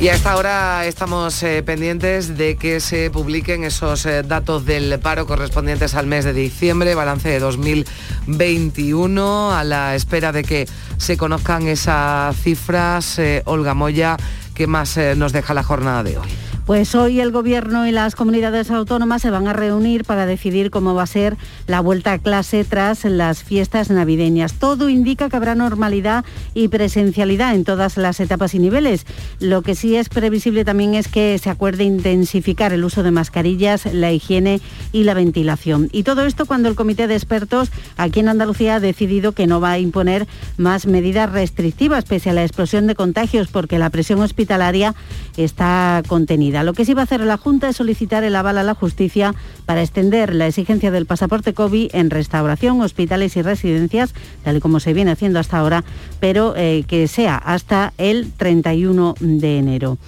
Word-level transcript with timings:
Y 0.00 0.06
a 0.06 0.14
esta 0.14 0.36
hora 0.36 0.86
estamos 0.86 1.42
eh, 1.42 1.60
pendientes 1.64 2.38
de 2.38 2.54
que 2.54 2.78
se 2.78 3.10
publiquen 3.10 3.64
esos 3.64 4.06
eh, 4.06 4.22
datos 4.22 4.64
del 4.64 4.96
paro 5.00 5.26
correspondientes 5.26 5.96
al 5.96 6.06
mes 6.06 6.24
de 6.24 6.32
diciembre, 6.32 6.94
balance 6.94 7.28
de 7.28 7.40
2021, 7.40 9.50
a 9.50 9.64
la 9.64 9.96
espera 9.96 10.30
de 10.30 10.44
que 10.44 10.68
se 10.98 11.16
conozcan 11.16 11.66
esas 11.66 12.36
cifras. 12.36 13.18
Eh, 13.18 13.42
Olga 13.44 13.74
Moya, 13.74 14.16
¿qué 14.54 14.68
más 14.68 14.96
nos 15.16 15.32
deja 15.32 15.52
la 15.52 15.64
jornada 15.64 16.04
de 16.04 16.18
hoy? 16.18 16.47
Pues 16.68 16.94
hoy 16.94 17.18
el 17.20 17.32
Gobierno 17.32 17.86
y 17.86 17.92
las 17.92 18.14
comunidades 18.14 18.70
autónomas 18.70 19.22
se 19.22 19.30
van 19.30 19.48
a 19.48 19.54
reunir 19.54 20.04
para 20.04 20.26
decidir 20.26 20.70
cómo 20.70 20.94
va 20.94 21.04
a 21.04 21.06
ser 21.06 21.34
la 21.66 21.80
vuelta 21.80 22.12
a 22.12 22.18
clase 22.18 22.62
tras 22.62 23.06
las 23.06 23.42
fiestas 23.42 23.88
navideñas. 23.88 24.52
Todo 24.52 24.90
indica 24.90 25.30
que 25.30 25.36
habrá 25.36 25.54
normalidad 25.54 26.26
y 26.52 26.68
presencialidad 26.68 27.54
en 27.54 27.64
todas 27.64 27.96
las 27.96 28.20
etapas 28.20 28.54
y 28.54 28.58
niveles. 28.58 29.06
Lo 29.40 29.62
que 29.62 29.74
sí 29.74 29.96
es 29.96 30.10
previsible 30.10 30.66
también 30.66 30.94
es 30.94 31.08
que 31.08 31.38
se 31.38 31.48
acuerde 31.48 31.84
intensificar 31.84 32.74
el 32.74 32.84
uso 32.84 33.02
de 33.02 33.12
mascarillas, 33.12 33.86
la 33.90 34.12
higiene 34.12 34.60
y 34.92 35.04
la 35.04 35.14
ventilación. 35.14 35.88
Y 35.90 36.02
todo 36.02 36.26
esto 36.26 36.44
cuando 36.44 36.68
el 36.68 36.74
Comité 36.74 37.06
de 37.06 37.14
Expertos 37.14 37.70
aquí 37.96 38.20
en 38.20 38.28
Andalucía 38.28 38.74
ha 38.74 38.80
decidido 38.80 39.32
que 39.32 39.46
no 39.46 39.58
va 39.58 39.70
a 39.70 39.78
imponer 39.78 40.26
más 40.58 40.84
medidas 40.84 41.32
restrictivas 41.32 42.04
pese 42.04 42.28
a 42.28 42.34
la 42.34 42.42
explosión 42.44 42.86
de 42.86 42.94
contagios 42.94 43.48
porque 43.48 43.78
la 43.78 43.88
presión 43.88 44.20
hospitalaria 44.20 44.94
está 45.38 46.02
contenida. 46.06 46.57
Lo 46.62 46.72
que 46.72 46.84
sí 46.84 46.94
va 46.94 47.02
a 47.02 47.04
hacer 47.04 47.20
la 47.20 47.36
Junta 47.36 47.68
es 47.68 47.76
solicitar 47.76 48.24
el 48.24 48.36
aval 48.36 48.58
a 48.58 48.62
la 48.62 48.74
justicia 48.74 49.34
para 49.66 49.82
extender 49.82 50.34
la 50.34 50.46
exigencia 50.46 50.90
del 50.90 51.06
pasaporte 51.06 51.54
COVID 51.54 51.90
en 51.92 52.10
restauración, 52.10 52.80
hospitales 52.80 53.36
y 53.36 53.42
residencias, 53.42 54.14
tal 54.44 54.56
y 54.56 54.60
como 54.60 54.80
se 54.80 54.92
viene 54.92 55.10
haciendo 55.10 55.38
hasta 55.38 55.58
ahora, 55.58 55.84
pero 56.20 56.54
eh, 56.56 56.84
que 56.86 57.08
sea 57.08 57.36
hasta 57.36 57.92
el 57.98 58.32
31 58.32 59.14
de 59.20 59.58
enero. 59.58 59.98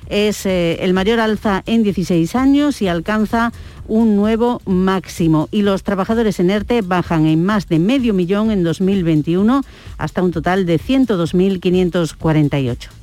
es 0.09 0.45
eh, 0.47 0.79
el 0.81 0.93
mayor 0.93 1.21
alza 1.21 1.63
en 1.67 1.85
16 1.85 2.35
años 2.35 2.83
y 2.83 2.89
alcanza 2.89 3.53
un 3.87 4.17
nuevo 4.17 4.61
máximo. 4.65 5.49
Y 5.53 5.63
los 5.63 5.85
trabajadores 5.85 6.41
en 6.41 6.51
ERTE 6.51 6.83
bajan 6.83 7.27
en 7.27 7.45
más 7.45 7.69
de 7.69 7.79
medio 7.79 8.13
millón 8.13 8.51
en 8.51 8.65
2021 8.65 9.63
hasta 9.99 10.23
un 10.23 10.33
total 10.33 10.67
de 10.67 10.81
102.548. 10.81 12.96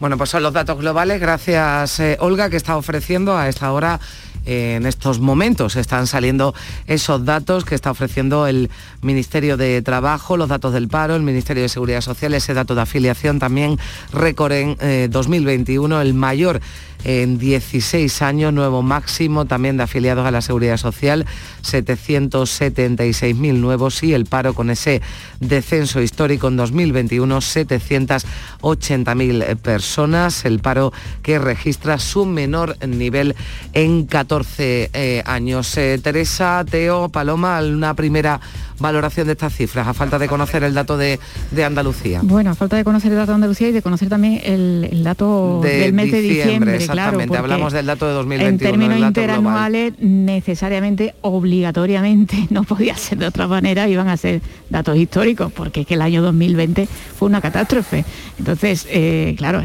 Bueno, 0.00 0.16
pues 0.16 0.30
son 0.30 0.42
los 0.42 0.52
datos 0.52 0.78
globales. 0.78 1.20
Gracias, 1.20 2.00
eh, 2.00 2.16
Olga, 2.20 2.50
que 2.50 2.56
está 2.56 2.76
ofreciendo 2.76 3.36
a 3.36 3.48
esta 3.48 3.72
hora 3.72 4.00
en 4.48 4.86
estos 4.86 5.20
momentos 5.20 5.76
están 5.76 6.06
saliendo 6.06 6.54
esos 6.86 7.24
datos 7.24 7.64
que 7.64 7.74
está 7.74 7.90
ofreciendo 7.90 8.46
el 8.46 8.70
Ministerio 9.02 9.58
de 9.58 9.82
Trabajo, 9.82 10.36
los 10.36 10.48
datos 10.48 10.72
del 10.72 10.88
paro, 10.88 11.16
el 11.16 11.22
Ministerio 11.22 11.62
de 11.62 11.68
Seguridad 11.68 12.00
Social, 12.00 12.32
ese 12.32 12.54
dato 12.54 12.74
de 12.74 12.80
afiliación 12.80 13.38
también 13.38 13.78
récord 14.12 14.52
en 14.52 15.10
2021, 15.10 15.98
eh, 15.98 16.02
el 16.02 16.14
mayor 16.14 16.60
en 17.04 17.38
16 17.38 18.22
años, 18.22 18.52
nuevo 18.52 18.82
máximo 18.82 19.44
también 19.46 19.76
de 19.76 19.84
afiliados 19.84 20.26
a 20.26 20.30
la 20.30 20.42
Seguridad 20.42 20.76
Social, 20.76 21.26
776.000 21.62 23.54
nuevos 23.54 24.02
y 24.02 24.14
el 24.14 24.26
paro 24.26 24.54
con 24.54 24.70
ese 24.70 25.00
descenso 25.40 26.00
histórico 26.00 26.48
en 26.48 26.56
2021, 26.56 27.38
780.000 27.38 29.56
personas, 29.56 30.44
el 30.44 30.58
paro 30.60 30.92
que 31.22 31.38
registra 31.38 31.98
su 31.98 32.26
menor 32.26 32.76
nivel 32.86 33.34
en 33.72 34.06
14 34.06 34.90
eh, 34.92 35.22
años. 35.26 35.76
Eh, 35.76 35.98
Teresa, 36.02 36.64
Teo, 36.68 37.08
Paloma, 37.08 37.60
una 37.60 37.94
primera 37.94 38.40
valoración 38.78 39.26
de 39.26 39.32
estas 39.32 39.54
cifras, 39.54 39.86
a 39.86 39.94
falta 39.94 40.18
de 40.18 40.28
conocer 40.28 40.62
el 40.64 40.74
dato 40.74 40.96
de, 40.96 41.18
Andalucía? 41.64 42.20
Bueno, 42.22 42.50
a 42.50 42.54
falta 42.54 42.76
de 42.76 42.84
conocer 42.84 43.12
el 43.12 43.18
dato 43.18 43.32
de 43.32 43.36
Andalucía 43.36 43.68
y 43.68 43.72
de 43.72 43.82
conocer 43.82 44.08
también 44.08 44.40
el, 44.44 45.02
dato 45.02 45.60
del 45.62 45.92
mes 45.92 46.12
de 46.12 46.20
diciembre. 46.20 46.76
Exactamente, 46.76 47.36
hablamos 47.36 47.72
del 47.72 47.86
dato 47.86 48.06
de 48.06 48.12
2021. 48.12 48.48
En 48.48 48.58
términos 48.58 49.08
interanuales, 49.08 49.94
necesariamente, 49.98 51.14
obligatoriamente, 51.20 52.46
no 52.50 52.64
podía 52.64 52.96
ser 52.96 53.18
de 53.18 53.26
otra 53.26 53.46
manera, 53.48 53.88
iban 53.88 54.08
a 54.08 54.16
ser 54.16 54.40
datos 54.70 54.96
históricos, 54.96 55.52
porque 55.52 55.80
es 55.80 55.86
que 55.86 55.94
el 55.94 56.02
año 56.02 56.22
2020 56.22 56.86
fue 56.86 57.28
una 57.28 57.40
catástrofe. 57.40 58.04
Entonces, 58.38 58.86
eh, 58.90 59.34
claro, 59.36 59.62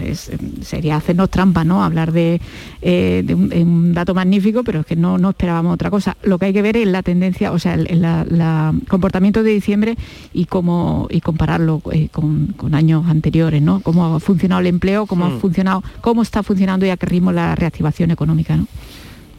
sería 0.61 0.95
hacernos 0.95 1.29
trampa, 1.29 1.63
¿no? 1.63 1.83
Hablar 1.83 2.11
de, 2.11 2.41
eh, 2.81 3.23
un, 3.29 3.93
dato 3.93 4.13
magnífico, 4.13 4.63
pero 4.63 4.81
es 4.81 4.85
que 4.85 4.95
no, 4.95 5.17
no 5.17 5.29
esperábamos 5.29 5.73
otra 5.73 5.89
cosa. 5.89 6.17
Lo 6.23 6.39
que 6.39 6.47
hay 6.47 6.53
que 6.53 6.61
ver 6.61 6.77
es 6.77 6.87
la 6.87 7.03
tendencia, 7.03 7.51
o 7.51 7.59
sea, 7.59 7.77
la, 7.77 8.25
la 8.27 8.73
comportamiento 9.03 9.43
de 9.43 9.51
diciembre 9.51 9.97
y 10.31 10.45
cómo 10.45 11.07
y 11.09 11.19
compararlo 11.19 11.81
eh, 11.91 12.07
con, 12.09 12.55
años 12.71 13.03
anteriores, 13.05 13.61
¿no? 13.61 13.81
Cómo 13.81 14.15
ha 14.15 14.19
funcionado 14.21 14.61
el 14.61 14.67
empleo, 14.67 15.07
cómo 15.07 15.25
ha 15.25 15.29
hmm. 15.29 15.41
funcionado, 15.41 15.83
cómo 15.99 16.21
está 16.21 16.41
funcionando 16.41 16.85
y 16.85 16.89
a 16.89 16.95
qué 16.95 17.05
ritmo 17.05 17.33
la 17.33 17.53
reactivación 17.53 18.11
económica, 18.11 18.55
¿no? 18.55 18.65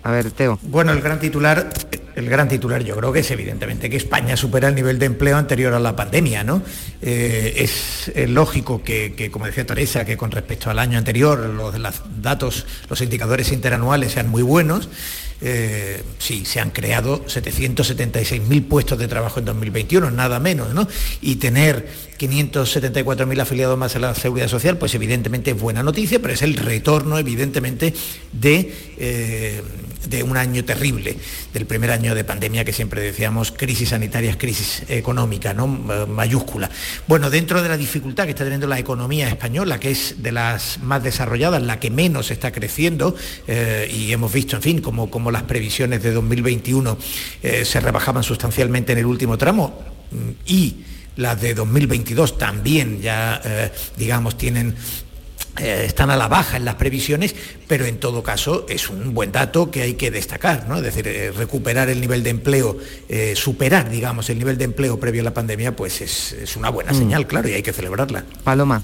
A 0.02 0.10
ver, 0.10 0.30
Teo. 0.32 0.58
Bueno, 0.64 0.92
el 0.92 1.00
gran 1.00 1.18
titular, 1.18 1.70
el 2.14 2.28
gran 2.28 2.46
titular 2.46 2.84
yo 2.84 2.94
creo 2.94 3.10
que 3.10 3.20
es 3.20 3.30
evidentemente 3.30 3.88
que 3.88 3.96
España 3.96 4.36
supera 4.36 4.68
el 4.68 4.74
nivel 4.74 4.98
de 4.98 5.06
empleo 5.06 5.38
anterior 5.38 5.72
a 5.72 5.80
la 5.80 5.96
pandemia, 5.96 6.44
¿no? 6.44 6.60
Eh, 7.00 7.54
es, 7.56 8.12
lógico 8.28 8.82
que, 8.82 9.30
como 9.32 9.46
decía 9.46 9.64
Teresa, 9.64 10.04
que 10.04 10.18
con 10.18 10.30
respecto 10.30 10.68
al 10.68 10.78
año 10.78 10.98
anterior 10.98 11.38
los, 11.38 11.78
los 11.78 12.02
datos, 12.20 12.66
los 12.90 13.00
indicadores 13.00 13.50
interanuales 13.50 14.12
sean 14.12 14.28
muy 14.28 14.42
buenos 14.42 14.90
eh, 15.40 16.02
sí, 16.18 16.44
se 16.44 16.60
han 16.60 16.70
creado 16.70 17.24
776.000 17.26 18.68
puestos 18.68 18.98
de 18.98 19.08
trabajo 19.08 19.40
en 19.40 19.46
2021, 19.46 20.10
nada 20.10 20.40
menos, 20.40 20.74
¿no? 20.74 20.86
Y 21.20 21.36
tener 21.36 21.86
574.000 22.18 23.40
afiliados 23.40 23.78
más 23.78 23.96
a 23.96 23.98
la 23.98 24.14
Seguridad 24.14 24.48
Social, 24.48 24.78
pues 24.78 24.94
evidentemente 24.94 25.50
es 25.50 25.60
buena 25.60 25.82
noticia, 25.82 26.20
pero 26.20 26.34
es 26.34 26.42
el 26.42 26.56
retorno, 26.56 27.18
evidentemente, 27.18 27.94
de... 28.32 28.74
Eh, 28.96 29.62
de 30.08 30.22
un 30.22 30.36
año 30.36 30.64
terrible, 30.64 31.16
del 31.52 31.66
primer 31.66 31.90
año 31.90 32.14
de 32.14 32.24
pandemia 32.24 32.64
que 32.64 32.72
siempre 32.72 33.00
decíamos 33.00 33.52
crisis 33.52 33.90
sanitaria, 33.90 34.36
crisis 34.38 34.82
económica, 34.88 35.54
¿no? 35.54 35.66
mayúscula. 35.66 36.70
Bueno, 37.06 37.30
dentro 37.30 37.62
de 37.62 37.68
la 37.68 37.76
dificultad 37.76 38.24
que 38.24 38.30
está 38.30 38.44
teniendo 38.44 38.66
la 38.66 38.78
economía 38.78 39.28
española, 39.28 39.78
que 39.78 39.90
es 39.90 40.22
de 40.22 40.32
las 40.32 40.78
más 40.82 41.02
desarrolladas, 41.02 41.62
la 41.62 41.80
que 41.80 41.90
menos 41.90 42.30
está 42.30 42.52
creciendo, 42.52 43.14
eh, 43.46 43.90
y 43.92 44.12
hemos 44.12 44.32
visto, 44.32 44.56
en 44.56 44.62
fin, 44.62 44.80
como, 44.80 45.10
como 45.10 45.30
las 45.30 45.42
previsiones 45.42 46.02
de 46.02 46.12
2021 46.12 46.98
eh, 47.42 47.64
se 47.64 47.80
rebajaban 47.80 48.22
sustancialmente 48.22 48.92
en 48.92 48.98
el 48.98 49.06
último 49.06 49.38
tramo 49.38 49.78
mm, 50.10 50.30
y 50.46 50.76
las 51.16 51.40
de 51.40 51.54
2022 51.54 52.38
también 52.38 53.00
ya, 53.00 53.40
eh, 53.44 53.72
digamos, 53.96 54.36
tienen 54.36 54.74
eh, 55.60 55.84
están 55.86 56.10
a 56.10 56.16
la 56.16 56.26
baja 56.26 56.56
en 56.56 56.64
las 56.64 56.74
previsiones, 56.74 57.34
pero 57.68 57.84
en 57.86 57.98
todo 57.98 58.22
caso 58.22 58.66
es 58.68 58.90
un 58.90 59.14
buen 59.14 59.30
dato 59.30 59.70
que 59.70 59.82
hay 59.82 59.94
que 59.94 60.10
destacar, 60.10 60.68
¿no? 60.68 60.76
Es 60.78 60.82
decir, 60.82 61.06
eh, 61.06 61.30
recuperar 61.30 61.88
el 61.88 62.00
nivel 62.00 62.24
de 62.24 62.30
empleo, 62.30 62.76
eh, 63.08 63.34
superar, 63.36 63.88
digamos, 63.88 64.28
el 64.30 64.38
nivel 64.38 64.58
de 64.58 64.64
empleo 64.64 64.98
previo 64.98 65.20
a 65.20 65.24
la 65.24 65.34
pandemia, 65.34 65.76
pues 65.76 66.00
es, 66.00 66.56
una 66.56 66.70
buena 66.70 66.92
mm. 66.92 66.96
señal, 66.96 67.26
claro, 67.26 67.48
y 67.48 67.52
hay 67.52 67.62
que 67.62 67.72
celebrarla. 67.72 68.24
Paloma. 68.42 68.82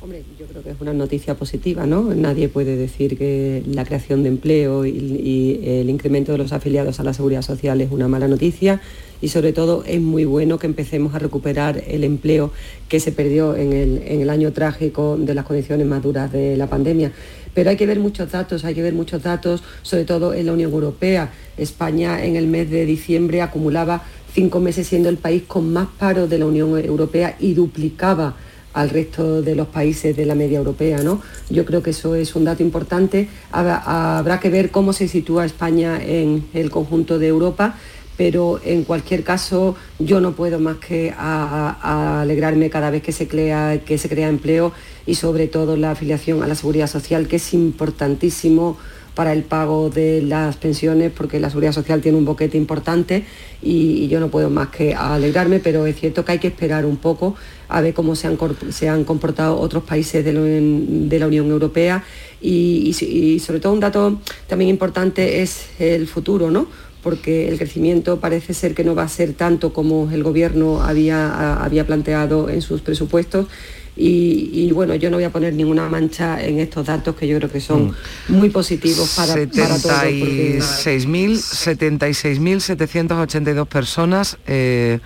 Hombre, 0.00 0.24
yo 0.36 0.46
creo 0.46 0.64
que 0.64 0.70
es 0.70 0.80
una 0.80 0.92
noticia 0.92 1.36
positiva, 1.36 1.86
¿no? 1.86 2.12
Nadie 2.12 2.48
puede 2.48 2.74
decir 2.74 3.16
que 3.16 3.62
la 3.68 3.84
creación 3.84 4.24
de 4.24 4.30
empleo 4.30 4.84
y, 4.84 5.60
el 5.64 5.88
incremento 5.88 6.32
de 6.32 6.38
los 6.38 6.52
afiliados 6.52 6.98
a 6.98 7.04
la 7.04 7.14
seguridad 7.14 7.42
social 7.42 7.80
es 7.80 7.92
una 7.92 8.08
mala 8.08 8.26
noticia 8.26 8.80
y 9.22 9.28
sobre 9.28 9.54
todo 9.54 9.82
es 9.86 10.00
muy 10.00 10.26
bueno 10.26 10.58
que 10.58 10.66
empecemos 10.66 11.14
a 11.14 11.18
recuperar 11.18 11.82
el 11.86 12.04
empleo 12.04 12.50
que 12.88 13.00
se 13.00 13.12
perdió 13.12 13.56
en 13.56 13.72
el, 13.72 14.02
en 14.04 14.20
el 14.20 14.28
año 14.28 14.52
trágico 14.52 15.16
de 15.16 15.34
las 15.34 15.46
condiciones 15.46 15.86
más 15.86 16.02
duras 16.02 16.30
de 16.30 16.58
la 16.58 16.66
pandemia. 16.66 17.12
Pero 17.54 17.70
hay 17.70 17.76
que 17.76 17.86
ver 17.86 18.00
muchos 18.00 18.30
datos, 18.30 18.64
hay 18.64 18.74
que 18.74 18.82
ver 18.82 18.94
muchos 18.94 19.22
datos, 19.22 19.62
sobre 19.82 20.04
todo 20.04 20.34
en 20.34 20.46
la 20.46 20.52
Unión 20.52 20.72
Europea. 20.72 21.32
España 21.56 22.24
en 22.24 22.36
el 22.36 22.46
mes 22.46 22.70
de 22.70 22.84
diciembre 22.84 23.40
acumulaba 23.40 24.02
cinco 24.34 24.60
meses 24.60 24.86
siendo 24.86 25.08
el 25.08 25.18
país 25.18 25.44
con 25.46 25.72
más 25.72 25.88
paro 25.98 26.26
de 26.26 26.38
la 26.38 26.46
Unión 26.46 26.78
Europea 26.78 27.36
y 27.38 27.54
duplicaba 27.54 28.36
al 28.72 28.90
resto 28.90 29.42
de 29.42 29.54
los 29.54 29.68
países 29.68 30.16
de 30.16 30.26
la 30.26 30.34
media 30.34 30.58
europea. 30.58 31.02
¿no? 31.02 31.20
Yo 31.50 31.64
creo 31.64 31.82
que 31.82 31.90
eso 31.90 32.14
es 32.14 32.34
un 32.34 32.44
dato 32.44 32.62
importante. 32.62 33.28
Habrá, 33.50 34.40
que 34.40 34.50
ver 34.50 34.70
cómo 34.70 34.92
se 34.92 35.08
sitúa 35.08 35.44
España 35.44 36.02
en 36.02 36.46
el 36.54 36.70
conjunto 36.70 37.18
de 37.18 37.28
Europa, 37.28 37.76
pero 38.22 38.60
en 38.64 38.84
cualquier 38.84 39.24
caso 39.24 39.74
yo 39.98 40.20
no 40.20 40.36
puedo 40.36 40.60
más 40.60 40.76
que 40.76 41.12
alegrarme 41.18 42.70
cada 42.70 42.88
vez 42.88 43.02
que 43.02 43.10
se, 43.10 43.26
crea, 43.26 43.80
que 43.84 43.98
se 43.98 44.08
crea 44.08 44.28
empleo 44.28 44.70
y 45.06 45.16
sobre 45.16 45.48
todo 45.48 45.76
la 45.76 45.90
afiliación 45.90 46.40
a 46.40 46.46
la 46.46 46.54
seguridad 46.54 46.86
social, 46.86 47.26
que 47.26 47.34
es 47.34 47.52
importantísimo 47.52 48.76
para 49.16 49.32
el 49.32 49.42
pago 49.42 49.90
de 49.90 50.22
las 50.22 50.56
pensiones 50.56 51.10
porque 51.10 51.40
la 51.40 51.48
seguridad 51.50 51.72
social 51.72 52.00
tiene 52.00 52.16
un 52.16 52.24
boquete 52.24 52.56
importante 52.56 53.24
y, 53.60 54.06
yo 54.06 54.20
no 54.20 54.28
puedo 54.28 54.50
más 54.50 54.68
que 54.68 54.94
alegrarme, 54.94 55.58
pero 55.58 55.84
es 55.86 55.98
cierto 55.98 56.24
que 56.24 56.30
hay 56.30 56.38
que 56.38 56.46
esperar 56.46 56.86
un 56.86 56.98
poco 56.98 57.34
a 57.68 57.80
ver 57.80 57.92
cómo 57.92 58.14
se 58.14 58.28
han, 58.28 58.38
se 58.70 58.88
han 58.88 59.02
comportado 59.02 59.58
otros 59.58 59.82
países 59.82 60.24
de, 60.24 61.18
la 61.18 61.26
Unión 61.26 61.50
Europea 61.50 62.04
y, 62.40 62.92
sobre 63.44 63.58
todo 63.58 63.72
un 63.72 63.80
dato 63.80 64.20
también 64.46 64.70
importante 64.70 65.42
es 65.42 65.66
el 65.80 66.06
futuro, 66.06 66.52
¿no? 66.52 66.68
Porque 67.02 67.48
el 67.48 67.58
crecimiento 67.58 68.20
parece 68.20 68.54
ser 68.54 68.74
que 68.74 68.84
no 68.84 68.94
va 68.94 69.02
a 69.02 69.08
ser 69.08 69.32
tanto 69.32 69.72
como 69.72 70.10
el 70.10 70.22
gobierno 70.22 70.82
había, 70.82 71.62
había 71.62 71.86
planteado 71.86 72.48
en 72.48 72.62
sus 72.62 72.80
presupuestos 72.80 73.46
y, 73.94 74.72
bueno, 74.72 74.94
yo 74.94 75.10
no 75.10 75.18
voy 75.18 75.24
a 75.24 75.30
poner 75.30 75.52
ninguna 75.52 75.86
mancha 75.86 76.42
en 76.42 76.60
estos 76.60 76.86
datos 76.86 77.14
que 77.14 77.28
yo 77.28 77.36
creo 77.36 77.50
que 77.50 77.60
son 77.60 77.94
mm. 78.28 78.32
muy 78.32 78.48
positivos 78.48 79.12
para, 79.14 79.34
para 79.34 79.78
todos. 79.78 80.06
76.782 80.86 83.66
personas 83.66 84.38
eh, 84.46 84.98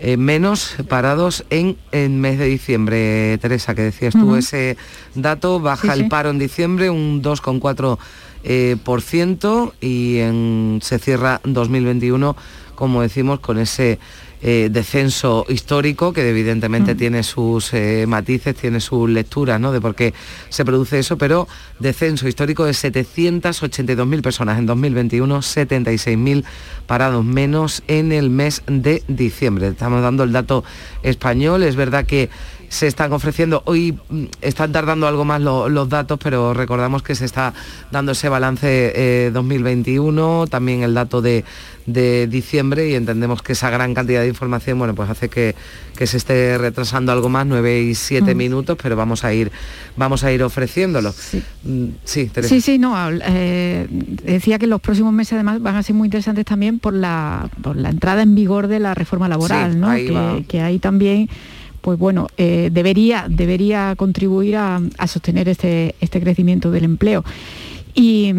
eh, 0.00 0.16
menos 0.16 0.74
parados 0.88 1.44
en 1.50 1.76
el 1.92 2.10
mes 2.10 2.40
de 2.40 2.46
diciembre. 2.46 3.38
Teresa, 3.38 3.76
que 3.76 3.82
decías 3.82 4.14
tú, 4.14 4.34
ese 4.34 4.76
dato 5.14 5.60
baja 5.60 5.94
el 5.94 6.08
paro 6.08 6.30
en 6.30 6.40
diciembre 6.40 6.90
un 6.90 7.22
2,4%. 7.22 7.98
Eh, 8.46 8.76
por 8.84 9.00
ciento 9.00 9.74
y 9.80 10.18
en, 10.18 10.80
se 10.82 10.98
cierra 10.98 11.40
2021, 11.44 12.36
como 12.74 13.00
decimos, 13.00 13.40
con 13.40 13.58
ese 13.58 13.98
eh, 14.42 14.68
descenso 14.70 15.46
histórico 15.48 16.12
que 16.12 16.28
evidentemente 16.28 16.94
tiene 16.94 17.22
sus 17.22 17.72
eh, 17.72 18.04
matices, 18.06 18.54
tiene 18.54 18.80
sus 18.80 19.08
lecturas 19.08 19.58
¿no? 19.58 19.72
de 19.72 19.80
por 19.80 19.94
qué 19.94 20.12
se 20.50 20.66
produce 20.66 20.98
eso, 20.98 21.16
pero 21.16 21.48
descenso 21.78 22.28
histórico 22.28 22.66
de 22.66 22.72
782.000 22.72 24.20
personas 24.20 24.58
en 24.58 24.66
2021, 24.66 25.38
76.000 25.38 26.44
parados 26.86 27.24
menos 27.24 27.82
en 27.88 28.12
el 28.12 28.28
mes 28.28 28.62
de 28.66 29.02
diciembre. 29.08 29.68
Estamos 29.68 30.02
dando 30.02 30.24
el 30.24 30.32
dato 30.32 30.64
español, 31.02 31.62
es 31.62 31.76
verdad 31.76 32.04
que 32.04 32.28
se 32.74 32.88
están 32.88 33.12
ofreciendo. 33.12 33.62
Hoy 33.66 33.96
mm, 34.08 34.24
están 34.40 34.72
tardando 34.72 35.06
algo 35.06 35.24
más 35.24 35.40
los 35.40 35.88
datos, 35.88 36.18
pero 36.22 36.52
recordamos 36.52 37.02
que 37.02 37.14
se 37.14 37.24
está 37.24 37.54
dando 37.90 38.12
ese 38.12 38.28
balance 38.28 39.30
2021, 39.32 40.44
eh, 40.44 40.46
también 40.50 40.82
el 40.82 40.92
dato 40.94 41.22
de, 41.22 41.44
diciembre 41.86 42.88
y 42.88 42.94
entendemos 42.94 43.42
que 43.42 43.52
esa 43.52 43.68
gran 43.68 43.92
cantidad 43.92 44.22
de 44.22 44.28
información, 44.28 44.78
bueno, 44.78 44.94
pues 44.94 45.10
hace 45.10 45.28
que, 45.28 45.54
se 46.04 46.16
esté 46.16 46.58
retrasando 46.58 47.12
algo 47.12 47.28
más, 47.28 47.46
9 47.46 47.82
y 47.82 47.94
7 47.94 48.34
mm. 48.34 48.36
minutos, 48.36 48.78
pero 48.82 48.96
vamos 48.96 49.22
a 49.22 49.32
ir, 49.32 49.52
vamos 49.96 50.24
a 50.24 50.32
ir 50.32 50.42
ofreciéndolo. 50.42 51.12
Sí, 51.12 51.42
mm, 51.62 51.86
sí, 52.04 52.30
sí, 52.60 52.78
no, 52.78 52.96
eh, 53.10 53.86
decía 53.90 54.58
que 54.58 54.66
los 54.66 54.80
próximos 54.80 55.12
meses 55.12 55.34
además 55.34 55.62
van 55.62 55.76
a 55.76 55.82
ser 55.82 55.94
muy 55.94 56.06
interesantes 56.06 56.44
también 56.44 56.78
por 56.78 56.94
la, 56.94 57.48
por 57.62 57.76
la 57.76 57.90
entrada 57.90 58.22
en 58.22 58.34
vigor 58.34 58.66
de 58.66 58.80
la 58.80 58.94
reforma 58.94 59.28
laboral, 59.28 59.78
¿no? 59.78 59.94
Que, 59.94 60.44
que 60.48 60.60
hay 60.62 60.78
también 60.78 61.28
pues 61.84 61.98
bueno, 61.98 62.28
eh, 62.38 62.70
debería, 62.72 63.26
debería 63.28 63.94
contribuir 63.94 64.56
a, 64.56 64.80
sostener 65.06 65.50
este, 65.50 65.94
este 66.00 66.18
crecimiento 66.18 66.70
del 66.70 66.84
empleo. 66.84 67.22
Y, 67.96 68.32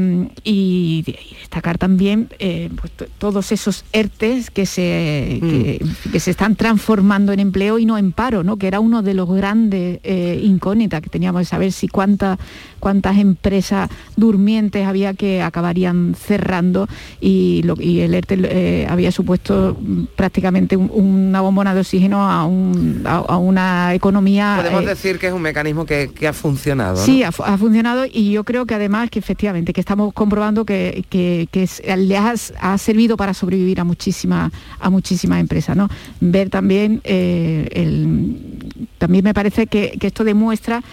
destacar 1.40 1.78
también 1.78 2.28
eh, 2.40 2.70
pues, 2.76 2.92
todos 3.20 3.52
esos 3.52 3.86
ERTES 3.94 4.50
que 4.50 4.66
se, 4.66 5.40
mm. 5.42 6.12
que, 6.12 6.20
se 6.20 6.32
están 6.32 6.56
transformando 6.56 7.32
en 7.34 7.40
empleo 7.40 7.78
y 7.78 7.86
no 7.86 8.00
en 8.00 8.12
paro, 8.12 8.44
¿no? 8.44 8.58
que 8.58 8.68
era 8.68 8.80
uno 8.80 9.04
de 9.04 9.14
los 9.14 9.30
grandes 9.30 10.00
eh, 10.04 10.42
incógnitas 10.44 11.02
que 11.02 11.10
teníamos 11.10 11.42
de 11.42 11.46
saber 11.46 11.72
si 11.72 11.88
cuántas 11.88 12.40
cuántas 12.86 13.18
empresas 13.18 13.90
durmientes 14.16 14.86
había 14.86 15.16
que 15.16 15.42
acabarían 15.42 16.14
cerrando 16.14 16.88
y, 17.20 17.64
el 17.66 18.14
ERTE 18.14 18.38
eh, 18.44 18.88
había 18.88 19.12
supuesto 19.12 19.76
prácticamente 20.16 20.78
una 20.78 21.42
bombona 21.42 21.74
de 21.74 21.80
oxígeno 21.80 22.30
a, 22.30 22.46
una 22.46 23.96
economía... 23.96 24.58
Podemos 24.58 24.86
decir 24.86 25.18
que 25.18 25.26
es 25.26 25.34
un 25.34 25.42
mecanismo 25.42 25.88
que, 25.88 26.12
ha 26.28 26.34
funcionado. 26.34 26.98
Sí, 26.98 27.24
ha, 27.24 27.30
ha 27.30 27.58
funcionado 27.58 28.06
y 28.06 28.32
yo 28.32 28.44
creo 28.44 28.68
que 28.68 28.76
además 28.76 29.10
que 29.10 29.18
efectivamente 29.18 29.74
que 29.74 29.82
estamos 29.82 30.14
comprobando 30.14 30.64
que, 30.64 31.06
que, 31.10 31.48
le 31.98 32.18
ha, 32.18 32.78
servido 32.78 33.18
para 33.18 33.34
sobrevivir 33.34 33.80
a 33.80 33.84
muchísimas 33.84 34.52
a 34.80 34.92
muchísimas 34.92 35.40
empresas. 35.40 35.76
¿no? 35.76 35.90
Ver 36.20 36.52
también, 36.52 37.02
eh, 37.04 37.68
también 39.00 39.24
me 39.24 39.34
parece 39.34 39.66
que, 39.66 39.98
esto 40.00 40.24
demuestra 40.24 40.84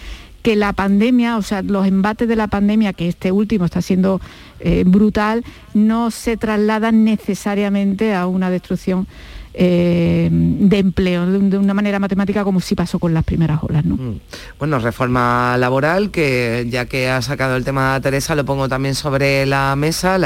que 0.43 0.55
la 0.57 0.73
pandemia, 0.73 1.37
o 1.37 1.41
sea, 1.41 1.63
los 1.63 1.87
embates 1.87 2.27
de 2.27 2.35
la 2.35 2.47
pandemia, 2.47 2.93
que 2.93 3.07
este 3.07 3.31
último 3.31 3.65
está 3.65 3.81
siendo 3.81 4.21
eh, 4.59 4.83
brutal, 4.85 5.43
no 5.73 6.11
se 6.11 6.37
trasladan 6.37 7.05
necesariamente 7.05 8.13
a 8.13 8.27
una 8.27 8.51
destrucción 8.51 9.07
eh, 9.53 10.29
de 10.31 10.79
empleo 10.79 11.27
de, 11.27 11.57
una 11.57 11.73
manera 11.73 11.99
matemática 11.99 12.43
como 12.43 12.59
si 12.59 12.75
pasó 12.75 12.99
con 12.99 13.13
las 13.13 13.23
primeras 13.23 13.59
olas. 13.63 13.85
¿no? 13.85 13.95
Mm. 13.95 14.19
Bueno, 14.59 14.79
reforma 14.79 15.55
laboral, 15.57 16.11
que 16.11 16.67
ya 16.69 16.85
que 16.85 17.09
ha 17.09 17.21
sacado 17.21 17.55
el 17.55 17.63
tema 17.63 17.99
Teresa, 18.01 18.35
lo 18.35 18.43
pongo 18.43 18.67
también 18.67 18.95
sobre 18.95 19.45
la 19.45 19.75
mesa. 19.77 20.19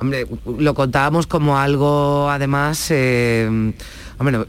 Hombre, 0.00 0.26
lo 0.58 0.74
contábamos 0.74 1.26
como 1.28 1.56
algo 1.56 2.28
además... 2.28 2.88
Eh, 2.90 3.72
no, 4.20 4.46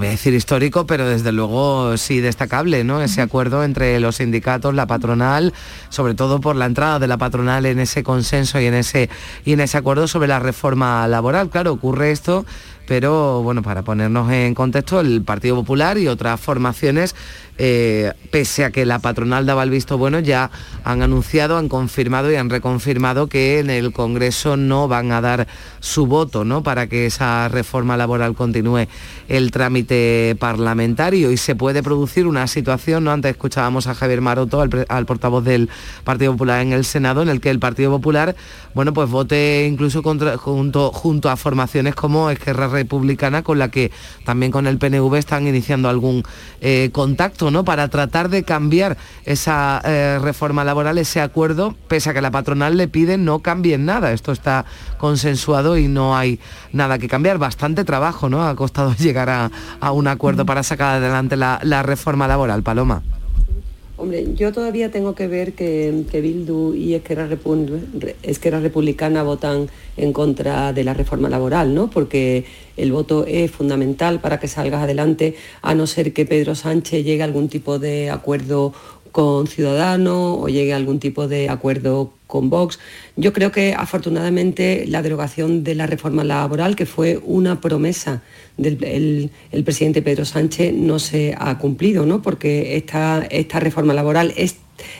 voy 0.00 0.06
a 0.08 0.10
decir 0.10 0.34
histórico, 0.34 0.84
pero 0.84 1.08
desde 1.08 1.30
luego 1.30 1.96
sí 1.96 2.20
destacable, 2.20 2.82
¿no? 2.82 3.00
Ese 3.02 3.22
acuerdo 3.22 3.62
entre 3.62 4.00
los 4.00 4.16
sindicatos, 4.16 4.74
la 4.74 4.86
patronal, 4.86 5.52
sobre 5.90 6.14
todo 6.14 6.40
por 6.40 6.56
la 6.56 6.66
entrada 6.66 6.98
de 6.98 7.06
la 7.06 7.18
patronal 7.18 7.66
en 7.66 7.78
ese 7.78 8.02
consenso 8.02 8.60
y 8.60 8.66
en 8.66 8.74
ese, 8.74 9.08
y 9.44 9.52
en 9.52 9.60
ese 9.60 9.78
acuerdo 9.78 10.08
sobre 10.08 10.26
la 10.26 10.40
reforma 10.40 11.06
laboral. 11.06 11.50
Claro, 11.50 11.72
ocurre 11.72 12.10
esto 12.10 12.44
pero 12.86 13.42
bueno, 13.42 13.62
para 13.62 13.82
ponernos 13.82 14.30
en 14.32 14.54
contexto, 14.54 15.00
el 15.00 15.22
Partido 15.22 15.54
Popular 15.56 15.98
y 15.98 16.08
otras 16.08 16.40
formaciones, 16.40 17.14
eh, 17.58 18.12
pese 18.30 18.64
a 18.64 18.70
que 18.70 18.86
la 18.86 18.98
patronal 18.98 19.44
daba 19.44 19.62
el 19.62 19.70
visto 19.70 19.98
bueno, 19.98 20.20
ya 20.20 20.50
han 20.84 21.02
anunciado, 21.02 21.58
han 21.58 21.68
confirmado 21.68 22.32
y 22.32 22.36
han 22.36 22.48
reconfirmado 22.48 23.26
que 23.26 23.58
en 23.58 23.68
el 23.68 23.92
Congreso 23.92 24.56
no 24.56 24.88
van 24.88 25.12
a 25.12 25.20
dar 25.20 25.46
su 25.80 26.06
voto 26.06 26.44
¿no? 26.44 26.62
para 26.62 26.86
que 26.86 27.06
esa 27.06 27.48
reforma 27.48 27.96
laboral 27.96 28.34
continúe 28.34 28.86
el 29.28 29.50
trámite 29.50 30.34
parlamentario 30.38 31.30
y 31.30 31.36
se 31.36 31.54
puede 31.54 31.82
producir 31.82 32.26
una 32.26 32.46
situación, 32.46 33.04
¿no? 33.04 33.12
antes 33.12 33.32
escuchábamos 33.32 33.86
a 33.86 33.94
Javier 33.94 34.22
Maroto, 34.22 34.60
al, 34.60 35.06
portavoz 35.06 35.44
del 35.44 35.68
Partido 36.04 36.32
Popular 36.32 36.62
en 36.62 36.72
el 36.72 36.84
Senado, 36.84 37.22
en 37.22 37.28
el 37.28 37.40
que 37.40 37.50
el 37.50 37.58
Partido 37.58 37.90
Popular, 37.90 38.34
bueno, 38.74 38.94
pues 38.94 39.10
vote 39.10 39.66
incluso 39.70 40.02
junto, 40.02 40.92
junto 40.92 41.30
a 41.30 41.36
formaciones 41.36 41.94
como 41.94 42.30
Esquerra 42.30 42.68
Republicana, 42.68 43.42
con 43.42 43.58
la 43.58 43.70
que 43.70 43.90
también 44.24 44.52
con 44.52 44.66
el 44.66 44.78
PNV 44.78 45.14
están 45.16 45.46
iniciando 45.46 45.88
algún 45.88 46.22
eh, 46.60 46.88
contacto 46.92 47.41
¿no? 47.50 47.64
para 47.64 47.88
tratar 47.88 48.28
de 48.28 48.44
cambiar 48.44 48.96
esa 49.24 49.80
eh, 49.84 50.18
reforma 50.20 50.64
laboral, 50.64 50.98
ese 50.98 51.20
acuerdo, 51.20 51.74
pese 51.88 52.10
a 52.10 52.14
que 52.14 52.20
la 52.20 52.30
patronal 52.30 52.76
le 52.76 52.88
pide 52.88 53.18
no 53.18 53.40
cambien 53.40 53.84
nada. 53.84 54.12
Esto 54.12 54.32
está 54.32 54.64
consensuado 54.98 55.76
y 55.78 55.88
no 55.88 56.16
hay 56.16 56.40
nada 56.72 56.98
que 56.98 57.08
cambiar. 57.08 57.38
Bastante 57.38 57.84
trabajo 57.84 58.28
¿no? 58.28 58.46
ha 58.46 58.54
costado 58.54 58.94
llegar 58.98 59.30
a, 59.30 59.50
un 59.92 60.06
acuerdo 60.06 60.46
para 60.46 60.62
sacar 60.62 60.96
adelante 60.96 61.36
la 61.36 61.82
reforma 61.82 62.26
laboral, 62.28 62.62
Paloma. 62.62 63.02
Hombre, 64.02 64.34
yo 64.34 64.52
todavía 64.52 64.90
tengo 64.90 65.14
que 65.14 65.28
ver 65.28 65.52
que, 65.52 66.04
Bildu 66.12 66.74
y 66.74 66.94
Esquerra, 66.94 67.28
Republicana 68.58 69.22
votan 69.22 69.68
en 69.96 70.12
contra 70.12 70.72
de 70.72 70.82
la 70.82 70.92
reforma 70.92 71.28
laboral, 71.28 71.72
¿no? 71.72 71.88
Porque 71.88 72.44
el 72.76 72.90
voto 72.90 73.24
es 73.28 73.52
fundamental 73.52 74.20
para 74.20 74.40
que 74.40 74.48
salgas 74.48 74.82
adelante, 74.82 75.36
a 75.62 75.76
no 75.76 75.86
ser 75.86 76.12
que 76.12 76.26
Pedro 76.26 76.56
Sánchez 76.56 77.04
llegue 77.04 77.22
a 77.22 77.26
algún 77.26 77.48
tipo 77.48 77.78
de 77.78 78.10
acuerdo 78.10 78.74
con 79.12 79.46
Ciudadanos 79.46 80.38
o 80.40 80.48
llegue 80.48 80.72
a 80.72 80.76
algún 80.76 80.98
tipo 80.98 81.28
de 81.28 81.48
acuerdo 81.48 82.12
con 82.26 82.50
Vox. 82.50 82.80
Yo 83.14 83.32
creo 83.32 83.52
que 83.52 83.72
afortunadamente 83.72 84.84
la 84.88 85.02
derogación 85.02 85.62
de 85.62 85.76
la 85.76 85.86
reforma 85.86 86.24
laboral, 86.24 86.74
que 86.74 86.86
fue 86.86 87.20
una 87.24 87.60
promesa 87.60 88.22
del 88.56 89.30
el, 89.50 89.64
presidente 89.64 90.02
Pedro 90.02 90.24
Sánchez, 90.24 90.74
no 90.74 90.98
se 90.98 91.34
ha 91.38 91.58
cumplido, 91.58 92.06
¿no? 92.06 92.22
porque 92.22 92.76
esta, 92.76 93.26
esta 93.30 93.60
reforma 93.60 93.94
laboral, 93.94 94.32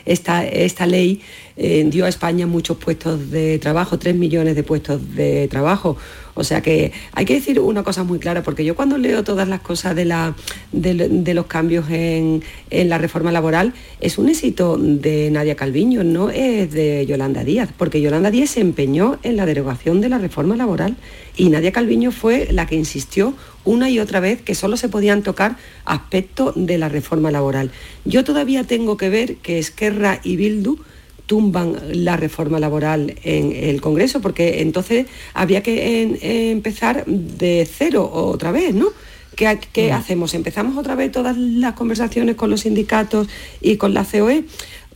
esta, 0.04 0.46
esta 0.46 0.86
ley 0.86 1.20
eh, 1.56 1.84
dio 1.88 2.06
a 2.06 2.08
España 2.08 2.46
muchos 2.46 2.78
puestos 2.78 3.30
de 3.30 3.58
trabajo, 3.58 3.98
tres 3.98 4.14
millones 4.14 4.56
de 4.56 4.62
puestos 4.62 5.14
de 5.14 5.48
trabajo. 5.48 5.96
O 6.34 6.44
sea 6.44 6.62
que 6.62 6.92
hay 7.12 7.26
que 7.26 7.34
decir 7.34 7.60
una 7.60 7.82
cosa 7.82 8.04
muy 8.04 8.18
clara, 8.18 8.42
porque 8.42 8.64
yo 8.64 8.74
cuando 8.74 8.96
leo 8.96 9.22
todas 9.22 9.46
las 9.46 9.60
cosas 9.60 9.94
de, 9.94 10.06
la, 10.06 10.34
de, 10.72 11.34
los 11.34 11.46
cambios 11.46 11.90
en, 11.90 12.42
la 12.70 12.96
reforma 12.96 13.32
laboral, 13.32 13.74
es 14.00 14.16
un 14.16 14.30
éxito 14.30 14.78
de 14.78 15.30
Nadia 15.30 15.56
Calviño, 15.56 16.04
no 16.04 16.30
es 16.30 16.72
de 16.72 17.04
Yolanda 17.04 17.44
Díaz, 17.44 17.68
porque 17.76 18.00
Yolanda 18.00 18.30
Díaz 18.30 18.50
se 18.50 18.60
empeñó 18.60 19.18
en 19.22 19.36
la 19.36 19.44
derogación 19.44 20.00
de 20.00 20.08
la 20.08 20.16
reforma 20.16 20.56
laboral 20.56 20.96
y 21.36 21.50
Nadia 21.50 21.72
Calviño 21.72 22.12
fue 22.12 22.48
la 22.50 22.66
que 22.66 22.76
insistió 22.76 23.34
una 23.64 23.90
y 23.90 23.98
otra 23.98 24.20
vez 24.20 24.42
que 24.42 24.54
solo 24.54 24.76
se 24.76 24.88
podían 24.88 25.22
tocar 25.22 25.56
aspectos 25.84 26.54
de 26.56 26.78
la 26.78 26.88
reforma 26.88 27.30
laboral. 27.30 27.70
Yo 28.04 28.24
todavía 28.24 28.64
tengo 28.64 28.96
que 28.96 29.08
ver 29.08 29.36
que 29.36 29.58
Esquerra 29.58 30.20
y 30.22 30.36
Bildu 30.36 30.78
tumban 31.26 31.76
la 31.92 32.16
reforma 32.16 32.58
laboral 32.58 33.14
en 33.22 33.52
el 33.52 33.80
Congreso, 33.80 34.20
porque 34.20 34.60
entonces 34.60 35.06
habría 35.34 35.62
que 35.62 36.50
empezar 36.50 37.04
de 37.06 37.68
cero 37.70 38.10
otra 38.12 38.52
vez, 38.52 38.74
¿no? 38.74 38.88
¿Qué, 39.36 39.58
qué 39.72 39.92
mm. 39.92 39.94
hacemos? 39.94 40.34
¿Empezamos 40.34 40.76
otra 40.76 40.94
vez 40.94 41.10
todas 41.10 41.36
las 41.38 41.72
conversaciones 41.72 42.36
con 42.36 42.50
los 42.50 42.60
sindicatos 42.60 43.28
y 43.60 43.76
con 43.76 43.94
la 43.94 44.04
COE? 44.04 44.44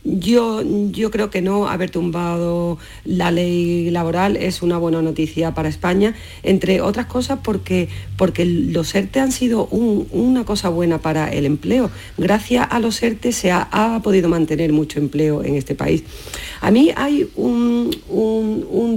Yo, 0.03 0.61
yo 0.91 1.11
creo 1.11 1.29
que 1.29 1.41
no, 1.41 1.67
haber 1.67 1.89
tumbado 1.89 2.77
la 3.03 3.31
ley 3.31 3.89
laboral 3.89 4.37
es 4.37 4.61
una 4.61 4.77
buena 4.77 5.01
noticia 5.01 5.53
para 5.53 5.69
España, 5.69 6.15
entre 6.43 6.81
otras 6.81 7.07
cosas 7.07 7.39
porque, 7.43 7.89
porque 8.15 8.45
los 8.45 8.93
ERTE 8.95 9.19
han 9.19 9.31
sido 9.31 9.65
una 9.65 10.45
cosa 10.45 10.69
buena 10.69 10.99
para 10.99 11.29
el 11.31 11.45
empleo. 11.45 11.89
Gracias 12.17 12.67
a 12.69 12.79
los 12.79 13.01
ERTE 13.01 13.31
se 13.31 13.51
ha, 13.51 13.67
podido 14.03 14.29
mantener 14.29 14.71
mucho 14.71 14.99
empleo 14.99 15.43
en 15.43 15.55
este 15.55 15.75
país. 15.75 16.03
A 16.61 16.71
mí 16.71 16.91
hay 16.95 17.29
un, 17.35 17.91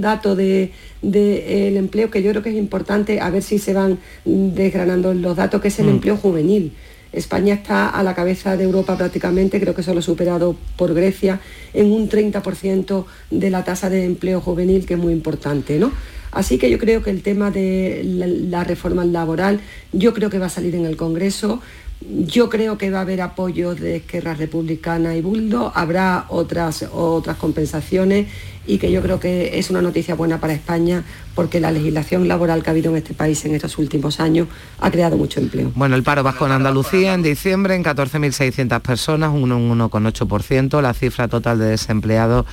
dato 0.01 0.35
de, 0.35 0.71
del 1.01 1.77
empleo 1.77 2.09
que 2.09 2.23
yo 2.23 2.31
creo 2.31 2.43
que 2.43 2.49
es 2.49 2.55
importante, 2.55 3.19
a 3.19 3.29
ver 3.29 3.43
si 3.43 3.59
se 3.59 3.73
van 3.73 3.99
desgranando 4.25 5.13
los 5.13 5.35
datos, 5.35 5.61
que 5.61 5.67
es 5.67 5.79
el 5.79 5.87
mm. 5.87 5.89
empleo 5.89 6.17
juvenil. 6.17 6.73
España 7.13 7.53
está 7.53 7.89
a 7.89 8.03
la 8.03 8.15
cabeza 8.15 8.55
de 8.55 8.63
Europa 8.63 8.97
prácticamente, 8.97 9.59
creo 9.59 9.75
que 9.75 9.83
solo 9.83 10.01
superado 10.01 10.55
por 10.77 10.93
Grecia, 10.93 11.39
en 11.73 11.91
un 11.91 12.09
30% 12.09 13.05
de 13.29 13.49
la 13.49 13.63
tasa 13.63 13.89
de 13.89 14.05
empleo 14.05 14.41
juvenil, 14.41 14.85
que 14.85 14.93
es 14.93 14.99
muy 14.99 15.13
importante, 15.13 15.77
¿no? 15.77 15.91
Así 16.31 16.57
que 16.57 16.69
yo 16.69 16.79
creo 16.79 17.03
que 17.03 17.09
el 17.09 17.23
tema 17.23 17.51
de 17.51 18.01
la, 18.05 18.63
reforma 18.63 19.03
laboral, 19.03 19.59
yo 19.91 20.13
creo 20.13 20.29
que 20.29 20.39
va 20.39 20.45
a 20.45 20.49
salir 20.49 20.75
en 20.75 20.85
el 20.85 20.95
Congreso. 20.95 21.61
Yo 22.09 22.49
creo 22.49 22.77
que 22.77 22.89
va 22.89 22.99
a 22.99 23.01
haber 23.01 23.21
apoyo 23.21 23.75
de 23.75 23.97
Esquerra 23.97 24.33
Republicana 24.33 25.15
y 25.15 25.21
Buldo, 25.21 25.71
habrá 25.75 26.25
otras, 26.29 26.85
otras 26.91 27.37
compensaciones 27.37 28.27
y 28.65 28.77
que 28.77 28.91
yo 28.91 29.01
creo 29.01 29.19
que 29.19 29.59
es 29.59 29.69
una 29.69 29.81
noticia 29.81 30.15
buena 30.15 30.39
para 30.39 30.53
España 30.53 31.03
porque 31.35 31.59
la 31.59 31.71
legislación 31.71 32.27
laboral 32.27 32.63
que 32.63 32.69
ha 32.69 32.71
habido 32.71 32.91
en 32.91 32.97
este 32.97 33.13
país 33.13 33.43
en 33.45 33.55
estos 33.55 33.77
últimos 33.77 34.19
años 34.19 34.47
ha 34.79 34.91
creado 34.91 35.17
mucho 35.17 35.39
empleo. 35.39 35.71
Bueno, 35.75 35.95
el 35.95 36.03
paro 36.03 36.23
bajó 36.23 36.45
en 36.45 36.53
Andalucía 36.53 37.13
en 37.13 37.23
diciembre 37.23 37.75
en 37.75 37.83
14.600 37.83 38.81
personas, 38.81 39.31
un 39.33 39.49
1,8%. 39.49 40.81
La 40.81 40.93
cifra 40.93 41.27
total 41.27 41.59
de 41.59 41.65
desempleados 41.65 42.45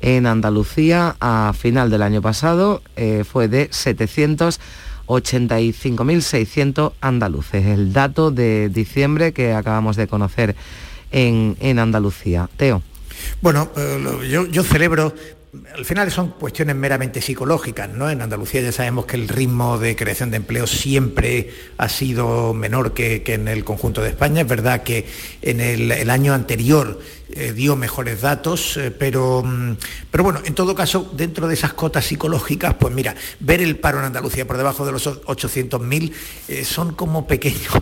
en 0.00 0.26
Andalucía 0.26 1.16
a 1.20 1.52
final 1.54 1.90
del 1.90 2.02
año 2.02 2.20
pasado 2.20 2.82
eh, 2.96 3.24
fue 3.24 3.48
de 3.48 3.68
785.600 5.06 6.92
andaluces. 7.00 7.66
El 7.66 7.92
dato 7.92 8.30
de 8.30 8.68
diciembre 8.68 9.32
que 9.32 9.52
acabamos 9.52 9.96
de 9.96 10.06
conocer 10.06 10.56
en, 11.10 11.56
en 11.60 11.78
Andalucía. 11.78 12.48
Teo. 12.56 12.82
Bueno, 13.40 13.70
eh, 13.76 14.28
yo, 14.28 14.46
yo 14.46 14.62
celebro 14.64 15.14
al 15.76 15.84
final 15.84 16.10
son 16.10 16.30
cuestiones 16.30 16.74
meramente 16.76 17.20
psicológicas, 17.20 17.88
¿no? 17.88 18.10
En 18.10 18.22
Andalucía 18.22 18.60
ya 18.60 18.72
sabemos 18.72 19.06
que 19.06 19.16
el 19.16 19.28
ritmo 19.28 19.78
de 19.78 19.94
creación 19.96 20.30
de 20.30 20.38
empleo 20.38 20.66
siempre 20.66 21.50
ha 21.78 21.88
sido 21.88 22.54
menor 22.54 22.92
que, 22.92 23.22
en 23.26 23.48
el 23.48 23.64
conjunto 23.64 24.02
de 24.02 24.10
España. 24.10 24.42
Es 24.42 24.48
verdad 24.48 24.82
que 24.82 25.06
en 25.42 25.60
el 25.60 26.10
año 26.10 26.34
anterior 26.34 26.98
eh, 27.36 27.52
dio 27.52 27.74
mejores 27.74 28.20
datos, 28.20 28.76
eh, 28.76 28.92
pero, 28.92 29.42
mm, 29.42 29.76
pero 30.08 30.22
bueno, 30.22 30.40
en 30.44 30.54
todo 30.54 30.72
caso, 30.76 31.10
dentro 31.14 31.48
de 31.48 31.54
esas 31.54 31.72
cotas 31.72 32.04
psicológicas, 32.04 32.74
pues 32.74 32.94
mira, 32.94 33.16
ver 33.40 33.60
el 33.60 33.76
paro 33.76 33.98
en 33.98 34.04
Andalucía 34.04 34.46
por 34.46 34.56
debajo 34.56 34.86
de 34.86 34.92
los 34.92 35.04
800.000 35.08 36.12
eh, 36.46 36.64
son 36.64 36.94
como 36.94 37.26
pequeños, 37.26 37.72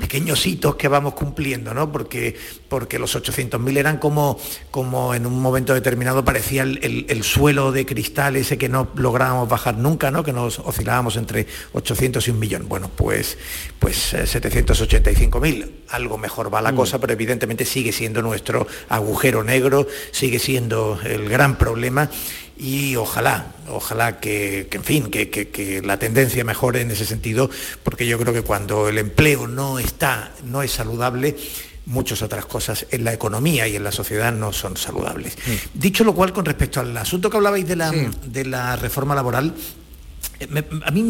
pequeños 0.00 0.46
hitos 0.46 0.74
que 0.76 0.88
vamos 0.88 1.14
cumpliendo, 1.14 1.72
¿no? 1.72 1.90
Porque, 1.90 2.36
porque 2.68 2.98
los 2.98 3.16
800.000 3.16 3.78
eran 3.78 3.96
como, 3.96 4.38
como 4.70 5.14
en 5.14 5.24
un 5.24 5.40
momento 5.40 5.72
determinado 5.72 6.22
parecía 6.22 6.64
el, 6.64 7.22
suelo 7.22 7.72
de 7.72 7.86
cristal 7.86 8.36
ese 8.36 8.58
que 8.58 8.68
no 8.68 8.88
lográbamos 8.94 9.48
bajar 9.48 9.78
nunca, 9.78 10.10
¿no? 10.10 10.22
Que 10.22 10.34
nos 10.34 10.58
oscilábamos 10.58 11.16
entre 11.16 11.46
800 11.72 12.28
y 12.28 12.30
un 12.30 12.38
millón. 12.38 12.68
Bueno, 12.68 12.90
pues, 12.94 13.38
pues 13.78 14.12
785.000, 14.12 15.70
algo 15.88 16.18
mejor 16.18 16.52
va 16.52 16.60
la 16.60 16.72
mm. 16.72 16.76
cosa, 16.76 17.00
pero 17.00 17.14
evidentemente 17.14 17.64
sigue 17.64 17.92
siendo 17.92 18.20
nuestro 18.20 18.66
agujero 18.98 19.42
negro 19.42 19.86
sigue 20.12 20.38
siendo 20.38 21.00
el 21.04 21.28
gran 21.28 21.56
problema 21.56 22.10
y 22.58 22.96
ojalá, 22.96 23.54
ojalá 23.68 24.18
que, 24.18 24.68
en 24.70 24.84
fin, 24.84 25.10
que, 25.10 25.80
la 25.84 25.98
tendencia 25.98 26.44
mejore 26.44 26.80
en 26.80 26.90
ese 26.90 27.06
sentido, 27.06 27.48
porque 27.84 28.06
yo 28.06 28.18
creo 28.18 28.34
que 28.34 28.42
cuando 28.42 28.88
el 28.88 28.98
empleo 28.98 29.46
no 29.46 29.78
está, 29.78 30.32
no 30.44 30.62
es 30.62 30.72
saludable, 30.72 31.36
muchas 31.86 32.20
otras 32.20 32.46
cosas 32.46 32.86
en 32.90 33.04
la 33.04 33.12
economía 33.12 33.68
y 33.68 33.76
en 33.76 33.84
la 33.84 33.92
sociedad 33.92 34.32
no 34.32 34.52
son 34.52 34.76
saludables. 34.76 35.38
Dicho 35.72 36.02
lo 36.02 36.14
cual, 36.14 36.32
con 36.32 36.44
respecto 36.44 36.80
al 36.80 36.96
asunto 36.96 37.30
que 37.30 37.36
hablabais 37.36 37.66
de 37.66 37.76
la, 37.76 37.92
de 37.92 38.44
la 38.44 38.74
reforma 38.74 39.14
laboral, 39.14 39.54
a 40.84 40.90
mí 40.90 41.02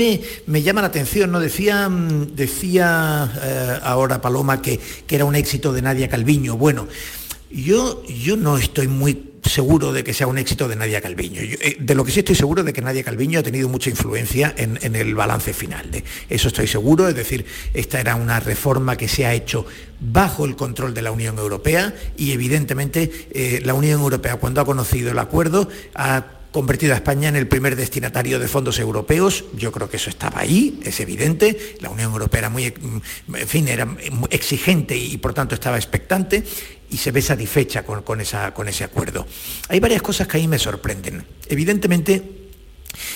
me, 0.47 0.63
llama 0.63 0.83
la 0.83 0.89
atención, 0.89 1.31
¿no? 1.31 1.41
Decía, 1.41 1.89
decía 1.91 3.31
eh, 3.43 3.79
ahora 3.83 4.21
Paloma 4.21 4.63
que, 4.63 4.79
que, 5.07 5.17
era 5.17 5.25
un 5.25 5.35
éxito 5.35 5.73
de 5.73 5.83
Nadia 5.83 6.09
Calviño. 6.09 6.57
Bueno, 6.57 6.89
yo, 7.51 8.03
yo 8.05 8.37
no 8.37 8.59
estoy 8.59 8.89
muy 8.89 9.29
seguro 9.49 9.93
de 9.93 10.05
que 10.05 10.15
sea 10.15 10.27
un 10.27 10.39
éxito 10.39 10.69
de 10.69 10.77
Nadia 10.77 11.01
Calviño. 11.01 11.41
Eh, 11.41 11.77
de 11.81 11.95
lo 11.95 12.05
que 12.05 12.13
sí 12.13 12.21
estoy 12.21 12.35
seguro 12.35 12.63
de 12.63 12.73
que 12.73 12.83
Nadia 12.83 13.03
Calviño 13.03 13.41
ha 13.41 13.43
tenido 13.43 13.69
mucha 13.69 13.91
influencia 13.91 14.55
en, 14.57 14.95
el 14.95 15.15
balance 15.15 15.53
final. 15.53 15.91
De 15.91 16.05
eso 16.29 16.49
estoy 16.49 16.67
seguro, 16.67 17.09
es 17.09 17.15
decir, 17.15 17.45
esta 17.75 18.01
era 18.01 18.17
una 18.17 18.41
reforma 18.41 18.97
que 18.97 19.09
se 19.09 19.27
ha 19.27 19.35
hecho 19.35 19.67
bajo 20.01 20.45
el 20.45 20.57
control 20.57 20.95
de 20.95 21.03
la 21.03 21.11
Unión 21.11 21.39
Europea 21.39 21.95
y 22.17 22.33
evidentemente 22.33 23.11
eh, 23.31 23.61
la 23.65 23.75
Unión 23.75 24.01
Europea 24.01 24.37
cuando 24.37 24.61
ha 24.61 24.65
conocido 24.65 25.11
el 25.11 25.19
acuerdo 25.19 25.69
ha 25.95 26.27
convertido 26.53 26.95
a 26.95 26.97
España 26.97 27.29
en 27.29 27.37
el 27.37 27.47
primer 27.47 27.77
destinatario 27.77 28.39
de 28.39 28.49
fondos 28.49 28.79
europeos. 28.79 29.45
Yo 29.55 29.71
creo 29.71 29.91
que 29.91 29.99
eso 29.99 30.09
estaba 30.09 30.41
ahí, 30.41 30.81
es 30.83 30.99
evidente. 31.01 31.77
La 31.81 31.91
Unión 31.91 32.13
Europea 32.13 32.41
era 32.41 32.49
muy, 32.49 32.65
en 32.65 33.49
fin, 33.49 33.69
era 33.69 33.87
exigente 34.31 34.97
y 34.97 35.19
por 35.19 35.35
tanto 35.35 35.55
estaba 35.55 35.77
expectante 35.77 36.45
y 36.91 36.97
se 36.97 37.13
ve 37.13 37.23
satisfecha 37.23 37.85
con, 37.85 38.03
con, 38.03 38.21
esa, 38.21 38.53
con 38.55 38.69
ese 38.69 38.85
acuerdo. 38.85 39.27
Hay 39.69 39.81
varias 39.81 40.03
cosas 40.03 40.27
que 40.27 40.39
ahí 40.39 40.49
me 40.49 40.59
sorprenden. 40.59 41.25
Evidentemente, 41.47 42.48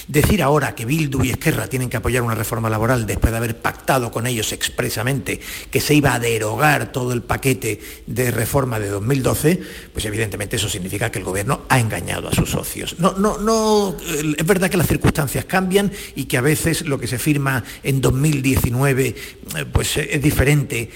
Decir 0.08 0.42
ahora 0.42 0.74
que 0.74 0.84
Bildu 0.84 1.24
y 1.24 1.30
Esquerra 1.30 1.68
tienen 1.68 1.88
que 1.88 1.96
apoyar 1.96 2.22
una 2.22 2.34
reforma 2.34 2.70
laboral 2.70 3.06
después 3.06 3.30
de 3.32 3.36
haber 3.36 3.58
pactado 3.58 4.10
con 4.10 4.26
ellos 4.26 4.52
expresamente 4.52 5.40
que 5.70 5.80
se 5.80 5.94
iba 5.94 6.14
a 6.14 6.18
derogar 6.18 6.92
todo 6.92 7.12
el 7.12 7.22
paquete 7.22 7.80
de 8.06 8.30
reforma 8.30 8.78
de 8.78 8.88
2012, 8.88 9.60
pues 9.92 10.04
evidentemente 10.04 10.56
eso 10.56 10.68
significa 10.68 11.10
que 11.10 11.18
el 11.18 11.24
gobierno 11.24 11.62
ha 11.68 11.78
engañado 11.78 12.28
a 12.28 12.32
sus 12.32 12.50
socios. 12.50 12.96
No, 12.98 13.12
no, 13.12 13.38
no, 13.38 13.96
es 14.38 14.46
verdad 14.46 14.70
que 14.70 14.76
las 14.76 14.86
circunstancias 14.86 15.44
cambian 15.44 15.92
y 16.14 16.24
que 16.24 16.36
a 16.36 16.40
veces 16.40 16.82
lo 16.86 16.98
que 16.98 17.06
se 17.06 17.18
firma 17.18 17.64
en 17.82 18.00
2019 18.00 19.06
eh, 19.06 19.64
pues 19.72 19.96
es 19.96 20.22
diferente, 20.22 20.90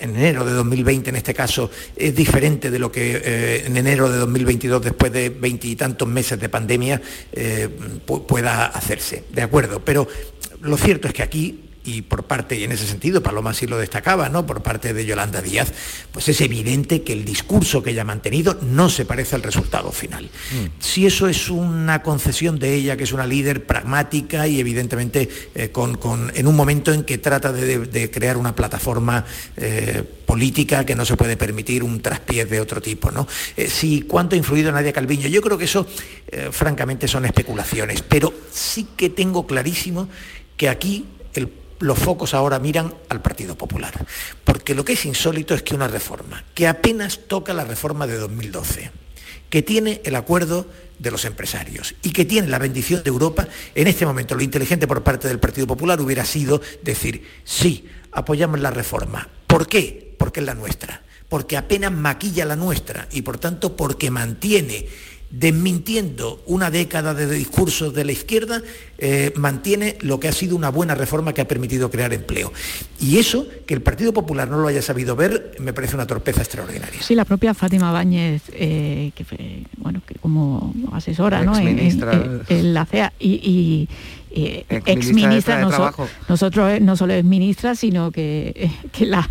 en 0.00 0.16
enero 0.16 0.44
de 0.44 0.52
2020 0.52 1.10
en 1.10 1.16
este 1.16 1.34
caso, 1.34 1.70
es 1.96 2.14
diferente 2.14 2.70
de 2.70 2.78
lo 2.78 2.90
que 2.90 3.20
eh, 3.24 3.66
en 3.66 3.76
enero 3.76 4.10
de 4.10 4.18
2022 4.18 4.82
después 4.82 5.12
de 5.12 5.30
veintitantos 5.30 6.08
meses 6.08 6.38
de 6.38 6.48
pandemia 6.48 7.00
eh, 7.32 7.68
pueda 8.26 8.66
hacerse, 8.66 9.24
de 9.30 9.42
acuerdo, 9.42 9.80
pero 9.84 10.08
lo 10.60 10.76
cierto 10.76 11.08
es 11.08 11.14
que 11.14 11.22
aquí 11.22 11.71
y 11.84 12.02
por 12.02 12.24
parte, 12.24 12.56
y 12.56 12.64
en 12.64 12.72
ese 12.72 12.86
sentido 12.86 13.22
Paloma 13.22 13.54
sí 13.54 13.66
lo 13.66 13.78
destacaba, 13.78 14.28
¿no? 14.28 14.46
Por 14.46 14.62
parte 14.62 14.94
de 14.94 15.04
Yolanda 15.04 15.42
Díaz, 15.42 15.72
pues 16.12 16.28
es 16.28 16.40
evidente 16.40 17.02
que 17.02 17.12
el 17.12 17.24
discurso 17.24 17.82
que 17.82 17.90
ella 17.90 18.02
ha 18.02 18.06
mantenido 18.06 18.58
no 18.62 18.88
se 18.88 19.04
parece 19.04 19.36
al 19.36 19.42
resultado 19.42 19.90
final. 19.90 20.24
Mm. 20.24 20.80
Si 20.80 21.06
eso 21.06 21.28
es 21.28 21.50
una 21.50 22.02
concesión 22.02 22.58
de 22.58 22.74
ella, 22.74 22.96
que 22.96 23.04
es 23.04 23.12
una 23.12 23.26
líder 23.26 23.66
pragmática 23.66 24.46
y 24.46 24.60
evidentemente 24.60 25.28
eh, 25.54 25.70
con, 25.70 25.98
en 26.34 26.46
un 26.46 26.56
momento 26.56 26.92
en 26.92 27.04
que 27.04 27.18
trata 27.18 27.52
de, 27.52 28.10
crear 28.10 28.36
una 28.36 28.54
plataforma 28.54 29.24
eh, 29.56 30.02
política 30.26 30.84
que 30.84 30.94
no 30.94 31.04
se 31.04 31.16
puede 31.16 31.36
permitir 31.36 31.82
un 31.82 32.00
traspiés 32.00 32.48
de 32.48 32.60
otro 32.60 32.80
tipo, 32.80 33.10
¿no? 33.10 33.26
Eh, 33.56 33.68
si 33.68 34.02
cuánto 34.02 34.34
ha 34.34 34.38
influido 34.38 34.70
Nadia 34.72 34.92
Calviño, 34.92 35.28
yo 35.28 35.40
creo 35.40 35.58
que 35.58 35.64
eso 35.64 35.86
francamente 36.50 37.06
son 37.08 37.26
especulaciones, 37.26 38.00
pero 38.00 38.32
sí 38.50 38.86
que 38.96 39.10
tengo 39.10 39.46
clarísimo 39.46 40.08
que 40.56 40.70
aquí 40.70 41.04
el 41.34 41.48
los 41.82 41.98
focos 41.98 42.32
ahora 42.34 42.58
miran 42.58 42.94
al 43.08 43.20
Partido 43.20 43.56
Popular. 43.56 43.92
Porque 44.44 44.74
lo 44.74 44.84
que 44.84 44.94
es 44.94 45.04
insólito 45.04 45.54
es 45.54 45.62
que 45.62 45.74
una 45.74 45.88
reforma, 45.88 46.44
que 46.54 46.66
apenas 46.68 47.20
toca 47.26 47.52
la 47.52 47.64
reforma 47.64 48.06
de 48.06 48.16
2012, 48.16 48.90
que 49.50 49.62
tiene 49.62 50.00
el 50.04 50.14
acuerdo 50.14 50.66
de 50.98 51.10
los 51.10 51.24
empresarios 51.24 51.94
y 52.02 52.12
que 52.12 52.24
tiene 52.24 52.48
la 52.48 52.58
bendición 52.58 53.02
de 53.02 53.10
Europa, 53.10 53.48
en 53.74 53.88
este 53.88 54.06
momento 54.06 54.34
lo 54.34 54.42
inteligente 54.42 54.86
por 54.86 55.02
parte 55.02 55.28
del 55.28 55.40
Partido 55.40 55.66
Popular 55.66 56.00
hubiera 56.00 56.24
sido 56.24 56.62
decir, 56.82 57.26
sí, 57.44 57.88
apoyamos 58.12 58.60
la 58.60 58.70
reforma. 58.70 59.28
¿Por 59.46 59.66
qué? 59.66 60.14
Porque 60.16 60.40
es 60.40 60.46
la 60.46 60.54
nuestra. 60.54 61.02
Porque 61.28 61.56
apenas 61.56 61.92
maquilla 61.92 62.44
la 62.44 62.56
nuestra 62.56 63.08
y 63.10 63.22
por 63.22 63.38
tanto 63.38 63.76
porque 63.76 64.10
mantiene 64.10 64.86
desmintiendo 65.32 66.42
una 66.46 66.70
década 66.70 67.14
de 67.14 67.26
discursos 67.26 67.94
de 67.94 68.04
la 68.04 68.12
izquierda, 68.12 68.62
eh, 69.04 69.32
mantiene 69.34 69.96
lo 70.00 70.20
que 70.20 70.28
ha 70.28 70.32
sido 70.32 70.54
una 70.54 70.68
buena 70.68 70.94
reforma 70.94 71.32
que 71.32 71.40
ha 71.40 71.48
permitido 71.48 71.90
crear 71.90 72.14
empleo. 72.14 72.52
Y 73.00 73.18
eso, 73.18 73.48
que 73.66 73.74
el 73.74 73.82
Partido 73.82 74.12
Popular 74.12 74.48
no 74.48 74.58
lo 74.58 74.68
haya 74.68 74.80
sabido 74.80 75.16
ver, 75.16 75.56
me 75.58 75.72
parece 75.72 75.96
una 75.96 76.06
torpeza 76.06 76.40
extraordinaria. 76.40 77.02
Sí, 77.02 77.16
la 77.16 77.24
propia 77.24 77.52
Fátima 77.52 77.90
Báñez, 77.90 78.42
eh, 78.52 79.10
que 79.16 79.24
fue, 79.24 79.64
bueno, 79.78 80.02
que 80.06 80.14
como 80.20 80.72
asesora 80.92 81.42
¿no? 81.42 81.58
en, 81.58 82.74
la 82.74 82.86
CEA, 82.86 83.12
y 83.18 83.88
ex, 84.34 85.12
ministra, 85.12 85.60
nosotros 86.28 86.70
eh, 86.72 86.80
no 86.80 86.96
solo 86.96 87.12
es 87.12 87.24
ministra, 87.24 87.74
sino 87.74 88.10
que, 88.10 88.52
eh, 88.54 88.70
que 88.92 89.06
la, 89.06 89.28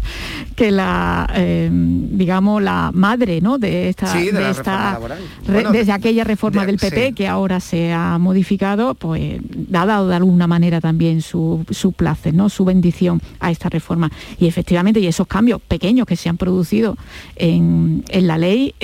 que 0.56 0.72
la 0.72 1.30
eh, 1.36 1.70
digamos, 1.72 2.62
la 2.62 2.92
madre 2.94 3.42
¿no? 3.42 3.58
de 3.58 3.90
esta, 3.90 5.00
desde 5.72 5.92
aquella 5.92 6.24
reforma 6.24 6.66
del 6.66 6.78
PP 6.78 7.14
que 7.14 7.28
ahora 7.28 7.60
se 7.60 7.94
ha 7.94 8.18
modificado, 8.18 8.96
pues 8.96 9.40
ha 9.74 9.86
dado 9.86 10.08
de 10.08 10.16
alguna 10.16 10.48
manera 10.48 10.80
también 10.80 11.22
su, 11.22 11.66
su 11.70 11.94
place, 11.94 12.32
¿no? 12.32 12.50
su 12.50 12.66
bendición 12.66 13.22
a 13.40 13.52
esta 13.52 13.70
reforma. 13.70 14.12
Y 14.40 14.48
efectivamente, 14.48 15.00
y 15.00 15.08
esos 15.08 15.28
cambios 15.28 15.62
pequeños 15.62 16.06
que 16.06 16.16
se 16.16 16.30
han 16.30 16.38
producido 16.38 16.96
en, 17.36 18.04
en 18.10 18.28
la 18.28 18.38
ley 18.38 18.76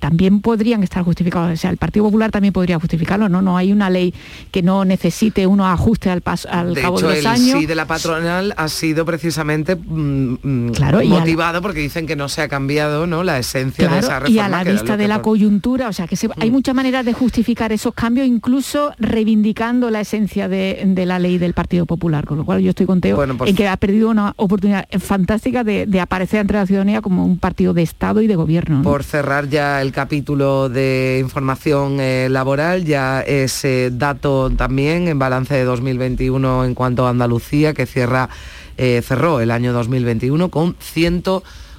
también 0.00 0.40
podrían 0.40 0.82
estar 0.82 1.02
justificados. 1.02 1.52
O 1.52 1.56
sea, 1.56 1.70
el 1.70 1.76
Partido 1.76 2.06
Popular 2.06 2.30
también 2.30 2.52
podría 2.52 2.78
justificarlo, 2.78 3.28
¿no? 3.28 3.42
No 3.42 3.56
hay 3.56 3.72
una 3.72 3.90
ley 3.90 4.14
que 4.50 4.62
no 4.62 4.84
necesite 4.84 5.46
un 5.46 5.58
unos 5.58 5.66
ajustes 5.66 6.12
al, 6.12 6.20
paso, 6.20 6.48
al 6.50 6.74
cabo 6.74 7.00
de 7.00 7.16
los 7.16 7.26
años. 7.26 7.54
El 7.54 7.60
sí 7.60 7.66
de 7.66 7.74
la 7.74 7.86
patronal 7.86 8.54
ha 8.56 8.68
sido 8.68 9.04
precisamente 9.04 9.74
mm, 9.74 10.36
mm, 10.42 10.72
claro, 10.72 11.04
motivado 11.04 11.60
porque 11.60 11.80
dicen 11.80 12.06
que 12.06 12.14
no 12.14 12.28
se 12.28 12.42
ha 12.42 12.48
cambiado 12.48 13.06
¿no? 13.06 13.24
la 13.24 13.38
esencia 13.38 13.88
de 13.88 13.98
esa 13.98 14.20
reforma. 14.20 14.36
Y 14.36 14.38
a 14.38 14.48
la 14.48 14.62
vista 14.62 14.96
de 14.96 15.08
la 15.08 15.20
coyuntura, 15.20 15.88
o 15.88 15.92
sea 15.92 16.06
que 16.06 16.16
hay 16.40 16.50
mm. 16.50 16.52
muchas 16.52 16.74
maneras 16.74 17.04
de 17.04 17.12
justificar 17.12 17.72
esos 17.72 17.92
cambios, 17.92 18.26
incluso 18.26 18.92
reivindicando 18.98 19.90
la 19.90 20.00
esencia 20.08 20.48
de, 20.48 21.04
la 21.06 21.18
ley 21.18 21.36
del 21.36 21.52
Partido 21.52 21.84
Popular, 21.84 22.24
con 22.24 22.38
lo 22.38 22.44
cual 22.44 22.60
yo 22.62 22.70
estoy 22.70 22.86
contento 22.86 23.22
en 23.44 23.54
que 23.54 23.68
ha 23.68 23.76
perdido 23.76 24.08
una 24.08 24.32
oportunidad 24.36 24.88
fantástica 24.98 25.64
de, 25.64 26.00
aparecer 26.00 26.40
ante 26.40 26.54
la 26.54 26.66
ciudadanía 26.66 27.02
como 27.02 27.24
un 27.24 27.38
partido 27.38 27.74
de 27.74 27.82
Estado 27.82 28.22
y 28.22 28.26
de 28.26 28.36
gobierno. 28.36 28.82
Por 28.82 29.04
cerrar 29.04 29.48
ya 29.48 29.82
el 29.82 29.92
capítulo 29.92 30.68
de 30.68 31.18
información 31.20 32.00
eh, 32.00 32.28
laboral, 32.30 32.84
ya 32.84 33.20
ese 33.20 33.90
dato 33.92 34.50
también 34.50 35.08
en 35.08 35.18
balance 35.18 35.54
de 35.54 35.64
2021 35.64 36.64
en 36.64 36.74
cuanto 36.74 37.06
a 37.06 37.10
Andalucía, 37.10 37.74
que 37.74 37.84
cierra, 37.84 38.30
eh, 38.78 39.02
cerró 39.04 39.40
el 39.40 39.50
año 39.50 39.72
2021 39.72 40.48
con 40.48 40.76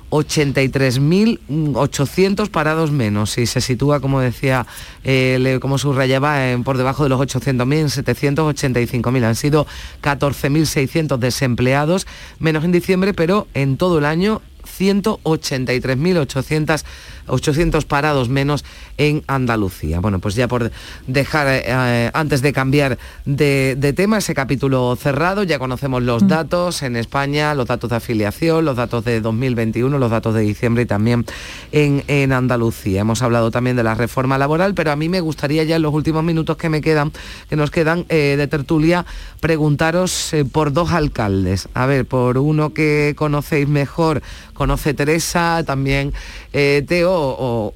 183.800 0.09 2.49
parados 2.49 2.89
menos 2.91 3.37
y 3.37 3.45
se 3.45 3.61
sitúa, 3.61 3.99
como 3.99 4.19
decía, 4.19 4.65
eh, 5.03 5.59
como 5.61 5.77
subrayaba, 5.77 6.39
por 6.63 6.77
debajo 6.77 7.03
de 7.03 7.09
los 7.09 7.19
800.000, 7.19 7.75
en 7.75 7.89
785.000. 7.89 9.23
Han 9.23 9.35
sido 9.35 9.67
14.600 10.01 11.17
desempleados, 11.17 12.07
menos 12.39 12.63
en 12.63 12.71
diciembre, 12.71 13.13
pero 13.13 13.45
en 13.53 13.77
todo 13.77 13.99
el 13.99 14.05
año 14.05 14.41
183.800 14.79 16.83
800 17.29 17.85
parados 17.85 18.29
menos 18.29 18.65
en 18.97 19.23
Andalucía. 19.27 19.99
Bueno, 19.99 20.19
pues 20.19 20.35
ya 20.35 20.47
por 20.47 20.71
dejar, 21.07 21.47
eh, 21.49 22.11
antes 22.13 22.41
de 22.41 22.53
cambiar 22.53 22.97
de, 23.25 23.93
tema, 23.95 24.17
ese 24.17 24.33
capítulo 24.33 24.95
cerrado, 24.95 25.43
ya 25.43 25.59
conocemos 25.59 26.03
los 26.03 26.23
mm. 26.23 26.27
datos 26.27 26.83
en 26.83 26.95
España, 26.95 27.53
los 27.55 27.67
datos 27.67 27.89
de 27.89 27.95
afiliación, 27.95 28.65
los 28.65 28.75
datos 28.75 29.05
de 29.05 29.21
2021, 29.21 29.97
los 29.97 30.11
datos 30.11 30.33
de 30.33 30.41
diciembre 30.41 30.83
y 30.83 30.85
también 30.85 31.25
en, 31.71 32.03
en 32.07 32.33
Andalucía. 32.33 33.01
Hemos 33.01 33.21
hablado 33.21 33.51
también 33.51 33.75
de 33.75 33.83
la 33.83 33.95
reforma 33.95 34.37
laboral, 34.37 34.73
pero 34.73 34.91
a 34.91 34.95
mí 34.95 35.09
me 35.09 35.21
gustaría 35.21 35.63
ya 35.63 35.77
en 35.77 35.81
los 35.81 35.93
últimos 35.93 36.23
minutos 36.23 36.57
que 36.57 36.69
me 36.69 36.81
quedan, 36.81 37.11
que 37.49 37.55
nos 37.55 37.71
quedan 37.71 38.05
eh, 38.09 38.35
de 38.37 38.47
tertulia, 38.47 39.05
preguntaros 39.39 40.33
eh, 40.33 40.45
por 40.45 40.73
dos 40.73 40.91
alcaldes. 40.91 41.69
A 41.73 41.85
ver, 41.85 42.05
por 42.05 42.37
uno 42.37 42.73
que 42.73 43.13
conocéis 43.17 43.67
mejor, 43.67 44.21
conoce 44.53 44.93
Teresa, 44.93 45.63
también 45.65 46.13
Teo, 46.51 47.18
o, 47.19 47.73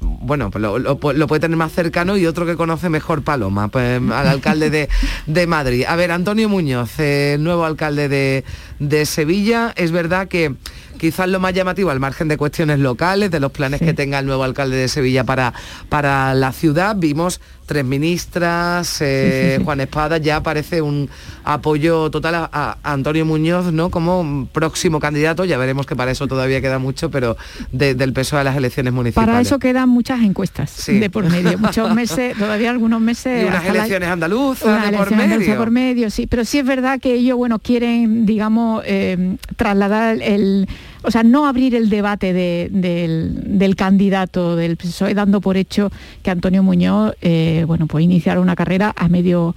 bueno, 0.00 0.50
pues 0.50 0.62
lo, 0.62 0.98
puede 0.98 1.40
tener 1.40 1.56
más 1.56 1.72
cercano 1.72 2.16
y 2.16 2.26
otro 2.26 2.46
que 2.46 2.56
conoce 2.56 2.88
mejor 2.88 3.22
Paloma, 3.22 3.68
pues 3.68 4.00
al 4.00 4.28
alcalde 4.28 4.88
de, 5.26 5.46
Madrid. 5.46 5.84
A 5.88 5.96
ver, 5.96 6.12
Antonio 6.12 6.48
Muñoz, 6.48 6.98
eh, 6.98 7.36
nuevo 7.40 7.64
alcalde 7.64 8.08
de, 8.08 8.44
de 8.78 9.06
Sevilla, 9.06 9.72
es 9.76 9.90
verdad 9.90 10.28
que 10.28 10.54
quizás 11.02 11.28
lo 11.28 11.40
más 11.40 11.52
llamativo 11.52 11.90
al 11.90 11.98
margen 11.98 12.28
de 12.28 12.36
cuestiones 12.36 12.78
locales, 12.78 13.32
de 13.32 13.40
los 13.40 13.50
planes 13.50 13.80
que 13.80 13.92
tenga 13.92 14.20
el 14.20 14.26
nuevo 14.26 14.44
alcalde 14.44 14.76
de 14.76 14.86
Sevilla 14.86 15.24
para, 15.24 15.52
para 15.88 16.32
la 16.34 16.52
ciudad. 16.52 16.94
Vimos 16.96 17.40
tres 17.64 17.84
ministras, 17.84 18.98
eh, 19.00 19.60
Juan 19.64 19.80
Espada, 19.80 20.18
ya 20.18 20.42
parece 20.42 20.82
un 20.82 21.08
apoyo 21.44 22.10
total 22.10 22.48
a, 22.52 22.78
Antonio 22.82 23.24
Muñoz, 23.24 23.72
¿no? 23.72 23.90
Como 23.90 24.48
próximo 24.52 25.00
candidato, 25.00 25.44
ya 25.44 25.58
veremos 25.58 25.86
que 25.86 25.96
para 25.96 26.10
eso 26.10 26.26
todavía 26.26 26.60
queda 26.60 26.78
mucho, 26.78 27.10
pero 27.10 27.36
del 27.70 28.12
peso 28.12 28.36
de 28.36 28.44
las 28.44 28.56
elecciones 28.56 28.92
municipales. 28.92 29.28
Para 29.28 29.40
eso 29.40 29.58
quedan 29.58 29.88
muchas 29.88 30.20
encuestas 30.22 30.86
de 30.86 31.10
por 31.10 31.28
medio, 31.28 31.58
muchos 31.58 31.94
meses, 31.94 32.36
todavía 32.36 32.70
algunos 32.70 33.00
meses. 33.00 33.44
Y 33.44 33.46
unas 33.46 33.64
elecciones 33.64 34.08
andaluzas 34.08 34.90
de 34.90 34.96
por 34.96 35.10
medio. 35.14 35.56
por 35.56 35.70
medio, 35.70 36.10
sí, 36.10 36.26
pero 36.26 36.44
sí 36.44 36.58
es 36.58 36.66
verdad 36.66 37.00
que 37.00 37.14
ellos, 37.14 37.36
bueno, 37.36 37.58
quieren, 37.58 38.26
digamos, 38.26 38.82
eh, 38.86 39.36
trasladar 39.56 40.20
el 40.20 40.68
o 41.02 41.10
sea, 41.10 41.22
no 41.22 41.46
abrir 41.46 41.74
el 41.74 41.90
debate 41.90 42.32
del, 42.32 43.74
candidato 43.76 44.56
del 44.56 44.76
PSOE, 44.76 45.14
dando 45.14 45.40
por 45.40 45.56
hecho 45.56 45.90
que 46.22 46.30
Antonio 46.30 46.62
Muñoz, 46.62 47.14
eh, 47.20 47.64
bueno, 47.66 47.86
pues 47.86 48.04
iniciar 48.04 48.38
una 48.38 48.54
carrera 48.56 48.92
a 48.96 49.08
medio 49.08 49.54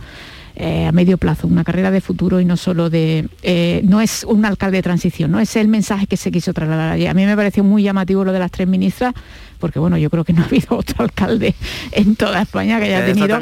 eh, 0.57 0.85
a 0.85 0.93
medio 0.93 1.17
plazo, 1.17 1.47
una 1.47 1.65
carrera 1.65 1.91
de 1.91 1.99
futuro 1.99 2.39
y 2.39 2.45
no 2.45 2.55
solo 2.55 2.89
de... 2.89 3.27
Eh, 3.43 3.81
no 3.83 3.99
es 3.99 4.23
un 4.23 4.45
alcalde 4.45 4.77
de 4.77 4.83
transición, 4.83 5.29
no 5.29 5.41
es 5.41 5.53
el 5.57 5.67
mensaje 5.67 6.07
que 6.07 6.15
se 6.15 6.31
quiso 6.31 6.53
trasladar 6.53 6.93
allí. 6.93 7.07
A 7.07 7.13
mí 7.13 7.25
me 7.25 7.35
pareció 7.35 7.61
muy 7.65 7.83
llamativo 7.83 8.23
lo 8.23 8.31
de 8.31 8.39
las 8.39 8.51
tres 8.51 8.65
ministras, 8.65 9.13
porque 9.59 9.79
bueno, 9.79 9.97
yo 9.97 10.09
creo 10.09 10.23
que 10.23 10.33
no 10.33 10.41
ha 10.43 10.45
habido 10.45 10.67
otro 10.77 11.03
alcalde 11.03 11.55
en 11.91 12.15
toda 12.15 12.41
España 12.41 12.79
que 12.79 12.85
haya 12.85 13.05
tenido 13.05 13.39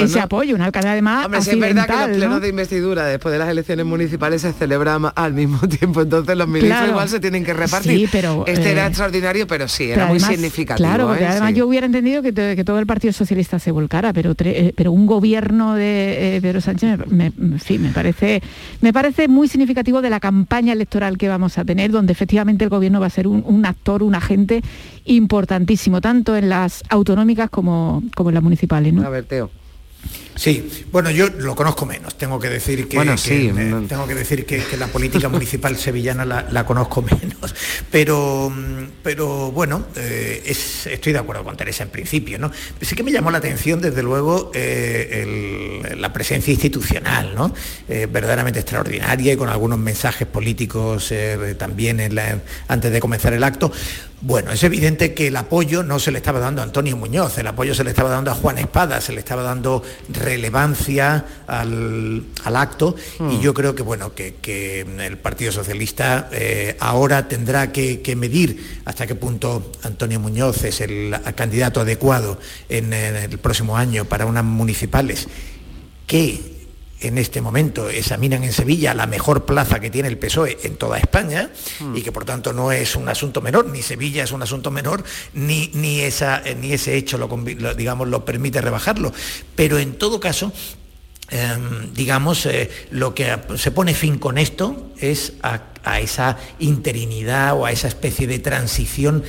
ese 0.00 0.20
apoyo, 0.20 0.54
un 0.54 0.62
alcalde 0.62 0.90
además 0.90 1.26
Hombre, 1.26 1.40
es 1.40 1.58
verdad 1.58 1.86
que 1.86 2.08
los 2.08 2.16
plenos 2.16 2.40
de 2.40 2.48
investidura 2.48 3.06
después 3.06 3.32
de 3.32 3.38
las 3.38 3.48
elecciones 3.48 3.86
municipales 3.86 4.42
se 4.42 4.52
celebran 4.52 5.06
al 5.14 5.32
mismo 5.32 5.58
tiempo, 5.68 6.02
entonces 6.02 6.36
los 6.36 6.48
ministros 6.48 6.88
igual 6.88 7.08
se 7.08 7.20
tienen 7.20 7.44
que 7.44 7.54
repartir. 7.54 7.98
Sí, 7.98 8.08
pero, 8.10 8.44
este 8.46 8.72
era 8.72 8.84
eh, 8.84 8.88
extraordinario, 8.88 9.46
pero 9.46 9.68
sí, 9.68 9.90
era 9.90 10.06
muy 10.06 10.20
significativo. 10.20 10.86
Claro, 10.86 11.08
porque 11.08 11.24
¿eh? 11.24 11.28
además 11.28 11.54
yo 11.54 11.66
hubiera 11.66 11.86
entendido 11.86 12.22
que, 12.22 12.32
todo 12.32 12.78
el 12.78 12.86
Partido 12.86 13.12
Socialista 13.12 13.58
se 13.58 13.70
volcara, 13.70 14.12
pero, 14.12 14.34
eh, 14.38 14.72
pero 14.76 14.92
un 14.92 15.06
gobierno 15.06 15.74
de 15.74 16.38
Pedro 16.42 16.60
Sánchez 16.60 17.06
me, 17.08 17.32
me 17.36 17.90
parece, 17.90 18.42
me 18.80 18.92
parece 18.92 19.28
muy 19.28 19.48
significativo 19.48 20.02
de 20.02 20.10
la 20.10 20.20
campaña 20.20 20.72
electoral 20.72 21.18
que 21.18 21.28
vamos 21.28 21.58
a 21.58 21.64
tener, 21.64 21.90
donde 21.90 22.12
efectivamente 22.12 22.64
el 22.64 22.70
gobierno 22.70 23.00
va 23.00 23.06
a 23.06 23.10
ser 23.10 23.26
un, 23.26 23.42
un 23.46 23.66
actor, 23.66 24.02
un 24.02 24.14
agente 24.14 24.62
importantísimo, 25.42 26.00
tanto 26.00 26.36
en 26.36 26.48
las 26.48 26.84
autonómicas 26.88 27.50
como, 27.50 28.00
como 28.14 28.30
en 28.30 28.34
las 28.34 28.44
municipales. 28.44 28.92
¿no? 28.94 29.04
A 29.04 29.08
ver, 29.08 29.24
Teo. 29.24 29.50
Sí, 30.34 30.86
bueno, 30.90 31.10
yo 31.10 31.28
lo 31.28 31.54
conozco 31.54 31.84
menos, 31.84 32.16
tengo 32.16 32.40
que 32.40 32.48
decir 32.48 32.88
que, 32.88 32.96
bueno, 32.96 33.18
sí, 33.18 33.52
tengo 33.88 34.06
que 34.06 34.14
decir 34.14 34.46
que, 34.46 34.62
la 34.78 34.86
política 34.86 35.28
municipal 35.28 35.76
sevillana 35.76 36.24
la, 36.24 36.66
conozco 36.66 37.02
menos, 37.20 37.54
pero, 37.90 38.52
pero 39.02 39.52
bueno, 39.52 39.86
eh, 39.96 40.42
estoy 40.46 41.12
de 41.12 41.18
acuerdo 41.18 41.44
con 41.44 41.56
Teresa 41.56 41.82
en 41.82 41.90
principio, 41.90 42.38
¿no? 42.38 42.50
Sí 42.80 42.96
que 42.96 43.02
me 43.02 43.12
llamó 43.12 43.30
la 43.30 43.38
atención, 43.38 43.80
desde 43.80 44.02
luego, 44.02 44.50
eh, 44.54 45.82
la 45.96 46.12
presencia 46.12 46.50
institucional, 46.50 47.34
¿no? 47.34 47.54
Eh, 47.88 48.08
verdaderamente 48.10 48.60
extraordinaria 48.60 49.34
y 49.34 49.36
con 49.36 49.48
algunos 49.48 49.78
mensajes 49.78 50.26
políticos 50.26 51.12
también 51.58 52.00
antes 52.68 52.92
de 52.92 53.00
comenzar 53.00 53.32
el 53.34 53.44
acto. 53.44 53.70
Bueno, 54.24 54.52
es 54.52 54.62
evidente 54.62 55.14
que 55.14 55.26
el 55.26 55.36
apoyo 55.36 55.82
no 55.82 55.98
se 55.98 56.12
le 56.12 56.18
estaba 56.18 56.38
dando 56.38 56.60
a 56.60 56.64
Antonio 56.64 56.96
Muñoz, 56.96 57.38
el 57.38 57.46
apoyo 57.48 57.74
se 57.74 57.82
le 57.82 57.90
estaba 57.90 58.08
dando 58.08 58.30
a 58.30 58.34
Juan 58.34 58.56
Espada, 58.58 59.00
se 59.00 59.12
le 59.12 59.18
estaba 59.18 59.42
dando 59.42 59.82
relevancia 60.22 61.24
al, 61.46 62.24
acto 62.44 62.94
y 63.18 63.22
hmm. 63.22 63.40
yo 63.40 63.54
creo 63.54 63.74
que 63.74 63.82
bueno 63.82 64.14
que, 64.14 64.80
el 64.82 65.18
Partido 65.18 65.52
Socialista 65.52 66.28
eh, 66.32 66.76
ahora 66.80 67.28
tendrá 67.28 67.72
que, 67.72 68.00
medir 68.16 68.80
hasta 68.84 69.06
qué 69.06 69.14
punto 69.14 69.72
Antonio 69.82 70.20
Muñoz 70.20 70.64
es 70.64 70.80
el 70.80 71.14
candidato 71.34 71.80
adecuado 71.80 72.38
en, 72.68 72.92
en 72.92 73.16
el 73.16 73.38
próximo 73.38 73.76
año 73.76 74.04
para 74.04 74.26
unas 74.26 74.44
municipales 74.44 75.28
que 76.06 76.51
en 77.02 77.18
este 77.18 77.40
momento 77.40 77.88
examinan 77.88 78.44
en 78.44 78.52
Sevilla 78.52 78.94
la 78.94 79.06
mejor 79.06 79.44
plaza 79.44 79.80
que 79.80 79.90
tiene 79.90 80.08
el 80.08 80.18
PSOE 80.18 80.58
en 80.62 80.76
toda 80.76 80.98
España 80.98 81.50
y 81.94 82.02
que 82.02 82.12
por 82.12 82.24
tanto 82.24 82.52
no 82.52 82.72
es 82.72 82.96
un 82.96 83.08
asunto 83.08 83.40
menor, 83.40 83.66
ni 83.66 83.82
Sevilla 83.82 84.24
es 84.24 84.32
un 84.32 84.42
asunto 84.42 84.70
menor, 84.70 85.04
ni, 85.34 85.70
ni, 85.74 86.00
esa, 86.00 86.42
ni 86.60 86.72
ese 86.72 86.96
hecho 86.96 87.18
lo, 87.18 87.28
digamos, 87.74 88.08
lo 88.08 88.24
permite 88.24 88.60
rebajarlo. 88.60 89.12
Pero 89.56 89.78
en 89.78 89.94
todo 89.94 90.20
caso, 90.20 90.52
em, 91.30 91.92
digamos, 91.92 92.46
eh, 92.46 92.70
lo 92.90 93.14
que 93.14 93.38
se 93.56 93.70
pone 93.70 93.94
fin 93.94 94.18
con 94.18 94.38
esto 94.38 94.92
es 94.98 95.34
a 95.42 95.98
esa 95.98 96.38
interinidad 96.60 97.54
o 97.54 97.66
a 97.66 97.72
esa 97.72 97.88
especie 97.88 98.26
de 98.28 98.38
transición 98.38 99.24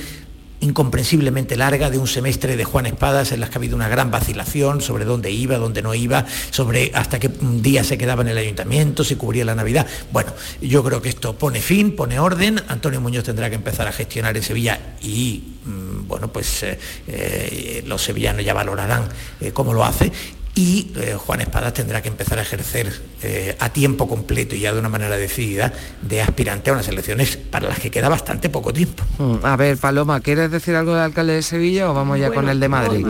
incomprensiblemente 0.64 1.56
larga 1.56 1.90
de 1.90 1.98
un 1.98 2.06
semestre 2.06 2.56
de 2.56 2.64
Juan 2.64 2.86
Espadas 2.86 3.32
en 3.32 3.40
las 3.40 3.50
que 3.50 3.56
ha 3.56 3.60
habido 3.60 3.76
una 3.76 3.88
gran 3.88 4.10
vacilación 4.10 4.80
sobre 4.80 5.04
dónde 5.04 5.30
iba, 5.30 5.58
dónde 5.58 5.82
no 5.82 5.94
iba, 5.94 6.26
sobre 6.50 6.90
hasta 6.94 7.18
qué 7.18 7.30
día 7.60 7.84
se 7.84 7.98
quedaba 7.98 8.22
en 8.22 8.28
el 8.28 8.38
ayuntamiento, 8.38 9.04
si 9.04 9.16
cubría 9.16 9.44
la 9.44 9.54
Navidad. 9.54 9.86
Bueno, 10.10 10.32
yo 10.60 10.82
creo 10.82 11.00
que 11.02 11.10
esto 11.10 11.36
pone 11.36 11.60
fin, 11.60 11.94
pone 11.94 12.18
orden, 12.18 12.60
Antonio 12.68 13.00
Muñoz 13.00 13.24
tendrá 13.24 13.48
que 13.50 13.56
empezar 13.56 13.86
a 13.86 13.92
gestionar 13.92 14.36
en 14.36 14.42
Sevilla 14.42 14.80
y 15.02 15.54
mm, 15.64 16.08
bueno, 16.08 16.32
pues 16.32 16.62
eh, 16.62 16.78
eh, 17.06 17.84
los 17.86 18.02
sevillanos 18.02 18.44
ya 18.44 18.54
valorarán 18.54 19.08
eh, 19.40 19.52
cómo 19.52 19.74
lo 19.74 19.84
hace 19.84 20.10
y 20.54 20.92
eh, 20.96 21.16
Juan 21.18 21.40
Espadas 21.40 21.74
tendrá 21.74 22.00
que 22.00 22.08
empezar 22.08 22.38
a 22.38 22.42
ejercer 22.42 22.92
eh, 23.22 23.56
a 23.58 23.70
tiempo 23.70 24.06
completo 24.06 24.54
y 24.54 24.60
ya 24.60 24.72
de 24.72 24.78
una 24.78 24.88
manera 24.88 25.16
decidida 25.16 25.72
de 26.00 26.20
aspirante 26.20 26.70
a 26.70 26.74
unas 26.74 26.86
elecciones 26.86 27.36
para 27.36 27.68
las 27.68 27.80
que 27.80 27.90
queda 27.90 28.08
bastante 28.08 28.48
poco 28.48 28.72
tiempo. 28.72 29.02
Mm, 29.18 29.44
a 29.44 29.56
ver, 29.56 29.76
Paloma, 29.78 30.20
¿quieres 30.20 30.52
decir 30.52 30.76
algo 30.76 30.94
del 30.94 31.02
alcalde 31.02 31.34
de 31.34 31.42
Sevilla 31.42 31.90
o 31.90 31.94
vamos 31.94 32.20
ya 32.20 32.30
con 32.30 32.48
el 32.48 32.60
de 32.60 32.68
Madrid? 32.68 33.06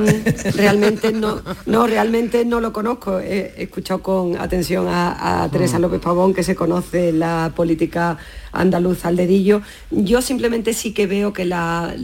Realmente 0.57 1.13
no, 1.13 1.43
no, 1.67 1.87
realmente 1.87 2.47
no 2.47 2.61
lo 2.61 2.73
conozco. 2.73 3.21
He, 3.21 3.63
escuchado 3.63 4.03
con 4.03 4.41
atención 4.41 4.87
a, 4.89 5.47
Teresa 5.53 5.79
mm. 5.79 5.83
López 5.83 6.01
Pavón, 6.01 6.33
que 6.33 6.43
se 6.43 6.55
conoce 6.55 7.13
la 7.13 7.53
política 7.55 8.17
andaluz 8.55 9.05
al 9.05 9.17
dedillo. 9.17 9.63
Yo 9.91 10.23
simplemente 10.23 10.73
sí 10.73 10.93
que 10.93 11.07
veo 11.07 11.33
que 11.33 11.45
la, 11.45 11.95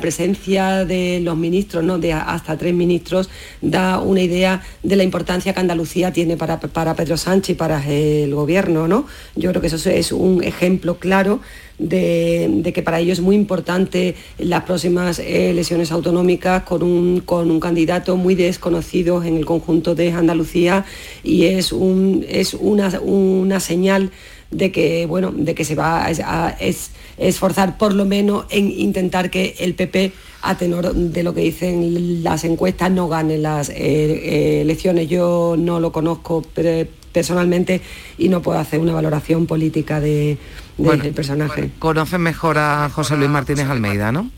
presencia 0.00 0.84
de 0.84 1.20
los 1.20 1.36
ministros, 1.36 1.84
¿no? 1.84 1.98
de 1.98 2.12
hasta 2.12 2.56
tres 2.56 2.74
ministros, 2.74 3.30
da 3.60 4.00
una 4.00 4.22
idea 4.22 4.62
de 4.82 4.96
la 4.96 5.02
importancia 5.02 5.52
que 5.52 5.60
Andalucía 5.60 6.12
tiene 6.12 6.36
para, 6.36 6.60
para 6.60 6.94
Pedro 6.94 7.16
Sánchez 7.16 7.50
y 7.50 7.54
para 7.54 7.84
el 7.88 8.34
gobierno. 8.34 8.88
¿no? 8.88 9.06
Yo 9.36 9.50
creo 9.50 9.60
que 9.60 9.68
eso 9.68 9.90
es 9.90 10.12
un 10.12 10.42
ejemplo 10.42 10.98
claro 10.98 11.40
de, 11.78 12.70
que 12.72 12.82
para 12.82 13.00
ellos 13.00 13.18
es 13.18 13.24
muy 13.24 13.36
importante 13.36 14.14
las 14.38 14.62
próximas 14.64 15.18
elecciones 15.18 15.90
autonómicas 15.92 16.62
con 16.62 16.82
un, 16.82 17.20
con 17.20 17.50
un 17.50 17.60
candidato 17.60 18.16
muy 18.16 18.34
desconocido 18.34 19.22
en 19.22 19.36
el 19.36 19.44
conjunto 19.44 19.94
de 19.94 20.12
Andalucía 20.12 20.84
y 21.22 21.46
es, 21.46 21.72
un, 21.72 22.24
es 22.28 22.54
una, 22.54 23.00
una 23.00 23.60
señal 23.60 24.10
de 24.54 24.72
que, 24.72 25.06
bueno, 25.06 25.32
de 25.34 25.54
que 25.54 25.64
se 25.64 25.74
va 25.74 26.06
a, 26.06 26.56
esforzar 27.16 27.78
por 27.78 27.92
lo 27.92 28.04
menos 28.04 28.46
en 28.50 28.70
intentar 28.70 29.30
que 29.30 29.54
el 29.58 29.74
PP, 29.74 30.12
a 30.42 30.56
tenor 30.56 30.94
de 30.94 31.22
lo 31.22 31.34
que 31.34 31.42
dicen 31.42 32.22
las 32.22 32.44
encuestas, 32.44 32.90
no 32.90 33.08
gane 33.08 33.38
las 33.38 33.68
eh, 33.68 33.74
eh, 33.76 34.60
elecciones. 34.62 35.08
Yo 35.08 35.56
no 35.58 35.80
lo 35.80 35.92
conozco 35.92 36.42
personalmente 37.12 37.80
y 38.18 38.28
no 38.28 38.42
puedo 38.42 38.58
hacer 38.58 38.80
una 38.80 38.92
valoración 38.92 39.46
política 39.46 40.00
de, 40.00 40.38
del 40.78 41.14
personaje. 41.14 41.70
Conocen 41.78 42.20
mejor 42.20 42.58
a 42.58 42.88
José 42.90 43.16
Luis 43.16 43.30
Martínez 43.30 43.68
Almeida, 43.68 44.12
¿no? 44.12 44.30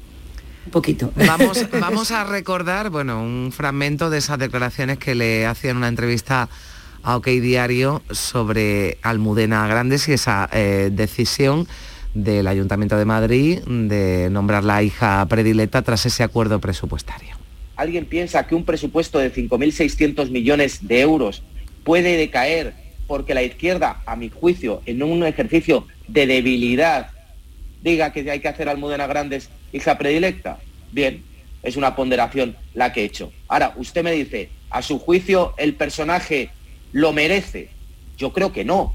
Un 0.66 0.72
poquito. 0.72 1.12
Vamos, 1.14 1.64
vamos 1.80 2.10
a 2.10 2.24
recordar, 2.24 2.90
bueno, 2.90 3.22
un 3.22 3.52
fragmento 3.52 4.10
de 4.10 4.18
esas 4.18 4.38
declaraciones 4.38 4.98
que 4.98 5.14
le 5.14 5.46
hacían 5.46 5.76
una 5.76 5.88
entrevista 5.88 6.48
a 7.06 7.16
OK 7.16 7.28
Diario 7.28 8.02
sobre 8.10 8.98
Almudena 9.00 9.66
Grandes 9.68 10.08
y 10.08 10.12
esa 10.12 10.50
eh, 10.52 10.90
decisión 10.92 11.68
del 12.14 12.48
Ayuntamiento 12.48 12.96
de 12.96 13.04
Madrid 13.04 13.60
de 13.60 14.28
nombrar 14.28 14.64
la 14.64 14.82
hija 14.82 15.24
predilecta 15.26 15.82
tras 15.82 16.04
ese 16.04 16.24
acuerdo 16.24 16.60
presupuestario. 16.60 17.36
¿Alguien 17.76 18.06
piensa 18.06 18.44
que 18.48 18.56
un 18.56 18.64
presupuesto 18.64 19.20
de 19.20 19.32
5.600 19.32 20.30
millones 20.30 20.88
de 20.88 21.00
euros 21.00 21.44
puede 21.84 22.16
decaer 22.16 22.74
porque 23.06 23.34
la 23.34 23.44
izquierda, 23.44 24.02
a 24.04 24.16
mi 24.16 24.28
juicio, 24.28 24.82
en 24.84 25.04
un 25.04 25.24
ejercicio 25.24 25.86
de 26.08 26.26
debilidad, 26.26 27.10
diga 27.82 28.12
que 28.12 28.28
hay 28.28 28.40
que 28.40 28.48
hacer 28.48 28.68
Almudena 28.68 29.06
Grandes 29.06 29.48
hija 29.72 29.96
predilecta? 29.96 30.58
Bien, 30.90 31.22
es 31.62 31.76
una 31.76 31.94
ponderación 31.94 32.56
la 32.74 32.92
que 32.92 33.02
he 33.02 33.04
hecho. 33.04 33.32
Ahora, 33.46 33.74
usted 33.76 34.02
me 34.02 34.10
dice, 34.10 34.50
a 34.70 34.82
su 34.82 34.98
juicio 34.98 35.54
el 35.56 35.74
personaje 35.74 36.50
lo 36.92 37.12
merece. 37.12 37.70
Yo 38.16 38.32
creo 38.32 38.52
que 38.52 38.64
no. 38.64 38.94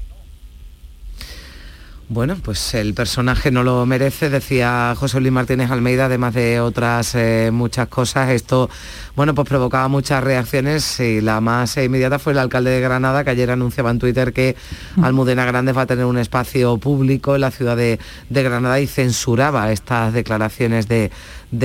Bueno, 2.12 2.36
pues 2.42 2.74
el 2.74 2.92
personaje 2.92 3.50
no 3.50 3.62
lo 3.62 3.86
merece, 3.86 4.28
decía 4.28 4.94
José 4.98 5.18
Luis 5.18 5.32
Martínez 5.32 5.70
Almeida, 5.70 6.06
además 6.06 6.34
de 6.34 6.60
otras 6.60 7.14
eh, 7.14 7.48
muchas 7.50 7.88
cosas. 7.88 8.28
Esto, 8.28 8.68
bueno, 9.16 9.34
pues 9.34 9.48
provocaba 9.48 9.88
muchas 9.88 10.22
reacciones 10.22 11.00
y 11.00 11.22
la 11.22 11.40
más 11.40 11.74
inmediata 11.78 12.18
fue 12.18 12.34
el 12.34 12.38
alcalde 12.38 12.70
de 12.70 12.80
Granada, 12.82 13.24
que 13.24 13.30
ayer 13.30 13.50
anunciaba 13.50 13.90
en 13.90 13.98
Twitter 13.98 14.34
que 14.34 14.56
Almudena 15.00 15.46
Grandes 15.46 15.74
va 15.74 15.82
a 15.82 15.86
tener 15.86 16.04
un 16.04 16.18
espacio 16.18 16.76
público 16.76 17.34
en 17.34 17.40
la 17.40 17.50
ciudad 17.50 17.78
de, 17.78 17.98
Granada 18.28 18.78
y 18.78 18.88
censuraba 18.88 19.72
estas 19.72 20.12
declaraciones 20.12 20.88
de, 20.88 21.10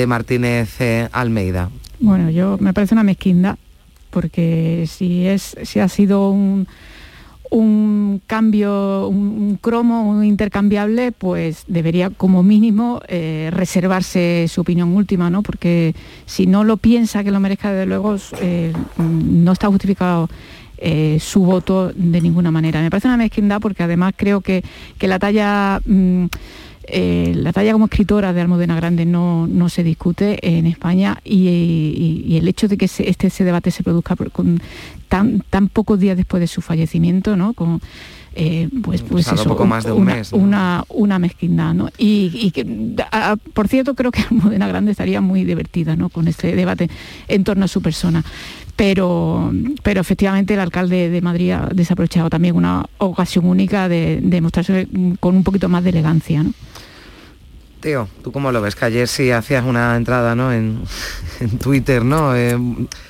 Martínez 0.08 0.80
eh, 0.80 1.10
Almeida. 1.12 1.70
Bueno, 2.00 2.30
yo 2.30 2.58
me 2.62 2.74
parece 2.74 2.96
una 2.96 3.04
mezquindad 3.04 3.58
porque 4.10 4.86
si, 4.88 5.26
es, 5.28 5.56
si 5.64 5.80
ha 5.80 5.88
sido 5.88 6.30
un, 6.30 6.68
un 7.50 8.22
cambio, 8.28 9.08
un, 9.08 9.58
cromo, 9.62 10.10
un 10.10 10.24
intercambiable, 10.24 11.12
pues 11.12 11.64
debería 11.68 12.10
como 12.10 12.44
mínimo 12.44 13.02
eh, 13.08 13.50
reservarse 13.52 14.48
su 14.50 14.62
opinión 14.62 14.96
última, 14.96 15.30
¿no? 15.30 15.44
Porque 15.44 15.96
si 16.26 16.48
no 16.48 16.64
lo 16.64 16.78
piensa 16.78 17.24
que 17.24 17.32
lo 17.32 17.40
merezca, 17.40 17.72
desde 17.72 17.86
luego, 17.86 18.18
eh, 18.42 18.74
no 18.98 19.52
está 19.52 19.68
justificado 19.68 20.30
eh, 20.78 21.18
su 21.20 21.42
voto 21.42 21.92
de 21.94 22.22
ninguna 22.22 22.52
manera. 22.52 22.82
Me 22.82 22.90
parece 22.90 23.08
una 23.08 23.18
mezquindad 23.18 23.60
porque 23.62 23.84
además 23.84 24.14
creo 24.16 24.42
que, 24.42 24.64
que 24.98 25.08
la 25.08 25.20
talla... 25.20 25.82
Mm, 25.86 26.26
eh, 26.88 27.34
la 27.36 27.52
talla 27.52 27.74
como 27.74 27.86
escritora 27.86 28.32
de 28.32 28.42
Almudena 28.42 28.76
Grande 28.76 29.06
no, 29.06 29.48
se 29.70 29.84
discute 29.84 30.40
en 30.42 30.66
España 30.66 31.20
y, 31.24 32.38
el 32.38 32.48
hecho 32.48 32.68
de 32.68 32.78
que 32.78 32.86
este 32.86 33.28
ese 33.28 33.44
debate 33.44 33.72
se 33.72 33.84
produzca 33.84 34.16
con 34.16 34.62
tan, 35.10 35.44
tan 35.50 35.68
pocos 35.68 36.00
días 36.00 36.16
después 36.16 36.40
de 36.40 36.48
su 36.48 36.62
fallecimiento, 36.62 37.36
¿no? 37.36 37.54
Con, 37.54 37.82
eh, 38.40 38.70
pues, 38.84 39.02
pues 39.02 39.28
eso, 39.28 39.44
poco 39.46 39.66
más 39.66 39.84
de 39.84 39.92
un 39.92 40.04
una, 40.04 40.16
mes, 40.16 40.32
una, 40.32 40.84
una, 40.90 41.20
mezquindad, 41.20 41.74
¿no? 41.74 41.90
Y, 41.98 42.52
que, 42.52 42.66
por 43.54 43.68
cierto, 43.68 43.96
creo 43.96 44.12
que 44.12 44.22
Almudena 44.30 44.68
Grande 44.68 44.92
estaría 44.92 45.20
muy 45.22 45.44
divertida, 45.44 45.96
¿no? 45.96 46.10
Con 46.10 46.28
este 46.28 46.56
debate 46.56 46.90
en 47.28 47.44
torno 47.44 47.66
a 47.66 47.68
su 47.68 47.82
persona. 47.82 48.24
Pero, 48.76 49.52
pero 49.82 50.02
efectivamente 50.02 50.54
el 50.54 50.60
alcalde 50.60 51.10
de 51.10 51.22
Madrid 51.22 51.52
ha 51.52 51.70
desaprovechado 51.74 52.30
también 52.30 52.56
una 52.56 52.86
ocasión 53.00 53.46
única 53.46 53.90
de, 53.90 54.22
de 54.22 54.40
mostrarse 54.40 54.88
con 55.20 55.36
un 55.36 55.44
poquito 55.44 55.68
más 55.68 55.84
de 55.84 55.90
elegancia, 55.90 56.44
¿no? 56.44 56.54
Tío, 57.80 58.10
¿tú 58.24 58.32
cómo 58.32 58.52
lo 58.52 58.60
ves? 58.62 58.76
Que 58.76 58.86
ayer 58.86 59.08
sí 59.08 59.30
hacías 59.30 59.64
una 59.64 59.96
entrada 59.96 60.36
¿no? 60.36 60.52
en, 60.52 60.82
Twitter, 61.62 62.04
¿no? 62.04 62.36
Eh, 62.36 62.58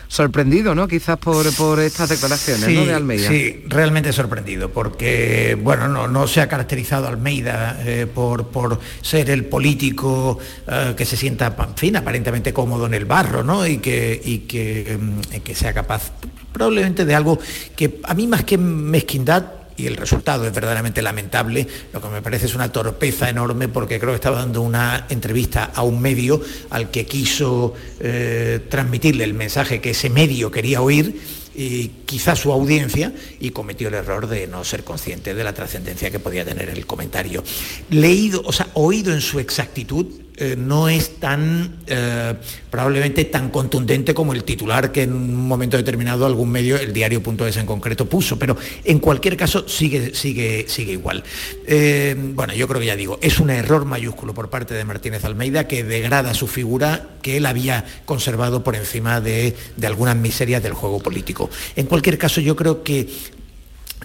sorprendido, 0.10 0.75
¿no? 0.75 0.88
Quizás 0.88 1.17
por, 1.17 1.80
estas 1.80 2.10
declaraciones 2.10 2.65
de 2.65 2.93
Almeida. 2.93 3.30
Sí, 3.30 3.63
realmente 3.67 4.12
sorprendido, 4.12 4.69
porque 4.69 5.58
bueno, 5.62 6.08
no, 6.08 6.27
se 6.27 6.41
ha 6.41 6.49
caracterizado 6.49 7.08
Almeida 7.08 7.80
eh, 7.86 8.08
por, 8.13 8.47
por 8.47 8.80
ser 9.01 9.30
el 9.30 9.45
político 9.45 10.38
eh, 10.67 10.93
que 10.97 11.06
se 11.06 11.15
sienta, 11.15 11.56
en 11.58 11.75
fin, 11.75 11.95
aparentemente 11.95 12.51
cómodo 12.51 12.88
en 12.88 12.93
el 12.93 13.06
barro, 13.06 13.43
¿no? 13.43 13.65
Y 13.65 13.77
que, 13.77 14.19
y 14.23 14.39
que, 14.39 14.97
mm, 14.99 15.41
que 15.43 15.56
sea 15.56 15.73
capaz 15.73 16.12
probablemente 16.51 17.06
de 17.06 17.15
algo 17.15 17.39
que 17.75 18.01
a 18.03 18.13
mí 18.13 18.27
más 18.27 18.43
que 18.43 18.58
mezquindad 18.58 19.57
y 19.78 19.86
el 19.86 19.96
resultado 19.96 20.46
es 20.46 20.54
verdaderamente 20.54 21.02
lamentable. 21.02 21.68
Lo 21.94 22.02
que 22.02 22.10
me 22.10 22.22
parece 22.22 22.48
es 22.48 22.56
una 22.56 22.72
torpeza 22.72 23.30
enorme 23.30 23.68
porque 23.68 24.00
creo 24.00 24.12
que 24.12 24.16
estaba 24.16 24.40
dando 24.40 24.62
una 24.62 25.06
entrevista 25.10 25.72
a 25.74 25.84
un 25.84 26.02
medio 26.02 26.42
al 26.72 26.90
que 26.92 27.06
quiso 27.06 27.74
eh, 28.00 28.66
transmitirle 28.70 29.24
el 29.24 29.36
mensaje 29.36 29.80
que 29.80 29.92
ese 29.92 30.10
medio 30.10 30.52
quería 30.52 30.82
oír 30.82 31.16
y 31.56 31.88
quizá 32.06 32.36
su 32.36 32.52
audiencia 32.52 33.13
y 33.40 33.50
cometió 33.50 33.88
el 33.88 33.96
error 33.96 34.28
de 34.28 34.46
no 34.48 34.63
ser 34.63 34.84
consciente 34.84 35.34
de 35.34 35.44
la 35.44 35.54
trascendencia 35.54 36.12
que 36.12 36.20
podía 36.20 36.46
tener 36.46 36.70
el 36.70 36.86
comentario. 36.86 37.44
Leído, 37.90 38.44
o 38.46 38.52
sea, 38.52 38.68
oído 38.74 39.12
en 39.12 39.22
su 39.22 39.40
exactitud, 39.40 40.06
eh, 40.39 40.56
no 40.56 40.88
es 40.88 41.19
tan, 41.19 41.78
eh, 41.88 42.36
probablemente 42.69 43.26
tan 43.26 43.50
contundente 43.50 44.13
como 44.13 44.34
el 44.34 44.43
titular 44.43 44.91
que 44.91 45.02
en 45.02 45.13
un 45.13 45.47
momento 45.47 45.78
determinado 45.78 46.28
algún 46.28 46.52
medio, 46.52 46.78
el 46.78 46.93
diario.es 46.93 47.58
en 47.58 47.65
concreto, 47.65 48.08
puso, 48.08 48.38
pero 48.38 48.56
en 48.84 49.00
cualquier 49.00 49.36
caso 49.36 49.67
sigue, 49.67 50.13
sigue, 50.13 50.65
sigue 50.67 50.91
igual. 50.91 51.23
Eh, 51.65 52.15
bueno, 52.36 52.54
yo 52.54 52.67
creo 52.67 52.80
que 52.80 52.86
ya 52.86 52.95
digo, 52.95 53.17
es 53.19 53.39
un 53.39 53.50
error 53.50 53.86
mayúsculo 53.86 54.36
por 54.36 54.52
parte 54.52 54.76
de 54.76 54.86
Martínez 54.86 55.26
Almeida 55.26 55.67
que 55.67 55.84
degrada 55.84 56.36
su 56.36 56.45
figura 56.45 57.10
que 57.23 57.38
él 57.38 57.47
había 57.47 57.84
conservado 58.06 58.63
por 58.63 58.76
encima 58.76 59.19
de, 59.21 59.56
de 59.76 59.88
algunas 59.88 60.15
miserias 60.15 60.62
del 60.62 60.73
juego 60.73 61.00
político. 61.00 61.50
En 61.76 61.88
cualquier 61.88 62.19
caso, 62.19 62.41
yo 62.41 62.56
creo 62.56 62.84
que 62.84 63.08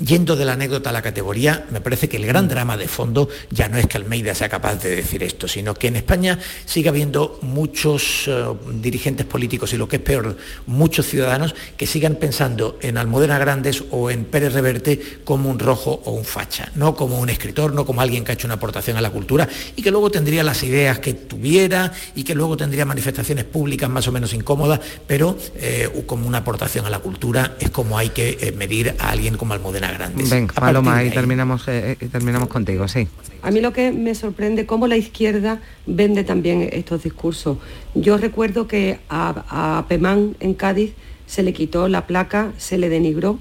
Yendo 0.01 0.37
de 0.37 0.47
la 0.47 0.55
anécdota 0.55 0.89
a 0.89 0.93
la 0.93 1.03
categoría, 1.03 1.67
me 1.71 1.83
parece 1.83 2.09
que 2.09 2.17
el 2.17 2.25
gran 2.25 2.49
drama 2.49 2.79
de 2.79 2.89
fondo 2.89 3.29
ya 3.51 3.69
no 3.69 3.77
es 3.77 3.87
que 3.87 3.99
Almeida 3.99 4.35
sea 4.35 4.49
capaz 4.49 4.77
de 4.77 4.97
decir 4.97 5.23
esto, 5.23 5.47
sino 5.47 5.75
que 5.75 5.89
en 5.89 5.97
España 5.97 6.39
sigue 6.65 6.89
habiendo 6.89 7.39
muchos 7.43 8.25
eh, 8.27 8.45
dirigentes 8.73 9.27
políticos 9.27 9.75
y 9.75 9.77
lo 9.77 9.89
que 9.89 9.97
es 9.97 10.03
peor, 10.03 10.39
muchos 10.67 11.07
ciudadanos 11.07 11.55
que 11.77 11.87
sigan 11.87 12.15
pensando 12.15 12.79
en 12.81 12.97
Almudena 12.97 13.39
Grandes 13.39 13.85
o 13.91 14.11
en 14.11 14.25
Pérez 14.25 14.55
Reverte 14.55 14.99
como 15.25 15.51
un 15.51 15.59
rojo 15.59 16.01
o 16.07 16.13
un 16.13 16.25
facha, 16.25 16.73
no 16.75 16.97
como 16.97 17.21
un 17.21 17.29
escritor, 17.29 17.75
no 17.75 17.85
como 17.85 18.01
alguien 18.01 18.25
que 18.25 18.33
ha 18.33 18.35
hecho 18.35 18.47
una 18.47 18.55
aportación 18.55 18.97
a 18.97 19.03
la 19.03 19.11
cultura 19.11 19.47
y 19.77 19.83
que 19.83 19.91
luego 19.91 20.11
tendría 20.11 20.43
las 20.43 20.63
ideas 20.63 21.01
que 21.01 21.13
tuviera 21.13 21.93
y 22.15 22.25
que 22.25 22.35
luego 22.35 22.57
tendría 22.57 22.87
manifestaciones 22.87 23.45
públicas 23.45 23.91
más 23.91 24.09
o 24.09 24.13
menos 24.13 24.33
incómodas, 24.33 24.81
pero 25.07 25.37
eh, 25.57 26.03
como 26.07 26.27
una 26.27 26.39
aportación 26.39 26.87
a 26.87 26.91
la 26.91 27.01
cultura 27.01 27.57
es 27.61 27.69
como 27.69 27.99
hay 27.99 28.09
que 28.09 28.39
eh, 28.41 28.53
medir 28.53 28.95
a 28.99 29.11
alguien 29.11 29.37
como 29.37 29.53
Almudena 29.53 29.82
Grandes. 29.91 30.31
Venga, 30.31 30.55
Paloma, 30.55 31.03
y 31.03 31.11
terminamos, 31.11 31.67
eh, 31.69 31.97
y 32.01 32.07
terminamos 32.07 32.49
contigo, 32.49 32.87
sí. 32.87 33.09
A 33.43 33.51
mí 33.51 33.61
lo 33.61 33.73
que 33.73 33.91
me 33.91 34.15
sorprende 34.15 34.67
cómo 34.67 34.87
la 34.87 34.97
izquierda 34.97 35.61
vende 35.87 36.23
también 36.23 36.69
estos 36.73 37.03
discursos. 37.03 37.59
Yo 37.95 38.19
recuerdo 38.19 38.69
que 38.69 39.01
a, 39.09 39.79
a 39.79 39.87
Pemán 39.89 40.37
en 40.41 40.55
Cádiz 40.55 40.93
se 41.27 41.43
le 41.43 41.53
quitó 41.53 41.89
la 41.89 42.07
placa, 42.07 42.53
se 42.59 42.79
le 42.79 42.89
denigró 42.89 43.39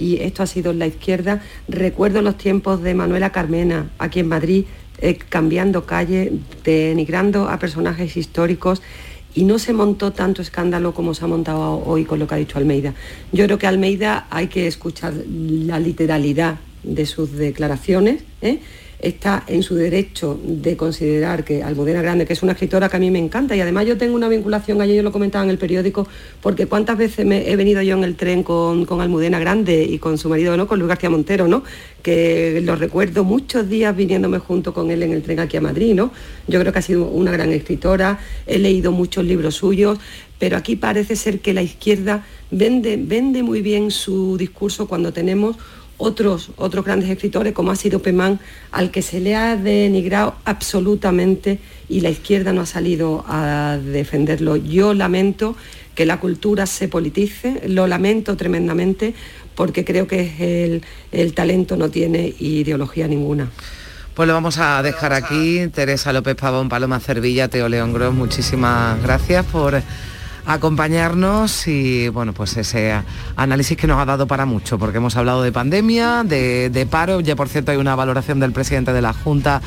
y 0.00 0.16
esto 0.22 0.42
ha 0.42 0.46
sido 0.46 0.72
la 0.72 0.86
izquierda. 0.86 1.42
Recuerdo 1.68 2.22
los 2.22 2.36
tiempos 2.36 2.82
de 2.82 2.94
Manuela 2.94 3.30
Carmena 3.30 3.90
aquí 3.98 4.20
en 4.20 4.28
Madrid, 4.28 4.64
eh, 4.98 5.16
cambiando 5.16 5.84
calle, 5.84 6.32
denigrando 6.64 7.48
a 7.48 7.58
personajes 7.58 8.16
históricos 8.16 8.82
y 9.34 9.44
no 9.44 9.58
se 9.58 9.72
montó 9.72 10.12
tanto 10.12 10.42
escándalo 10.42 10.92
como 10.94 11.14
se 11.14 11.24
ha 11.24 11.28
montado 11.28 11.82
hoy 11.84 12.04
con 12.04 12.18
lo 12.18 12.26
que 12.26 12.34
ha 12.34 12.38
dicho 12.38 12.58
Almeida. 12.58 12.94
Yo 13.32 13.44
creo 13.44 13.58
que 13.58 13.66
Almeida 13.66 14.26
hay 14.30 14.48
que 14.48 14.66
escuchar 14.66 15.14
la 15.14 15.78
literalidad 15.78 16.58
de 16.82 17.06
sus 17.06 17.32
declaraciones. 17.32 18.22
¿eh? 18.42 18.60
Está 19.02 19.44
en 19.46 19.62
su 19.62 19.74
derecho 19.74 20.38
de 20.44 20.76
considerar 20.76 21.44
que 21.44 21.62
Almudena 21.62 22.02
Grande, 22.02 22.26
que 22.26 22.34
es 22.34 22.42
una 22.42 22.52
escritora 22.52 22.88
que 22.88 22.96
a 22.96 23.00
mí 23.00 23.10
me 23.10 23.18
encanta, 23.18 23.56
y 23.56 23.60
además 23.60 23.86
yo 23.86 23.96
tengo 23.96 24.14
una 24.14 24.28
vinculación, 24.28 24.80
ayer 24.80 24.96
yo 24.96 25.02
lo 25.02 25.12
comentaba 25.12 25.44
en 25.44 25.50
el 25.50 25.58
periódico, 25.58 26.06
porque 26.42 26.66
cuántas 26.66 26.98
veces 26.98 27.26
he 27.28 27.56
venido 27.56 27.80
yo 27.82 27.96
en 27.96 28.04
el 28.04 28.16
tren 28.16 28.42
con, 28.42 28.86
Almudena 29.00 29.38
Grande 29.38 29.84
y 29.84 29.98
con 29.98 30.18
su 30.18 30.28
marido, 30.28 30.56
¿no? 30.56 30.66
con 30.66 30.78
Luis 30.78 30.88
García 30.88 31.08
Montero, 31.10 31.48
¿no? 31.48 31.62
que 32.02 32.60
lo 32.62 32.76
recuerdo 32.76 33.24
muchos 33.24 33.68
días 33.68 33.96
viniéndome 33.96 34.38
junto 34.38 34.74
con 34.74 34.90
él 34.90 35.02
en 35.02 35.12
el 35.12 35.22
tren 35.22 35.40
aquí 35.40 35.56
a 35.56 35.60
Madrid, 35.60 35.94
¿no? 35.94 36.12
Yo 36.46 36.60
creo 36.60 36.72
que 36.72 36.78
ha 36.78 36.82
sido 36.82 37.06
una 37.06 37.30
gran 37.30 37.52
escritora, 37.52 38.18
he 38.46 38.58
leído 38.58 38.92
muchos 38.92 39.24
libros 39.24 39.56
suyos, 39.56 39.98
pero 40.38 40.56
aquí 40.56 40.76
parece 40.76 41.16
ser 41.16 41.40
que 41.40 41.52
la 41.52 41.62
izquierda 41.62 42.24
vende, 42.50 42.96
vende 42.96 43.42
muy 43.42 43.60
bien 43.60 43.90
su 43.90 44.36
discurso 44.38 44.88
cuando 44.88 45.12
tenemos 45.12 45.56
otros, 46.00 46.50
otros 46.56 46.84
grandes 46.84 47.10
escritores, 47.10 47.52
como 47.52 47.70
ha 47.70 47.76
sido 47.76 48.00
Pemán, 48.00 48.40
al 48.72 48.90
que 48.90 49.02
se 49.02 49.20
le 49.20 49.36
ha 49.36 49.56
denigrado 49.56 50.34
absolutamente 50.44 51.60
y 51.88 52.00
la 52.00 52.10
izquierda 52.10 52.52
no 52.52 52.62
ha 52.62 52.66
salido 52.66 53.24
a 53.28 53.78
defenderlo. 53.82 54.56
Yo 54.56 54.94
lamento 54.94 55.54
que 55.94 56.06
la 56.06 56.18
cultura 56.18 56.66
se 56.66 56.88
politice, 56.88 57.62
lo 57.68 57.86
lamento 57.86 58.36
tremendamente 58.36 59.14
porque 59.54 59.84
creo 59.84 60.06
que 60.06 60.80
el, 61.12 61.34
talento 61.34 61.76
no 61.76 61.90
tiene 61.90 62.34
ideología 62.38 63.06
ninguna. 63.06 63.50
Pues 64.14 64.26
lo 64.26 64.34
vamos 64.34 64.58
a 64.58 64.82
dejar 64.82 65.12
aquí. 65.12 65.68
Teresa 65.68 66.12
López 66.12 66.34
Pavón, 66.36 66.68
Paloma 66.68 67.00
Cervilla, 67.00 67.48
Teo 67.48 67.68
León 67.68 67.92
Gros, 67.92 68.14
muchísimas 68.14 69.02
gracias 69.02 69.44
por 69.46 69.82
acompañarnos 70.52 71.66
y 71.66 72.08
bueno, 72.08 72.32
pues 72.32 72.56
ese 72.56 72.94
análisis 73.36 73.76
que 73.76 73.86
nos 73.86 73.98
ha 73.98 74.04
dado 74.04 74.26
para 74.26 74.46
mucho, 74.46 74.78
porque 74.78 74.98
hemos 74.98 75.16
hablado 75.16 75.42
de 75.42 75.52
pandemia, 75.52 76.24
de, 76.24 76.88
paro, 76.90 77.20
ya 77.20 77.36
por 77.36 77.48
cierto 77.48 77.72
hay 77.72 77.78
una 77.78 77.94
valoración 77.94 78.40
del 78.40 78.52
presidente 78.52 78.92
de 78.92 79.02
la 79.02 79.12
Junta 79.12 79.60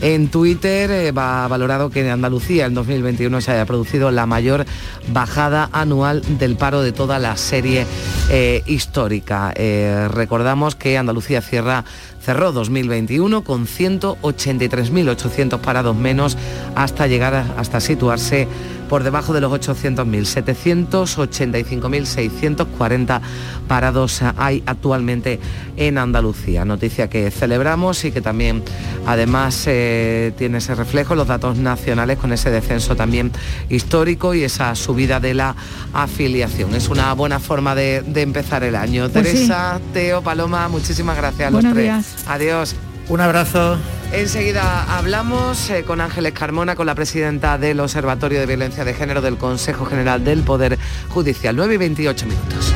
en 0.00 0.28
Twitter, 0.28 0.90
eh, 0.90 1.12
va 1.12 1.46
valorado 1.48 1.90
que 1.90 2.00
en 2.00 2.10
Andalucía 2.10 2.66
en 2.66 2.74
2021 2.74 3.40
se 3.40 3.52
haya 3.52 3.66
producido 3.66 4.10
la 4.10 4.26
mayor 4.26 4.64
bajada 5.08 5.68
anual 5.72 6.22
del 6.38 6.56
paro 6.56 6.82
de 6.82 6.92
toda 6.92 7.18
la 7.18 7.36
serie 7.36 7.86
eh, 8.30 8.62
histórica. 8.66 9.52
Eh, 9.56 10.08
recordamos 10.10 10.74
que 10.74 10.96
Andalucía 10.96 11.42
cierra 11.42 11.84
cerró 12.30 12.52
2021 12.52 13.42
con 13.42 13.66
183.800 13.66 15.58
parados 15.58 15.96
menos 15.96 16.38
hasta 16.76 17.08
llegar 17.08 17.34
hasta 17.56 17.80
situarse 17.80 18.46
por 18.90 19.02
debajo 19.04 19.32
de 19.32 19.40
los 19.40 19.52
800.000. 19.52 21.06
785.640 21.06 23.20
parados 23.68 24.20
hay 24.36 24.64
actualmente 24.66 25.38
en 25.76 25.96
Andalucía. 25.96 26.64
Noticia 26.64 27.08
que 27.08 27.30
celebramos 27.30 28.04
y 28.04 28.10
que 28.10 28.20
también 28.20 28.64
además 29.06 29.62
eh, 29.68 30.32
tiene 30.36 30.58
ese 30.58 30.74
reflejo 30.74 31.14
los 31.14 31.28
datos 31.28 31.56
nacionales 31.56 32.18
con 32.18 32.32
ese 32.32 32.50
descenso 32.50 32.96
también 32.96 33.30
histórico 33.68 34.34
y 34.34 34.42
esa 34.42 34.74
subida 34.74 35.20
de 35.20 35.34
la 35.34 35.54
afiliación. 35.92 36.74
Es 36.74 36.88
una 36.88 37.12
buena 37.12 37.38
forma 37.38 37.76
de, 37.76 38.02
empezar 38.16 38.64
el 38.64 38.74
año. 38.74 39.08
Pues 39.08 39.24
Teresa, 39.24 39.80
Teo, 39.92 40.20
Paloma, 40.20 40.68
muchísimas 40.68 41.16
gracias 41.16 41.46
a 41.46 41.50
los 41.52 41.62
tres. 41.72 42.19
Adiós. 42.26 42.76
Un 43.08 43.20
abrazo. 43.20 43.76
Enseguida 44.12 44.96
hablamos 44.96 45.68
eh, 45.70 45.84
con 45.84 46.00
Ángeles 46.00 46.32
Carmona, 46.32 46.76
con 46.76 46.86
la 46.86 46.94
presidenta 46.94 47.58
del 47.58 47.80
Observatorio 47.80 48.38
de 48.38 48.46
Violencia 48.46 48.84
de 48.84 48.94
Género 48.94 49.20
del 49.20 49.36
Consejo 49.36 49.84
General 49.84 50.22
del 50.22 50.42
Poder 50.42 50.78
Judicial. 51.08 51.56
9 51.56 51.74
y 51.74 51.76
28 51.76 52.26
minutos. 52.26 52.74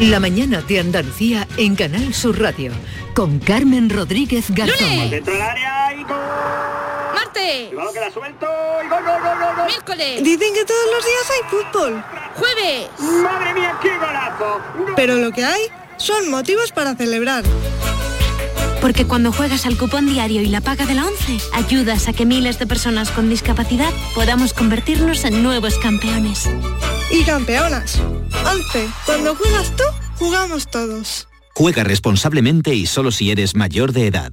La 0.00 0.20
mañana 0.20 0.62
de 0.62 0.78
Andalucía 0.78 1.48
en 1.56 1.74
Canal 1.74 2.14
Sur 2.14 2.40
Radio 2.40 2.70
con 3.14 3.40
Carmen 3.40 3.90
Rodríguez 3.90 4.48
Garzón. 4.50 5.10
Suelto 8.12 8.46
y 8.84 8.88
gol, 8.88 9.04
gol, 9.04 9.20
gol, 9.22 9.56
gol, 9.56 9.66
¡Miércoles! 9.66 10.22
Dicen 10.22 10.54
que 10.54 10.64
todos 10.64 10.86
los 10.94 11.04
días 11.04 11.30
hay 11.30 11.50
fútbol. 11.50 12.04
¡Jueves! 12.34 12.88
¡Madre 13.22 13.54
mía, 13.54 13.78
qué 13.82 13.96
golazo! 13.96 14.60
Pero 14.96 15.16
lo 15.16 15.30
que 15.32 15.44
hay 15.44 15.62
son 15.96 16.30
motivos 16.30 16.72
para 16.72 16.94
celebrar. 16.94 17.44
Porque 18.80 19.06
cuando 19.06 19.32
juegas 19.32 19.66
al 19.66 19.76
cupón 19.76 20.06
diario 20.06 20.40
y 20.40 20.46
la 20.46 20.60
paga 20.60 20.86
de 20.86 20.94
la 20.94 21.06
11, 21.06 21.38
ayudas 21.52 22.08
a 22.08 22.12
que 22.12 22.24
miles 22.24 22.58
de 22.58 22.66
personas 22.66 23.10
con 23.10 23.28
discapacidad 23.28 23.92
podamos 24.14 24.52
convertirnos 24.52 25.24
en 25.24 25.42
nuevos 25.42 25.76
campeones. 25.78 26.48
Y 27.10 27.24
campeonas. 27.24 28.00
11. 28.46 28.88
Cuando 29.04 29.34
juegas 29.34 29.74
tú, 29.76 29.84
jugamos 30.18 30.68
todos. 30.70 31.26
Juega 31.54 31.82
responsablemente 31.82 32.74
y 32.74 32.86
solo 32.86 33.10
si 33.10 33.32
eres 33.32 33.56
mayor 33.56 33.92
de 33.92 34.06
edad. 34.06 34.32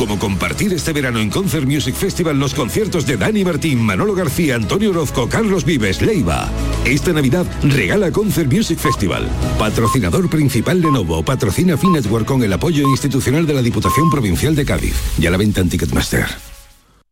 Como 0.00 0.18
compartir 0.18 0.72
este 0.72 0.94
verano 0.94 1.20
en 1.20 1.28
Concert 1.28 1.66
Music 1.66 1.94
Festival 1.94 2.40
los 2.40 2.54
conciertos 2.54 3.04
de 3.04 3.18
Dani 3.18 3.44
Martín, 3.44 3.82
Manolo 3.82 4.14
García, 4.14 4.54
Antonio 4.54 4.92
Orozco, 4.92 5.28
Carlos 5.28 5.66
Vives, 5.66 6.00
Leiva. 6.00 6.48
Esta 6.86 7.12
Navidad 7.12 7.44
regala 7.62 8.10
Concert 8.10 8.50
Music 8.50 8.78
Festival. 8.78 9.28
Patrocinador 9.58 10.30
principal 10.30 10.80
Lenovo, 10.80 11.22
patrocina 11.22 11.76
Finetwork 11.76 12.24
con 12.24 12.42
el 12.42 12.50
apoyo 12.54 12.88
institucional 12.88 13.46
de 13.46 13.52
la 13.52 13.60
Diputación 13.60 14.08
Provincial 14.08 14.56
de 14.56 14.64
Cádiz. 14.64 14.94
Y 15.18 15.26
a 15.26 15.30
la 15.30 15.36
venta 15.36 15.60
en 15.60 15.68
Ticketmaster. 15.68 16.24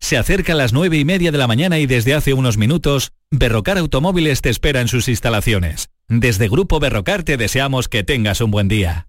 Se 0.00 0.16
acerca 0.16 0.54
a 0.54 0.56
las 0.56 0.72
nueve 0.72 0.96
y 0.96 1.04
media 1.04 1.30
de 1.30 1.36
la 1.36 1.46
mañana 1.46 1.78
y 1.78 1.84
desde 1.84 2.14
hace 2.14 2.32
unos 2.32 2.56
minutos, 2.56 3.12
Berrocar 3.30 3.76
Automóviles 3.76 4.40
te 4.40 4.48
espera 4.48 4.80
en 4.80 4.88
sus 4.88 5.08
instalaciones. 5.08 5.90
Desde 6.08 6.48
Grupo 6.48 6.80
Berrocar 6.80 7.22
te 7.22 7.36
deseamos 7.36 7.86
que 7.86 8.02
tengas 8.02 8.40
un 8.40 8.50
buen 8.50 8.66
día. 8.66 9.08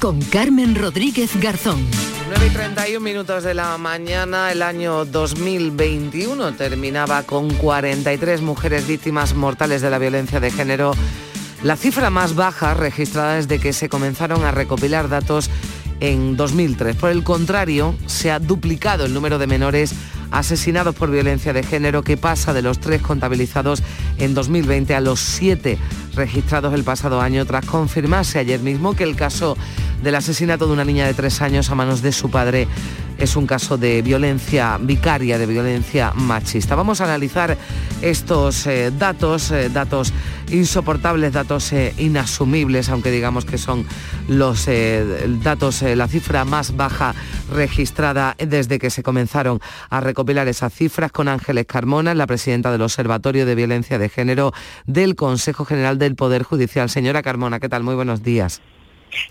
con 0.00 0.20
Carmen 0.22 0.74
Rodríguez 0.74 1.38
Garzón. 1.38 1.86
9 2.28 2.46
y 2.46 2.50
31 2.50 3.00
minutos 3.00 3.44
de 3.44 3.52
la 3.52 3.76
mañana, 3.76 4.50
el 4.50 4.62
año 4.62 5.04
2021 5.04 6.52
terminaba 6.52 7.22
con 7.24 7.50
43 7.50 8.40
mujeres 8.40 8.88
víctimas 8.88 9.34
mortales 9.34 9.82
de 9.82 9.90
la 9.90 9.98
violencia 9.98 10.40
de 10.40 10.50
género, 10.50 10.92
la 11.62 11.76
cifra 11.76 12.08
más 12.08 12.34
baja 12.34 12.72
registrada 12.72 13.34
desde 13.34 13.58
que 13.58 13.74
se 13.74 13.90
comenzaron 13.90 14.42
a 14.44 14.52
recopilar 14.52 15.10
datos 15.10 15.50
en 16.00 16.34
2003. 16.34 16.96
Por 16.96 17.10
el 17.10 17.22
contrario, 17.22 17.94
se 18.06 18.30
ha 18.30 18.38
duplicado 18.38 19.04
el 19.04 19.12
número 19.12 19.38
de 19.38 19.46
menores 19.46 19.94
asesinados 20.30 20.94
por 20.94 21.10
violencia 21.10 21.52
de 21.52 21.62
género 21.62 22.02
que 22.02 22.16
pasa 22.16 22.52
de 22.52 22.62
los 22.62 22.80
tres 22.80 23.02
contabilizados 23.02 23.82
en 24.18 24.32
2020 24.34 24.94
a 24.94 25.00
los 25.00 25.20
siete 25.20 25.78
registrados 26.14 26.74
el 26.74 26.84
pasado 26.84 27.20
año 27.20 27.44
tras 27.46 27.64
confirmarse 27.64 28.38
ayer 28.38 28.60
mismo 28.60 28.94
que 28.94 29.04
el 29.04 29.16
caso 29.16 29.56
del 30.02 30.14
asesinato 30.14 30.66
de 30.66 30.72
una 30.72 30.84
niña 30.84 31.06
de 31.06 31.14
tres 31.14 31.42
años 31.42 31.70
a 31.70 31.74
manos 31.74 32.02
de 32.02 32.12
su 32.12 32.30
padre 32.30 32.66
es 33.20 33.36
un 33.36 33.46
caso 33.46 33.76
de 33.76 34.00
violencia 34.00 34.78
vicaria, 34.80 35.38
de 35.38 35.44
violencia 35.44 36.12
machista. 36.14 36.74
Vamos 36.74 37.02
a 37.02 37.04
analizar 37.04 37.56
estos 38.00 38.66
eh, 38.66 38.90
datos, 38.96 39.50
eh, 39.50 39.68
datos 39.68 40.14
insoportables, 40.50 41.32
datos 41.32 41.70
eh, 41.72 41.92
inasumibles, 41.98 42.88
aunque 42.88 43.10
digamos 43.10 43.44
que 43.44 43.58
son 43.58 43.84
los 44.26 44.68
datos, 45.42 45.82
la 45.82 46.08
cifra 46.08 46.44
más 46.44 46.76
baja 46.76 47.14
registrada 47.52 48.36
desde 48.38 48.78
que 48.78 48.90
se 48.90 49.02
comenzaron 49.02 49.60
a 49.90 50.00
recopilar 50.00 50.48
esas 50.48 50.72
cifras 50.72 51.12
con 51.12 51.28
Ángeles 51.28 51.66
Carmona, 51.66 52.14
la 52.14 52.26
presidenta 52.26 52.72
del 52.72 52.82
Observatorio 52.82 53.44
de 53.44 53.54
Violencia 53.54 53.98
de 53.98 54.08
Género 54.08 54.52
del 54.86 55.14
Consejo 55.14 55.64
General 55.64 55.98
del 56.00 56.16
Poder 56.16 56.42
Judicial. 56.42 56.90
Señora 56.90 57.22
Carmona, 57.22 57.60
¿qué 57.60 57.68
tal? 57.68 57.84
Muy 57.84 57.94
buenos 57.94 58.24
días. 58.24 58.60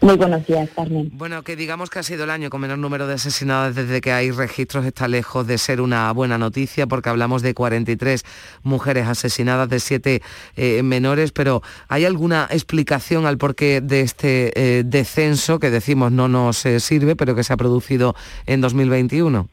Muy 0.02 0.16
buenos 0.16 0.46
días, 0.46 0.70
Carmen. 0.76 1.10
Bueno, 1.14 1.44
que 1.44 1.56
digamos 1.56 1.90
que 1.90 2.00
ha 2.00 2.04
sido 2.04 2.26
el 2.26 2.30
año 2.30 2.50
con 2.50 2.62
menor 2.62 2.78
número 2.78 3.08
de 3.08 3.14
asesinados 3.14 3.76
desde 3.76 4.02
que 4.02 4.12
hay 4.12 4.32
registros 4.32 4.86
está 4.86 5.08
lejos 5.08 5.48
de 5.48 5.58
ser 5.58 5.80
una 5.80 6.12
buena 6.12 6.38
noticia 6.38 6.86
porque 6.88 7.10
hablamos 7.10 7.42
de 7.42 7.54
43 7.54 8.24
mujeres 8.64 9.08
asesinadas, 9.08 9.70
de 9.70 9.80
7 9.80 10.22
eh, 10.56 10.84
menores, 10.84 11.32
pero 11.32 11.62
¿hay 11.88 12.06
alguna 12.06 12.48
explicación 12.52 13.26
al 13.26 13.38
porqué 13.38 13.82
de 13.82 14.02
este 14.02 14.52
eh, 14.80 14.84
descenso 14.86 15.60
que 15.60 15.70
decimos 15.70 16.12
no 16.12 16.28
nos 16.28 16.66
eh, 16.66 16.80
sirve, 16.80 17.16
pero 17.16 17.36
que 17.36 17.44
se 17.44 17.54
ha 17.54 17.58
producido 17.58 18.16
en 18.46 18.62
2021? 18.62 19.48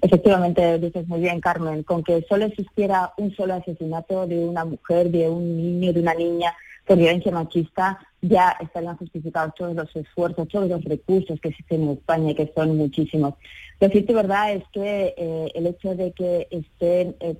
Efectivamente, 0.00 0.78
dices 0.78 1.06
muy 1.08 1.20
bien, 1.20 1.40
Carmen, 1.40 1.82
con 1.82 2.02
que 2.02 2.24
solo 2.28 2.46
existiera 2.46 3.12
un 3.16 3.34
solo 3.34 3.54
asesinato 3.54 4.26
de 4.26 4.38
una 4.38 4.64
mujer, 4.64 5.10
de 5.10 5.28
un 5.28 5.56
niño, 5.56 5.92
de 5.92 6.00
una 6.00 6.14
niña 6.14 6.54
por 6.86 6.96
violencia 6.96 7.30
machista, 7.30 7.98
ya 8.22 8.56
estarían 8.60 8.96
justificados 8.96 9.54
todos 9.54 9.74
los 9.74 9.94
esfuerzos, 9.94 10.48
todos 10.48 10.68
los 10.68 10.82
recursos 10.84 11.38
que 11.40 11.48
existen 11.48 11.82
en 11.82 11.90
España, 11.90 12.34
que 12.34 12.50
son 12.54 12.76
muchísimos. 12.76 13.34
Lo 13.80 13.88
cierto 13.88 14.12
y 14.12 14.14
verdad 14.14 14.52
es 14.52 14.64
que 14.72 15.14
eh, 15.16 15.52
el 15.54 15.66
hecho 15.66 15.94
de 15.94 16.12
que 16.12 16.48
estén 16.50 17.14
eh, 17.20 17.34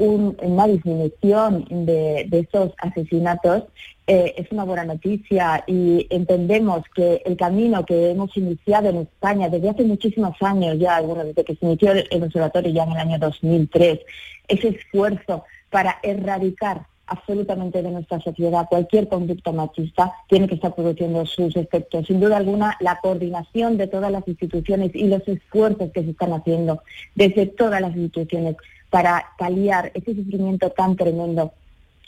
produciéndose 0.00 0.46
una 0.46 0.66
disminución 0.66 1.66
de, 1.68 2.28
estos 2.32 2.72
asesinatos 2.78 3.64
eh, 4.06 4.34
es 4.36 4.50
una 4.50 4.64
buena 4.64 4.84
noticia 4.84 5.62
y 5.66 6.06
entendemos 6.10 6.82
que 6.94 7.22
el 7.24 7.36
camino 7.36 7.84
que 7.84 8.10
hemos 8.10 8.34
iniciado 8.36 8.88
en 8.88 8.96
España 8.98 9.48
desde 9.48 9.68
hace 9.68 9.84
muchísimos 9.84 10.34
años 10.40 10.78
ya, 10.78 11.00
bueno, 11.02 11.24
desde 11.24 11.44
que 11.44 11.54
se 11.54 11.66
inició 11.66 11.92
el 11.92 12.22
observatorio 12.22 12.72
ya 12.72 12.84
en 12.84 12.92
el 12.92 12.96
año 12.96 13.18
2003, 13.18 14.00
ese 14.48 14.68
esfuerzo 14.68 15.44
para 15.70 15.98
erradicar 16.02 16.86
absolutamente 17.06 17.82
de 17.82 17.90
nuestra 17.90 18.20
sociedad. 18.20 18.66
Cualquier 18.70 19.08
conducta 19.08 19.52
machista 19.52 20.12
tiene 20.28 20.48
que 20.48 20.54
estar 20.54 20.74
produciendo 20.74 21.26
sus 21.26 21.54
efectos. 21.56 22.06
Sin 22.06 22.20
duda 22.20 22.36
alguna, 22.36 22.76
la 22.80 23.00
coordinación 23.00 23.76
de 23.76 23.88
todas 23.88 24.10
las 24.10 24.26
instituciones 24.26 24.92
y 24.94 25.08
los 25.08 25.26
esfuerzos 25.26 25.90
que 25.92 26.04
se 26.04 26.10
están 26.10 26.32
haciendo 26.32 26.82
desde 27.16 27.46
todas 27.46 27.80
las 27.80 27.94
instituciones 27.96 28.56
para 28.90 29.24
paliar 29.38 29.92
ese 29.94 30.14
sufrimiento 30.14 30.70
tan 30.70 30.96
tremendo 30.96 31.52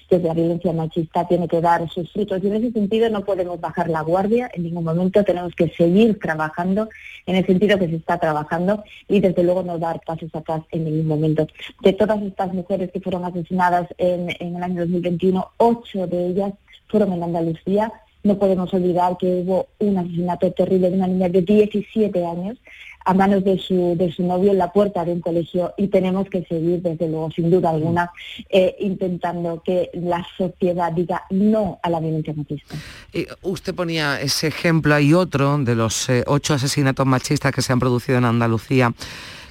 que 0.08 0.18
la 0.18 0.34
violencia 0.34 0.72
machista 0.74 1.26
tiene 1.26 1.48
que 1.48 1.62
dar 1.62 1.88
sus 1.88 2.12
frutos. 2.12 2.42
Y 2.42 2.48
en 2.48 2.56
ese 2.56 2.72
sentido 2.72 3.08
no 3.08 3.24
podemos 3.24 3.58
bajar 3.60 3.88
la 3.88 4.02
guardia 4.02 4.50
en 4.52 4.64
ningún 4.64 4.84
momento, 4.84 5.24
tenemos 5.24 5.54
que 5.54 5.70
seguir 5.70 6.18
trabajando 6.18 6.90
en 7.24 7.36
el 7.36 7.46
sentido 7.46 7.78
que 7.78 7.88
se 7.88 7.96
está 7.96 8.18
trabajando 8.18 8.84
y 9.08 9.20
desde 9.20 9.42
luego 9.42 9.62
no 9.62 9.78
dar 9.78 10.00
pasos 10.04 10.28
atrás 10.34 10.62
en 10.70 10.84
ningún 10.84 11.06
momento. 11.06 11.46
De 11.80 11.94
todas 11.94 12.20
estas 12.22 12.52
mujeres 12.52 12.90
que 12.92 13.00
fueron 13.00 13.24
asesinadas 13.24 13.88
en, 13.96 14.28
en 14.38 14.56
el 14.56 14.62
año 14.62 14.80
2021, 14.82 15.48
ocho 15.56 16.06
de 16.06 16.26
ellas 16.26 16.52
fueron 16.88 17.14
en 17.14 17.22
Andalucía. 17.22 17.90
No 18.22 18.38
podemos 18.38 18.72
olvidar 18.74 19.16
que 19.16 19.26
hubo 19.26 19.68
un 19.78 19.96
asesinato 19.96 20.52
terrible 20.52 20.90
de 20.90 20.96
una 20.96 21.06
niña 21.06 21.30
de 21.30 21.40
17 21.40 22.26
años 22.26 22.58
a 23.04 23.14
manos 23.14 23.44
de 23.44 23.58
su, 23.58 23.94
de 23.96 24.12
su 24.12 24.24
novio 24.24 24.52
en 24.52 24.58
la 24.58 24.72
puerta 24.72 25.04
de 25.04 25.12
un 25.12 25.20
colegio 25.20 25.74
y 25.76 25.88
tenemos 25.88 26.28
que 26.28 26.44
seguir, 26.44 26.82
desde 26.82 27.08
luego, 27.08 27.30
sin 27.30 27.50
duda 27.50 27.70
alguna, 27.70 28.10
eh, 28.48 28.76
intentando 28.80 29.62
que 29.64 29.90
la 29.94 30.26
sociedad 30.36 30.92
diga 30.92 31.24
no 31.30 31.78
a 31.82 31.90
la 31.90 32.00
violencia 32.00 32.34
machista. 32.34 32.74
usted 33.42 33.74
ponía 33.74 34.20
ese 34.20 34.48
ejemplo, 34.48 34.94
hay 34.94 35.14
otro 35.14 35.58
de 35.58 35.74
los 35.74 36.08
eh, 36.08 36.24
ocho 36.26 36.54
asesinatos 36.54 37.06
machistas 37.06 37.52
que 37.52 37.62
se 37.62 37.72
han 37.72 37.80
producido 37.80 38.18
en 38.18 38.24
Andalucía 38.24 38.92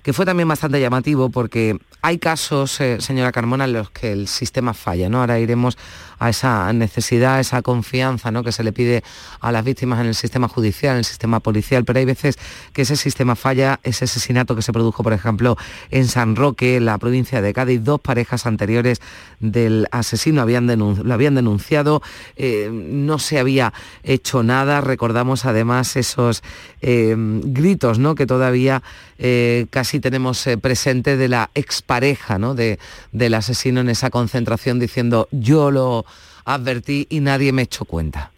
que 0.03 0.13
fue 0.13 0.25
también 0.25 0.47
bastante 0.47 0.79
llamativo 0.79 1.29
porque 1.29 1.77
hay 2.01 2.17
casos, 2.17 2.79
eh, 2.81 2.99
señora 3.01 3.31
Carmona, 3.31 3.65
en 3.65 3.73
los 3.73 3.91
que 3.91 4.11
el 4.11 4.27
sistema 4.27 4.73
falla, 4.73 5.09
¿no? 5.09 5.19
Ahora 5.19 5.39
iremos 5.39 5.77
a 6.21 6.29
esa 6.29 6.71
necesidad, 6.71 7.37
a 7.37 7.39
esa 7.39 7.63
confianza 7.63 8.29
¿no? 8.29 8.43
que 8.43 8.51
se 8.51 8.63
le 8.63 8.71
pide 8.71 9.03
a 9.39 9.51
las 9.51 9.65
víctimas 9.65 9.99
en 10.01 10.05
el 10.05 10.13
sistema 10.13 10.47
judicial, 10.47 10.91
en 10.91 10.99
el 10.99 11.05
sistema 11.05 11.39
policial, 11.39 11.83
pero 11.83 11.97
hay 11.97 12.05
veces 12.05 12.37
que 12.73 12.83
ese 12.83 12.95
sistema 12.95 13.35
falla, 13.35 13.79
ese 13.81 14.05
asesinato 14.05 14.55
que 14.55 14.61
se 14.61 14.71
produjo, 14.71 15.01
por 15.01 15.13
ejemplo, 15.13 15.57
en 15.89 16.07
San 16.07 16.35
Roque, 16.35 16.77
en 16.77 16.85
la 16.85 16.99
provincia 16.99 17.41
de 17.41 17.53
Cádiz, 17.53 17.83
dos 17.83 17.99
parejas 17.99 18.45
anteriores 18.45 19.01
del 19.39 19.87
asesino 19.89 20.43
habían 20.43 20.67
lo 20.67 21.11
habían 21.11 21.33
denunciado, 21.33 22.03
eh, 22.35 22.69
no 22.71 23.17
se 23.17 23.39
había 23.39 23.73
hecho 24.03 24.43
nada, 24.43 24.79
recordamos 24.79 25.45
además 25.45 25.95
esos 25.95 26.43
eh, 26.83 27.15
gritos 27.17 27.97
¿no? 27.97 28.13
que 28.13 28.27
todavía 28.27 28.83
eh, 29.17 29.65
casi 29.71 29.99
tenemos 29.99 30.47
presente 30.61 31.17
de 31.17 31.29
la 31.29 31.49
expareja 31.55 32.37
¿no? 32.37 32.53
de, 32.53 32.77
del 33.11 33.33
asesino 33.33 33.81
en 33.81 33.89
esa 33.89 34.11
concentración 34.11 34.77
diciendo 34.77 35.27
yo 35.31 35.71
lo 35.71 36.05
advertí 36.45 37.07
y 37.09 37.19
nadie 37.19 37.51
me 37.51 37.63
echó 37.63 37.85
cuenta. 37.85 38.31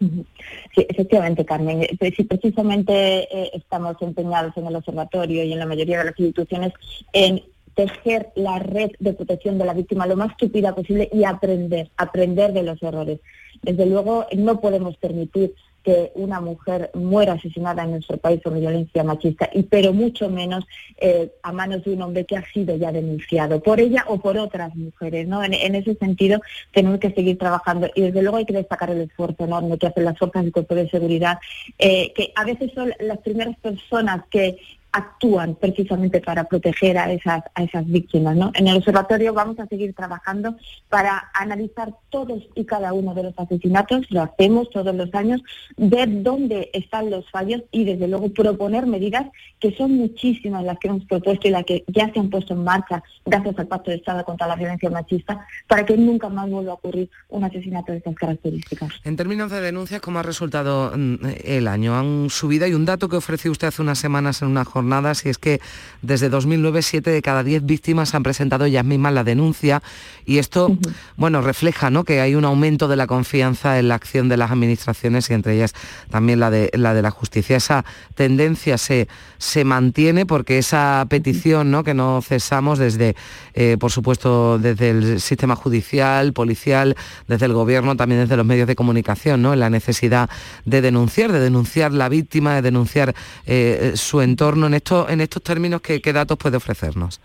Sí, 0.00 0.86
efectivamente, 0.88 1.44
Carmen. 1.44 1.82
Eh, 1.82 2.12
sí, 2.16 2.24
precisamente 2.24 2.92
eh, 2.92 3.50
estamos 3.54 3.96
empeñados 4.00 4.56
en 4.56 4.66
el 4.66 4.76
observatorio 4.76 5.44
y 5.44 5.52
en 5.52 5.58
la 5.58 5.66
mayoría 5.66 5.98
de 5.98 6.04
las 6.04 6.18
instituciones 6.18 6.72
en 7.12 7.42
tejer 7.74 8.30
la 8.34 8.58
red 8.58 8.90
de 8.98 9.14
protección 9.14 9.58
de 9.58 9.64
la 9.64 9.74
víctima 9.74 10.06
lo 10.06 10.16
más 10.16 10.30
estúpida 10.32 10.74
posible 10.74 11.08
y 11.12 11.24
aprender, 11.24 11.90
aprender 11.96 12.52
de 12.52 12.62
los 12.62 12.82
errores. 12.82 13.20
Desde 13.62 13.86
luego, 13.86 14.26
no 14.36 14.60
podemos 14.60 14.96
permitir 14.96 15.54
que 15.84 16.10
una 16.14 16.40
mujer 16.40 16.90
muera 16.94 17.34
asesinada 17.34 17.84
en 17.84 17.92
nuestro 17.92 18.16
país 18.16 18.40
por 18.40 18.58
violencia 18.58 19.04
machista, 19.04 19.50
y 19.52 19.64
pero 19.64 19.92
mucho 19.92 20.30
menos 20.30 20.64
eh, 20.96 21.30
a 21.42 21.52
manos 21.52 21.84
de 21.84 21.92
un 21.92 22.02
hombre 22.02 22.24
que 22.24 22.36
ha 22.36 22.44
sido 22.52 22.74
ya 22.76 22.90
denunciado 22.90 23.60
por 23.62 23.80
ella 23.80 24.04
o 24.08 24.18
por 24.18 24.38
otras 24.38 24.74
mujeres. 24.74 25.28
¿no? 25.28 25.44
En, 25.44 25.74
ese 25.74 25.94
sentido 25.96 26.40
tenemos 26.72 26.98
que 26.98 27.12
seguir 27.12 27.36
trabajando 27.38 27.90
y 27.94 28.00
desde 28.00 28.22
luego 28.22 28.38
hay 28.38 28.46
que 28.46 28.54
destacar 28.54 28.90
el 28.90 29.02
esfuerzo 29.02 29.44
enorme 29.44 29.78
que 29.78 29.86
hacen 29.86 30.04
las 30.04 30.18
fuerzas 30.18 30.42
del 30.42 30.52
cuerpo 30.52 30.74
de 30.74 30.88
seguridad, 30.88 31.38
eh, 31.78 32.12
que 32.14 32.32
a 32.34 32.44
veces 32.44 32.72
son 32.74 32.92
las 33.00 33.18
primeras 33.18 33.56
personas 33.58 34.22
que 34.30 34.56
actúan 34.94 35.56
precisamente 35.56 36.20
para 36.20 36.44
proteger 36.44 36.96
a 36.96 37.10
esas, 37.12 37.42
a 37.56 37.64
esas 37.64 37.84
víctimas. 37.84 38.36
¿no? 38.36 38.52
En 38.54 38.68
el 38.68 38.76
observatorio 38.76 39.34
vamos 39.34 39.58
a 39.58 39.66
seguir 39.66 39.92
trabajando 39.92 40.56
para 40.88 41.30
analizar 41.34 41.92
todos 42.10 42.44
y 42.54 42.64
cada 42.64 42.92
uno 42.92 43.12
de 43.12 43.24
los 43.24 43.34
asesinatos, 43.36 44.08
lo 44.10 44.22
hacemos 44.22 44.70
todos 44.70 44.94
los 44.94 45.12
años, 45.12 45.42
ver 45.76 46.22
dónde 46.22 46.70
están 46.72 47.10
los 47.10 47.28
fallos 47.28 47.62
y 47.72 47.82
desde 47.84 48.06
luego 48.06 48.28
proponer 48.32 48.86
medidas 48.86 49.26
que 49.58 49.74
son 49.74 49.96
muchísimas 49.96 50.62
las 50.62 50.78
que 50.78 50.86
hemos 50.86 51.04
propuesto 51.06 51.48
y 51.48 51.50
las 51.50 51.64
que 51.64 51.82
ya 51.88 52.12
se 52.12 52.20
han 52.20 52.30
puesto 52.30 52.54
en 52.54 52.62
marcha 52.62 53.02
gracias 53.26 53.58
al 53.58 53.66
Pacto 53.66 53.90
de 53.90 53.96
Estado 53.96 54.24
contra 54.24 54.46
la 54.46 54.54
Violencia 54.54 54.90
Machista 54.90 55.44
para 55.66 55.84
que 55.84 55.96
nunca 55.96 56.28
más 56.28 56.48
vuelva 56.48 56.70
a 56.70 56.74
ocurrir 56.74 57.10
un 57.30 57.42
asesinato 57.42 57.90
de 57.90 57.98
estas 57.98 58.14
características. 58.14 58.92
En 59.02 59.16
términos 59.16 59.50
de 59.50 59.60
denuncias, 59.60 60.00
¿cómo 60.00 60.20
ha 60.20 60.22
resultado 60.22 60.92
mm, 60.96 61.16
el 61.42 61.66
año? 61.66 61.96
Han 61.96 62.30
subido, 62.30 62.68
y 62.68 62.74
un 62.74 62.84
dato 62.84 63.08
que 63.08 63.16
ofreció 63.16 63.50
usted 63.50 63.68
hace 63.68 63.82
unas 63.82 63.98
semanas 63.98 64.40
en 64.42 64.48
una 64.48 64.64
jornada 64.64 64.83
y 65.24 65.28
es 65.28 65.38
que 65.38 65.60
desde 66.02 66.28
2009 66.28 66.82
7 66.82 67.10
de 67.10 67.22
cada 67.22 67.42
10 67.42 67.64
víctimas 67.64 68.14
han 68.14 68.22
presentado 68.22 68.64
ellas 68.64 68.84
mismas 68.84 69.12
la 69.14 69.24
denuncia 69.24 69.82
y 70.26 70.38
esto, 70.38 70.76
bueno, 71.16 71.40
refleja 71.40 71.90
¿no? 71.90 72.04
que 72.04 72.20
hay 72.20 72.34
un 72.34 72.44
aumento 72.44 72.88
de 72.88 72.96
la 72.96 73.06
confianza 73.06 73.78
en 73.78 73.88
la 73.88 73.94
acción 73.94 74.28
de 74.28 74.36
las 74.36 74.50
administraciones 74.50 75.30
y 75.30 75.34
entre 75.34 75.54
ellas 75.54 75.74
también 76.10 76.40
la 76.40 76.50
de 76.50 76.70
la, 76.74 76.94
de 76.94 77.02
la 77.02 77.10
justicia. 77.10 77.56
Esa 77.56 77.84
tendencia 78.14 78.78
se, 78.78 79.08
se 79.38 79.64
mantiene 79.64 80.26
porque 80.26 80.58
esa 80.58 81.06
petición 81.08 81.70
¿no? 81.70 81.84
que 81.84 81.94
no 81.94 82.22
cesamos 82.22 82.78
desde, 82.78 83.16
eh, 83.54 83.76
por 83.78 83.90
supuesto, 83.90 84.58
desde 84.58 84.90
el 84.90 85.20
sistema 85.20 85.56
judicial, 85.56 86.32
policial, 86.32 86.96
desde 87.28 87.46
el 87.46 87.52
gobierno, 87.52 87.96
también 87.96 88.22
desde 88.22 88.36
los 88.36 88.46
medios 88.46 88.66
de 88.66 88.76
comunicación, 88.76 89.42
¿no? 89.42 89.52
en 89.52 89.60
la 89.60 89.70
necesidad 89.70 90.30
de 90.64 90.80
denunciar, 90.80 91.32
de 91.32 91.40
denunciar 91.40 91.92
la 91.92 92.08
víctima, 92.08 92.54
de 92.54 92.62
denunciar 92.62 93.14
eh, 93.46 93.92
su 93.94 94.20
entorno 94.20 94.68
en 95.08 95.20
estos 95.20 95.42
términos, 95.42 95.80
¿qué, 95.80 96.12
datos 96.12 96.38
puede 96.38 96.56
ofrecernos? 96.56 97.20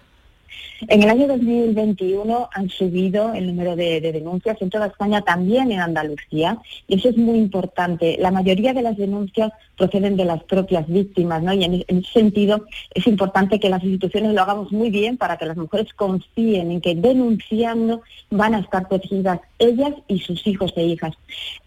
En 0.88 1.04
el 1.04 1.10
año 1.10 1.28
2021 1.28 2.50
han 2.54 2.70
subido 2.70 3.34
el 3.34 3.48
número 3.48 3.76
de, 3.76 4.00
denuncias 4.00 4.62
en 4.62 4.70
toda 4.70 4.88
España, 4.88 5.22
también 5.22 5.72
en 5.72 5.82
Andalucía, 5.82 6.58
y 6.88 6.96
eso 6.96 7.10
es 7.10 7.18
muy 7.18 7.38
importante. 7.38 8.18
La 8.20 8.32
mayoría 8.32 8.74
de 8.74 8.82
las 8.82 8.98
denuncias 8.98 9.52
proceden 9.78 10.16
de 10.16 10.26
las 10.26 10.44
propias 10.44 10.88
víctimas, 10.88 11.44
¿no? 11.44 11.54
Y 11.54 11.64
en, 11.64 11.86
ese 11.88 12.12
sentido 12.12 12.66
es 12.94 13.08
importante 13.08 13.60
que 13.60 13.70
las 13.70 13.84
instituciones 13.84 14.34
lo 14.34 14.42
hagamos 14.42 14.72
muy 14.72 14.90
bien 14.90 15.18
para 15.18 15.38
que 15.38 15.46
las 15.46 15.58
mujeres 15.58 15.94
confíen 15.94 16.72
en 16.72 16.82
que 16.82 16.96
denunciando 16.96 18.02
van 18.30 18.56
a 18.56 18.60
estar 18.60 18.88
protegidas 18.88 19.40
ellas 19.58 19.94
y 20.08 20.20
sus 20.20 20.46
hijos 20.48 20.74
e 20.76 20.84
hijas. 20.84 21.14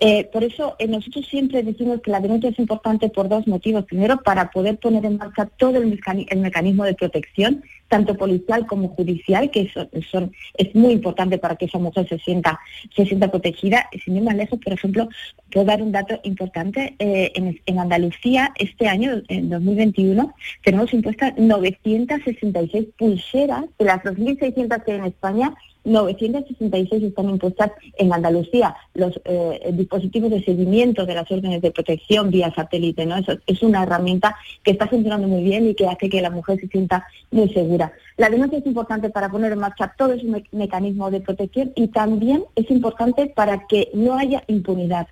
Eh, 0.01 0.29
por 0.33 0.45
eso 0.45 0.77
eh, 0.79 0.87
nosotros 0.87 1.27
siempre 1.27 1.63
decimos 1.63 2.01
que 2.01 2.11
la 2.11 2.21
denuncia 2.21 2.51
es 2.51 2.59
importante 2.59 3.09
por 3.09 3.29
dos 3.29 3.47
motivos. 3.47 3.85
Primero, 3.85 4.19
para 4.23 4.51
poder 4.51 4.79
poner 4.79 5.05
en 5.05 5.19
marcha 5.19 5.47
todo 5.47 5.77
el, 5.77 6.01
mecanismo 6.37 6.85
de 6.85 6.95
protección, 6.95 7.63
tanto 7.93 8.17
policial 8.17 8.67
como 8.67 8.89
judicial, 8.89 9.51
que 9.51 9.71
eso, 9.93 10.31
es 10.55 10.75
muy 10.75 10.95
importante 10.95 11.37
para 11.37 11.57
que 11.57 11.67
esa 11.67 11.79
mujer 11.79 12.09
se 12.09 12.19
sienta, 12.21 12.59
se 12.97 13.05
sienta 13.05 13.31
protegida. 13.31 13.87
Sin 14.03 14.17
ir 14.17 14.23
más 14.23 14.35
lejos, 14.35 14.59
por 14.65 14.73
ejemplo, 14.73 15.11
puedo 15.51 15.67
dar 15.67 15.83
un 15.83 15.93
dato 15.93 16.19
importante. 16.23 16.97
Eh, 16.99 17.33
en, 17.35 17.61
en 17.67 17.79
Andalucía, 17.79 18.51
este 18.57 18.89
año, 18.89 19.21
en 19.29 19.51
2021, 19.51 20.35
tenemos 20.65 20.95
impuestas 20.95 21.35
966 21.37 22.87
pulseras 22.97 23.67
de 23.79 23.85
las 23.85 24.03
2.600 24.03 24.85
que 24.85 24.93
hay 24.93 24.99
en 24.99 25.05
España 25.05 25.55
966 25.85 27.03
están 27.03 27.31
impuestas 27.31 27.73
en 27.97 28.13
Andalucía. 28.13 28.75
Los 28.95 29.21
eh, 29.25 29.71
dispositivos 29.73 30.31
de 30.31 30.45
seguimiento 30.45 31.07
de 31.07 31.15
las 31.15 31.31
órdenes 31.31 31.63
de 31.63 31.71
protección 31.71 32.31
vía 32.31 32.53
satélite, 32.55 33.07
¿no? 33.07 33.17
Eso 33.17 33.39
es 33.47 33.63
una 33.63 33.83
herramienta 33.83 34.37
que 34.63 34.73
está 34.73 34.87
funcionando 34.87 35.29
muy 35.29 35.43
bien 35.43 35.69
y 35.69 35.75
que 35.75 35.87
hace 35.87 36.09
que 36.09 36.23
la 36.23 36.31
mujer 36.31 36.61
se 36.61 36.69
sienta 36.69 37.07
muy 37.31 37.49
segura. 37.53 37.93
La 38.17 38.29
denuncia 38.29 38.59
es 38.59 38.67
importante 38.67 39.11
para 39.11 39.29
poner 39.29 39.53
en 39.53 39.59
marcha 39.59 39.95
todo 39.97 40.13
ese 40.13 40.27
mecanismo 40.53 41.11
de 41.11 41.21
protección 41.21 41.73
y 41.75 41.89
también 41.89 42.45
es 42.57 42.71
importante 42.71 43.27
para 43.27 43.67
que 43.67 43.91
no 43.95 44.17
haya 44.17 44.43
impunidad. 44.47 45.07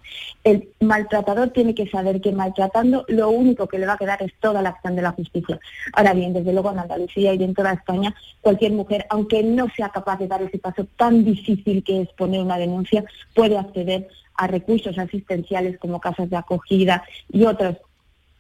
El 0.45 0.69
maltratador 0.81 1.51
tiene 1.51 1.75
que 1.75 1.89
saber 1.89 2.21
que 2.21 2.33
maltratando 2.33 3.05
lo 3.09 3.31
único 3.31 3.67
que 3.67 3.79
le 3.79 3.87
va 3.87 3.95
a 3.95 3.99
quedar 3.99 4.23
es 4.23 4.33
toda 4.41 4.63
la 4.63 4.71
acción 4.71 4.97
de 4.97 5.03
la 5.03 5.13
justicia. 5.13 5.59
Ahora 5.93 6.13
bien, 6.13 6.33
desde 6.33 6.53
luego 6.53 6.73
en 6.73 6.81
Andalucía 6.81 7.35
y 7.35 7.43
en 7.43 7.55
toda 7.55 7.73
España, 7.73 8.15
cualquier 8.41 8.73
mujer, 8.73 9.07
aunque 9.11 9.43
no 9.43 9.69
sea 9.75 9.89
capaz 9.89 10.19
de 10.19 10.29
dar 10.29 10.43
ese 10.43 10.59
paso 10.59 10.87
tan 10.97 11.25
difícil 11.25 11.83
que 11.83 12.03
es 12.03 12.09
poner 12.11 12.41
una 12.41 12.59
denuncia, 12.59 13.05
puede 13.35 13.59
acceder 13.59 14.09
a 14.35 14.47
recursos 14.47 14.99
asistenciales 14.99 15.79
como 15.79 16.01
casas 16.01 16.31
de 16.31 16.37
acogida 16.37 17.05
y 17.31 17.45
otros 17.45 17.77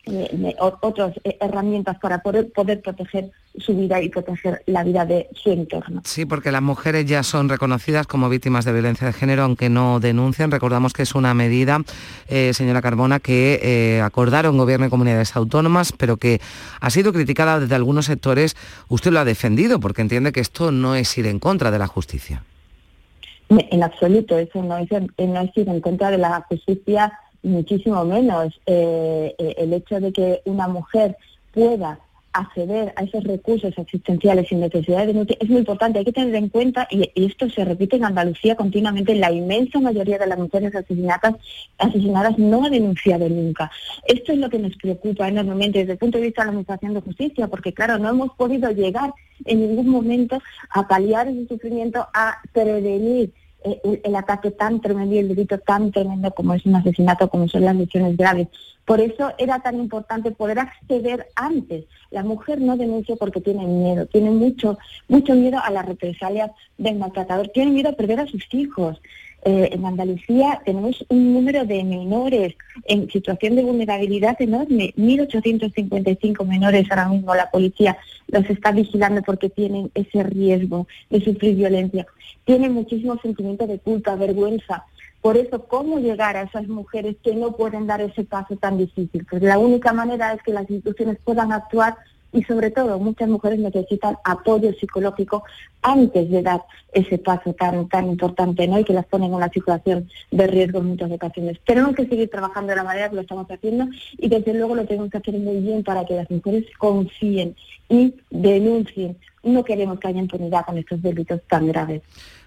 eh, 0.06 0.56
otras 0.80 1.12
eh, 1.24 1.36
herramientas 1.40 1.98
para 1.98 2.22
poder, 2.22 2.50
poder 2.52 2.80
proteger 2.80 3.30
su 3.58 3.76
vida 3.76 4.00
y 4.00 4.08
proteger 4.08 4.62
la 4.66 4.84
vida 4.84 5.04
de 5.04 5.28
su 5.34 5.50
entorno. 5.50 6.02
Sí, 6.04 6.24
porque 6.24 6.52
las 6.52 6.62
mujeres 6.62 7.06
ya 7.06 7.22
son 7.22 7.48
reconocidas 7.48 8.06
como 8.06 8.28
víctimas 8.28 8.64
de 8.64 8.72
violencia 8.72 9.06
de 9.06 9.12
género, 9.12 9.42
aunque 9.42 9.68
no 9.68 10.00
denuncian. 10.00 10.50
Recordamos 10.50 10.92
que 10.92 11.02
es 11.02 11.14
una 11.14 11.34
medida, 11.34 11.80
eh, 12.28 12.52
señora 12.54 12.82
Carbona, 12.82 13.20
que 13.20 14.00
acordaron 14.02 14.56
gobierno 14.56 14.86
y 14.86 14.90
comunidades 14.90 15.34
autónomas, 15.36 15.92
pero 15.92 16.16
que 16.16 16.40
ha 16.80 16.90
sido 16.90 17.12
criticada 17.12 17.60
desde 17.60 17.74
algunos 17.74 18.06
sectores. 18.06 18.56
Usted 18.88 19.10
lo 19.10 19.20
ha 19.20 19.24
defendido 19.24 19.80
porque 19.80 20.02
entiende 20.02 20.32
que 20.32 20.40
esto 20.40 20.70
no 20.70 20.94
es 20.94 21.16
ir 21.18 21.26
en 21.26 21.38
contra 21.38 21.70
de 21.70 21.78
la 21.78 21.86
justicia. 21.86 22.44
En 23.48 23.82
absoluto, 23.82 24.38
eso 24.38 24.62
no 24.62 24.78
es, 24.78 24.88
no 24.90 25.40
es 25.40 25.56
ir 25.56 25.68
en 25.68 25.80
contra 25.80 26.10
de 26.10 26.18
la 26.18 26.46
justicia 26.48 27.12
muchísimo 27.42 28.04
menos. 28.04 28.60
Eh, 28.66 29.34
eh, 29.38 29.54
el 29.58 29.72
hecho 29.72 30.00
de 30.00 30.12
que 30.12 30.42
una 30.44 30.68
mujer 30.68 31.16
pueda 31.52 31.98
acceder 32.32 32.92
a 32.96 33.02
esos 33.02 33.24
recursos 33.24 33.76
asistenciales 33.78 34.48
sin 34.48 34.60
necesidad 34.60 35.06
de 35.06 35.36
es 35.40 35.48
muy 35.48 35.58
importante. 35.58 35.98
Hay 35.98 36.04
que 36.04 36.12
tener 36.12 36.34
en 36.34 36.48
cuenta, 36.48 36.86
y, 36.90 37.10
esto 37.14 37.48
se 37.50 37.64
repite 37.64 37.96
en 37.96 38.04
Andalucía 38.04 38.56
continuamente, 38.56 39.14
la 39.14 39.32
inmensa 39.32 39.80
mayoría 39.80 40.18
de 40.18 40.26
las 40.26 40.38
mujeres 40.38 40.74
asesinadas, 40.74 41.34
asesinadas 41.78 42.38
no 42.38 42.64
ha 42.64 42.70
denunciado 42.70 43.28
nunca. 43.28 43.70
Esto 44.06 44.32
es 44.32 44.38
lo 44.38 44.48
que 44.48 44.58
nos 44.58 44.76
preocupa 44.76 45.28
enormemente 45.28 45.80
desde 45.80 45.92
el 45.92 45.98
punto 45.98 46.18
de 46.18 46.24
vista 46.24 46.42
de 46.42 46.46
la 46.46 46.50
Administración 46.50 46.94
de 46.94 47.00
Justicia, 47.00 47.48
porque 47.48 47.72
claro, 47.72 47.98
no 47.98 48.08
hemos 48.08 48.32
podido 48.34 48.70
llegar 48.70 49.12
en 49.44 49.60
ningún 49.60 49.88
momento 49.88 50.40
a 50.70 50.86
paliar 50.86 51.28
ese 51.28 51.46
sufrimiento, 51.48 52.06
a 52.14 52.38
prevenir 52.52 53.32
eh, 53.64 54.00
el, 54.04 54.16
ataque 54.16 54.50
tan 54.50 54.80
tremendo 54.80 55.14
y 55.14 55.18
el 55.18 55.28
delito 55.28 55.58
tan 55.58 55.90
tremendo 55.92 56.30
como 56.30 56.54
es 56.54 56.64
un 56.64 56.76
asesinato, 56.76 57.28
como 57.28 57.48
son 57.48 57.64
las 57.64 57.76
lesiones 57.76 58.16
graves. 58.16 58.48
Por 58.84 59.00
eso 59.00 59.32
era 59.38 59.60
tan 59.60 59.76
importante 59.76 60.30
poder 60.30 60.58
acceder 60.58 61.28
antes. 61.36 61.84
La 62.10 62.22
mujer 62.22 62.60
no 62.60 62.76
denuncia 62.76 63.16
porque 63.16 63.40
tiene 63.40 63.66
miedo, 63.66 64.06
tiene 64.06 64.30
mucho, 64.30 64.78
mucho 65.08 65.34
miedo 65.34 65.58
a 65.62 65.70
las 65.70 65.86
represalias 65.86 66.50
del 66.78 66.96
maltratador, 66.96 67.48
tiene 67.48 67.70
miedo 67.70 67.90
a 67.90 67.92
perder 67.92 68.20
a 68.20 68.26
sus 68.26 68.42
hijos. 68.52 69.00
Eh, 69.42 69.70
en 69.72 69.84
Andalucía 69.86 70.60
tenemos 70.64 71.04
un 71.08 71.32
número 71.32 71.64
de 71.64 71.82
menores 71.82 72.54
en 72.84 73.10
situación 73.10 73.56
de 73.56 73.62
vulnerabilidad 73.62 74.40
enorme, 74.40 74.92
1.855 74.96 76.46
menores 76.46 76.86
ahora 76.90 77.08
mismo 77.08 77.34
la 77.34 77.50
policía 77.50 77.96
los 78.28 78.48
está 78.50 78.72
vigilando 78.72 79.22
porque 79.22 79.48
tienen 79.48 79.90
ese 79.94 80.22
riesgo 80.22 80.86
de 81.08 81.20
sufrir 81.20 81.56
violencia. 81.56 82.06
Tienen 82.44 82.72
muchísimo 82.72 83.18
sentimiento 83.20 83.66
de 83.66 83.78
culpa, 83.78 84.14
vergüenza. 84.14 84.84
Por 85.20 85.36
eso, 85.36 85.66
¿cómo 85.66 85.98
llegar 85.98 86.36
a 86.36 86.42
esas 86.42 86.66
mujeres 86.68 87.16
que 87.22 87.34
no 87.34 87.52
pueden 87.52 87.86
dar 87.86 88.00
ese 88.00 88.24
paso 88.24 88.56
tan 88.56 88.78
difícil? 88.78 89.26
Pues 89.28 89.42
la 89.42 89.58
única 89.58 89.92
manera 89.92 90.32
es 90.32 90.42
que 90.42 90.52
las 90.52 90.68
instituciones 90.70 91.18
puedan 91.22 91.52
actuar 91.52 91.96
y 92.32 92.42
sobre 92.44 92.70
todo 92.70 92.98
muchas 92.98 93.28
mujeres 93.28 93.58
necesitan 93.58 94.16
apoyo 94.24 94.72
psicológico 94.74 95.44
antes 95.82 96.30
de 96.30 96.42
dar 96.42 96.62
ese 96.92 97.18
paso 97.18 97.52
tan 97.54 97.88
tan 97.88 98.06
importante 98.08 98.66
¿no? 98.68 98.78
y 98.78 98.84
que 98.84 98.92
las 98.92 99.06
ponen 99.06 99.30
en 99.30 99.34
una 99.34 99.48
situación 99.48 100.08
de 100.30 100.46
riesgo 100.46 100.78
en 100.78 100.86
muchas 100.86 101.10
ocasiones. 101.10 101.58
Tenemos 101.64 101.94
que 101.94 102.06
seguir 102.06 102.30
trabajando 102.30 102.70
de 102.70 102.76
la 102.76 102.84
manera 102.84 103.08
que 103.08 103.16
lo 103.16 103.22
estamos 103.22 103.50
haciendo 103.50 103.88
y 104.18 104.28
desde 104.28 104.54
luego 104.54 104.74
lo 104.74 104.84
tenemos 104.84 105.10
que 105.10 105.18
hacer 105.18 105.34
muy 105.34 105.60
bien 105.60 105.82
para 105.82 106.04
que 106.04 106.14
las 106.14 106.30
mujeres 106.30 106.64
confíen 106.78 107.56
y 107.88 108.14
denuncien. 108.30 109.16
No 109.42 109.64
queremos 109.64 109.98
que 109.98 110.08
haya 110.08 110.20
impunidad 110.20 110.66
con 110.66 110.78
estos 110.78 111.00
delitos 111.02 111.40
tan 111.48 111.66
graves. 111.66 112.02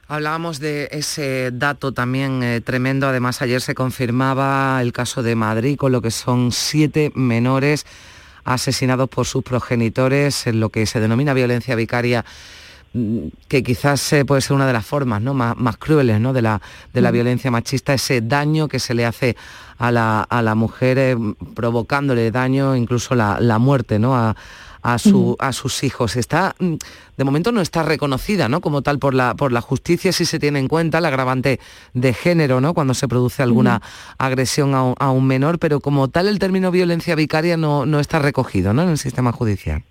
Hablábamos 0.08 0.60
de 0.60 0.90
ese 0.92 1.50
dato 1.52 1.94
también 1.94 2.44
eh, 2.44 2.62
tremendo. 2.62 3.08
Además, 3.08 3.42
ayer 3.42 3.62
se 3.62 3.74
confirmaba 3.74 4.80
el 4.82 4.92
caso 4.92 5.24
de 5.24 5.36
Madrid 5.36 5.78
con 5.78 5.92
lo 5.92 6.02
que 6.02 6.12
son 6.12 6.52
siete 6.52 7.12
menores 7.16 7.86
asesinados 8.44 9.10
por 9.10 9.26
sus 9.26 9.44
progenitores 9.44 10.48
en 10.48 10.60
lo 10.60 10.70
que 10.70 10.86
se 10.86 11.00
denomina 11.00 11.34
violencia 11.34 11.76
vicaria 11.76 12.26
mm, 12.94 13.28
que 13.48 13.64
quizás 13.64 14.14
eh, 14.14 14.26
puede 14.26 14.42
ser 14.42 14.56
una 14.56 14.68
de 14.68 14.74
las 14.74 14.86
formas 14.86 15.22
¿no? 15.22 15.34
más, 15.34 15.78
crueles 15.78 16.20
¿no? 16.20 16.34
de, 16.34 16.42
la, 16.42 16.62
de 16.94 17.02
la 17.02 17.12
violencia 17.12 17.52
machista, 17.52 17.94
ese 17.94 18.22
daño 18.22 18.68
que 18.68 18.80
se 18.80 18.94
le 18.94 19.06
hace 19.06 19.36
a 19.78 19.92
la, 19.92 20.22
a 20.22 20.42
la 20.42 20.56
mujer, 20.56 20.98
eh, 20.98 21.18
provocándole 21.56 22.32
daño, 22.32 22.76
incluso 22.76 23.16
la, 23.16 23.40
la 23.40 23.60
muerte 23.60 24.00
¿no? 24.00 24.16
a, 24.16 24.36
a, 24.84 25.00
su, 25.00 25.36
a 25.40 25.54
sus 25.54 25.84
hijos. 25.84 26.16
Está, 26.16 26.56
mm, 26.60 26.76
de 27.18 27.24
momento 27.24 27.52
no 27.52 27.62
está 27.62 27.84
reconocida 27.84 28.50
¿no? 28.50 28.62
como 28.62 28.82
tal 28.82 29.00
por 29.00 29.14
la, 29.14 29.34
por 29.34 29.52
la 29.52 29.62
justicia 29.62 30.12
si 30.12 30.26
se 30.26 30.40
tiene 30.40 30.60
en 30.60 30.68
cuenta 30.68 31.00
el 31.00 31.06
agravante 31.06 31.60
de 31.94 32.14
género 32.14 32.62
¿no? 32.62 32.74
cuando 32.74 32.94
se 32.94 33.08
produce 33.08 33.42
alguna 33.42 33.82
agresión 34.18 34.76
a 34.76 35.12
un, 35.12 35.24
menor, 35.24 35.58
pero 35.58 35.80
como 35.80 36.10
tal 36.10 36.28
el 36.28 36.38
término 36.38 36.70
violencia 36.70 37.16
vicaria 37.16 37.56
no, 37.56 37.86
no 37.86 38.00
está 38.00 38.20
recogido 38.20 38.74
¿no? 38.74 38.84
en 38.84 38.90
el 38.90 38.98
sistema 38.98 39.32
judicial. 39.32 39.84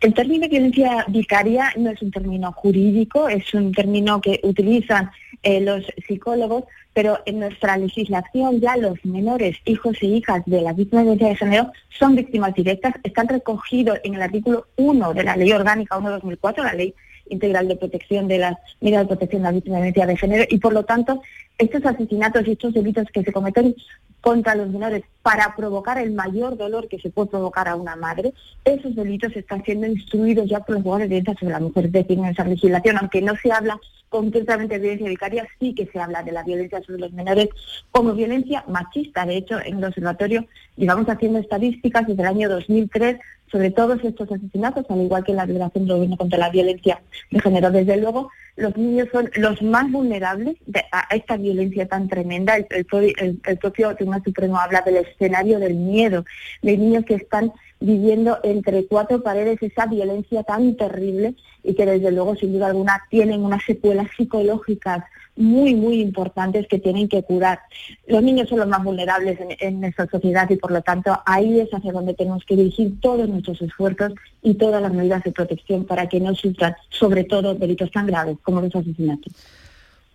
El 0.00 0.14
término 0.14 0.48
violencia 0.48 1.04
vicaria 1.08 1.72
no 1.76 1.90
es 1.90 2.00
un 2.02 2.10
término 2.10 2.52
jurídico, 2.52 3.28
es 3.28 3.52
un 3.54 3.72
término 3.72 4.20
que 4.20 4.40
utilizan 4.42 5.10
eh, 5.42 5.60
los 5.60 5.84
psicólogos, 6.06 6.64
pero 6.94 7.20
en 7.26 7.40
nuestra 7.40 7.76
legislación 7.76 8.60
ya 8.60 8.76
los 8.76 9.04
menores, 9.04 9.56
hijos 9.64 9.96
e 10.02 10.06
hijas 10.06 10.42
de 10.46 10.60
las 10.60 10.76
víctimas 10.76 11.04
de 11.04 11.14
violencia 11.14 11.28
de 11.28 11.36
género 11.36 11.72
son 11.98 12.14
víctimas 12.14 12.54
directas, 12.54 12.94
están 13.02 13.28
recogidos 13.28 13.98
en 14.04 14.14
el 14.14 14.22
artículo 14.22 14.66
1 14.76 15.14
de 15.14 15.24
la 15.24 15.36
Ley 15.36 15.52
Orgánica 15.52 15.98
1-2004, 15.98 16.64
la 16.64 16.74
Ley 16.74 16.94
Integral 17.28 17.68
de 17.68 17.76
Protección 17.76 18.28
de 18.28 18.38
las 18.38 18.56
Medidas 18.80 19.02
de 19.02 19.08
Protección 19.08 19.42
de 19.42 19.46
las 19.46 19.54
Víctimas 19.54 19.80
de 19.80 19.92
Violencia 19.92 20.06
de 20.06 20.16
Género, 20.16 20.44
y 20.50 20.58
por 20.58 20.72
lo 20.72 20.84
tanto 20.84 21.22
estos 21.58 21.84
asesinatos 21.84 22.46
y 22.46 22.52
estos 22.52 22.74
delitos 22.74 23.06
que 23.12 23.22
se 23.22 23.32
cometen 23.32 23.74
contra 24.20 24.54
los 24.54 24.68
menores 24.68 25.02
para 25.22 25.54
provocar 25.56 25.98
el 25.98 26.12
mayor 26.12 26.56
dolor 26.56 26.88
que 26.88 26.98
se 26.98 27.10
puede 27.10 27.28
provocar 27.28 27.68
a 27.68 27.76
una 27.76 27.96
madre, 27.96 28.32
esos 28.64 28.94
delitos 28.94 29.34
están 29.36 29.64
siendo 29.64 29.86
instruidos 29.86 30.48
ya 30.48 30.60
por 30.60 30.76
los 30.76 30.84
jugadores 30.84 31.10
de 31.10 31.34
sobre 31.34 31.52
la 31.52 31.60
mujer. 31.60 31.86
Es 31.86 31.92
decir, 31.92 32.18
en 32.18 32.26
esa 32.26 32.44
legislación, 32.44 32.98
aunque 32.98 33.20
no 33.20 33.34
se 33.36 33.50
habla 33.50 33.80
concretamente 34.12 34.78
violencia 34.78 35.08
vicaria, 35.08 35.48
sí 35.58 35.74
que 35.74 35.86
se 35.86 35.98
habla 35.98 36.22
de 36.22 36.32
la 36.32 36.44
violencia 36.44 36.82
sobre 36.82 37.00
los 37.00 37.12
menores 37.12 37.48
como 37.90 38.12
violencia 38.12 38.62
machista. 38.68 39.24
De 39.24 39.38
hecho, 39.38 39.58
en 39.58 39.78
el 39.78 39.84
observatorio 39.86 40.46
llevamos 40.76 41.08
haciendo 41.08 41.38
estadísticas 41.38 42.06
desde 42.06 42.22
el 42.22 42.28
año 42.28 42.48
2003 42.50 43.18
sobre 43.50 43.70
todos 43.70 44.04
estos 44.04 44.30
asesinatos, 44.30 44.84
al 44.88 45.00
igual 45.00 45.24
que 45.24 45.32
la 45.32 45.46
violación 45.46 45.86
del 45.86 45.96
gobierno 45.96 46.16
contra 46.16 46.38
la 46.38 46.50
violencia 46.50 47.00
de 47.30 47.40
género. 47.40 47.70
Desde 47.70 47.96
luego, 47.96 48.30
los 48.56 48.76
niños 48.76 49.08
son 49.10 49.30
los 49.36 49.60
más 49.62 49.90
vulnerables 49.90 50.56
a 50.90 51.14
esta 51.14 51.36
violencia 51.38 51.88
tan 51.88 52.08
tremenda. 52.08 52.56
El, 52.56 53.40
el 53.44 53.58
propio 53.58 53.94
Tribunal 53.96 54.22
Supremo 54.24 54.58
habla 54.58 54.82
del 54.82 54.98
escenario 54.98 55.58
del 55.58 55.74
miedo, 55.74 56.24
de 56.60 56.76
niños 56.76 57.04
que 57.06 57.14
están 57.14 57.52
viviendo 57.82 58.38
entre 58.42 58.86
cuatro 58.86 59.22
paredes 59.22 59.62
esa 59.62 59.86
violencia 59.86 60.42
tan 60.42 60.76
terrible 60.76 61.34
y 61.62 61.74
que 61.74 61.86
desde 61.86 62.12
luego 62.12 62.36
sin 62.36 62.52
duda 62.52 62.68
alguna 62.68 63.02
tienen 63.10 63.44
unas 63.44 63.64
secuelas 63.64 64.08
psicológicas 64.16 65.04
muy, 65.34 65.74
muy 65.74 66.00
importantes 66.00 66.66
que 66.68 66.78
tienen 66.78 67.08
que 67.08 67.22
curar. 67.22 67.60
Los 68.06 68.22
niños 68.22 68.48
son 68.48 68.58
los 68.58 68.68
más 68.68 68.84
vulnerables 68.84 69.38
en, 69.60 69.80
nuestra 69.80 70.06
sociedad 70.06 70.48
y 70.50 70.56
por 70.56 70.70
lo 70.70 70.82
tanto 70.82 71.18
ahí 71.24 71.60
es 71.60 71.70
hacia 71.72 71.92
donde 71.92 72.14
tenemos 72.14 72.44
que 72.44 72.56
dirigir 72.56 73.00
todos 73.00 73.28
nuestros 73.28 73.60
esfuerzos 73.62 74.12
y 74.42 74.54
todas 74.54 74.82
las 74.82 74.92
medidas 74.92 75.24
de 75.24 75.32
protección 75.32 75.84
para 75.84 76.08
que 76.08 76.20
no 76.20 76.34
sufran 76.34 76.74
sobre 76.90 77.24
todo 77.24 77.54
delitos 77.54 77.90
tan 77.90 78.06
graves 78.06 78.36
como 78.42 78.60
los 78.60 78.74
asesinatos. 78.74 79.32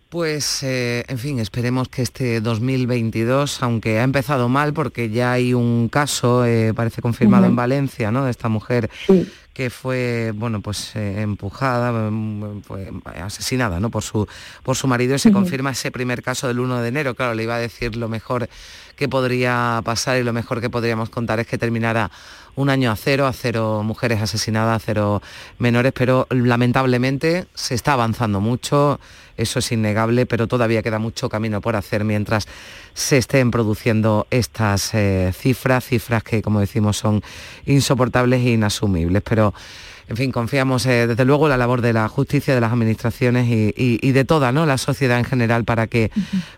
Pues, 0.08 0.62
eh, 0.62 1.04
en 1.06 1.18
fin, 1.18 1.38
esperemos 1.38 1.90
que 1.90 2.00
este 2.00 2.40
2022, 2.40 3.62
aunque 3.62 3.98
ha 3.98 4.04
empezado 4.04 4.48
mal, 4.48 4.72
porque 4.72 5.10
ya 5.10 5.32
hay 5.32 5.52
un 5.52 5.90
caso, 5.90 6.46
eh, 6.46 6.72
parece 6.74 7.02
confirmado 7.02 7.44
en 7.44 7.54
Valencia, 7.54 8.10
¿no? 8.10 8.24
De 8.24 8.30
esta 8.30 8.48
mujer 8.48 8.88
que 9.52 9.68
fue, 9.68 10.32
bueno, 10.34 10.62
pues 10.62 10.96
eh, 10.96 11.20
empujada, 11.20 12.10
mm, 12.10 12.62
asesinada, 13.22 13.80
¿no? 13.80 13.90
Por 13.90 14.02
su, 14.02 14.26
por 14.62 14.76
su 14.76 14.86
marido 14.86 15.14
y 15.14 15.18
se 15.18 15.30
confirma 15.30 15.72
ese 15.72 15.90
primer 15.90 16.22
caso 16.22 16.48
del 16.48 16.60
1 16.60 16.80
de 16.80 16.88
enero. 16.88 17.14
Claro, 17.14 17.34
le 17.34 17.42
iba 17.42 17.56
a 17.56 17.58
decir 17.58 17.94
lo 17.96 18.08
mejor 18.08 18.48
que 18.98 19.08
podría 19.08 19.80
pasar 19.84 20.18
y 20.18 20.24
lo 20.24 20.32
mejor 20.32 20.60
que 20.60 20.68
podríamos 20.68 21.08
contar 21.08 21.38
es 21.38 21.46
que 21.46 21.56
terminara 21.56 22.10
un 22.56 22.68
año 22.68 22.90
a 22.90 22.96
cero, 22.96 23.28
a 23.28 23.32
cero 23.32 23.82
mujeres 23.84 24.20
asesinadas, 24.20 24.82
a 24.82 24.84
cero 24.84 25.22
menores, 25.58 25.92
pero 25.92 26.26
lamentablemente 26.30 27.46
se 27.54 27.76
está 27.76 27.92
avanzando 27.92 28.40
mucho, 28.40 28.98
eso 29.36 29.60
es 29.60 29.70
innegable, 29.70 30.26
pero 30.26 30.48
todavía 30.48 30.82
queda 30.82 30.98
mucho 30.98 31.28
camino 31.28 31.60
por 31.60 31.76
hacer 31.76 32.02
mientras 32.02 32.48
se 32.92 33.18
estén 33.18 33.52
produciendo 33.52 34.26
estas 34.30 34.92
eh, 34.94 35.32
cifras, 35.32 35.84
cifras 35.84 36.24
que 36.24 36.42
como 36.42 36.58
decimos 36.58 36.96
son 36.96 37.22
insoportables 37.66 38.44
e 38.44 38.50
inasumibles. 38.50 39.22
Pero 39.22 39.54
en 40.08 40.16
fin, 40.16 40.32
confiamos 40.32 40.86
eh, 40.86 41.06
desde 41.06 41.24
luego 41.24 41.46
en 41.46 41.50
la 41.50 41.56
labor 41.56 41.82
de 41.82 41.92
la 41.92 42.08
justicia, 42.08 42.54
de 42.54 42.60
las 42.60 42.72
administraciones 42.72 43.46
y, 43.48 44.12
de 44.12 44.24
toda 44.24 44.52
¿no? 44.52 44.64
la 44.64 44.78
sociedad 44.78 45.18
en 45.18 45.24
general 45.24 45.64
para 45.64 45.86
que 45.86 46.10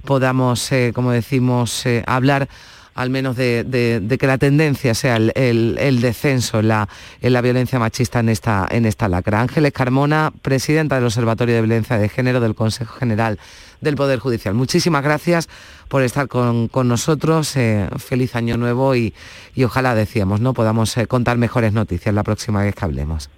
podamos, 0.05 0.71
eh, 0.73 0.93
como 0.95 1.11
decimos, 1.11 1.85
hablar 2.07 2.49
al 2.95 3.11
menos 3.11 3.37
de, 3.37 4.17
que 4.19 4.27
la 4.27 4.39
tendencia 4.39 4.95
sea 4.95 5.17
el, 5.17 5.99
descenso 6.01 6.61
en 6.61 6.69
la, 6.69 6.89
en 7.21 7.33
la, 7.33 7.41
violencia 7.41 7.79
machista 7.79 8.21
en 8.21 8.29
esta, 8.29 8.69
en 8.71 8.85
esta 8.85 9.09
lacra. 9.09 9.41
Ángeles 9.41 9.73
Carmona, 9.73 10.33
presidenta 10.43 10.97
del 10.97 11.05
Observatorio 11.05 11.55
de 11.55 11.63
Violencia 11.63 11.99
de 11.99 12.09
Género 12.09 12.41
del 12.41 12.55
Consejo 12.55 12.95
General 12.97 13.39
del 13.81 13.97
Poder 13.97 14.19
Judicial. 14.19 14.55
Muchísimas 14.55 15.03
gracias 15.03 15.49
por 15.89 16.03
estar 16.03 16.29
con, 16.29 16.69
nosotros. 16.85 17.57
Eh, 17.57 17.89
feliz 17.99 18.37
año 18.37 18.57
nuevo 18.57 18.95
y, 18.95 19.15
ojalá, 19.65 19.95
decíamos, 19.95 20.41
¿no? 20.41 20.53
podamos 20.53 20.97
eh, 20.97 21.07
contar 21.07 21.39
mejores 21.39 21.73
noticias 21.73 22.15
la 22.15 22.23
próxima 22.23 22.63
vez 22.63 22.75
que 22.75 22.85
hablemos. 22.85 23.31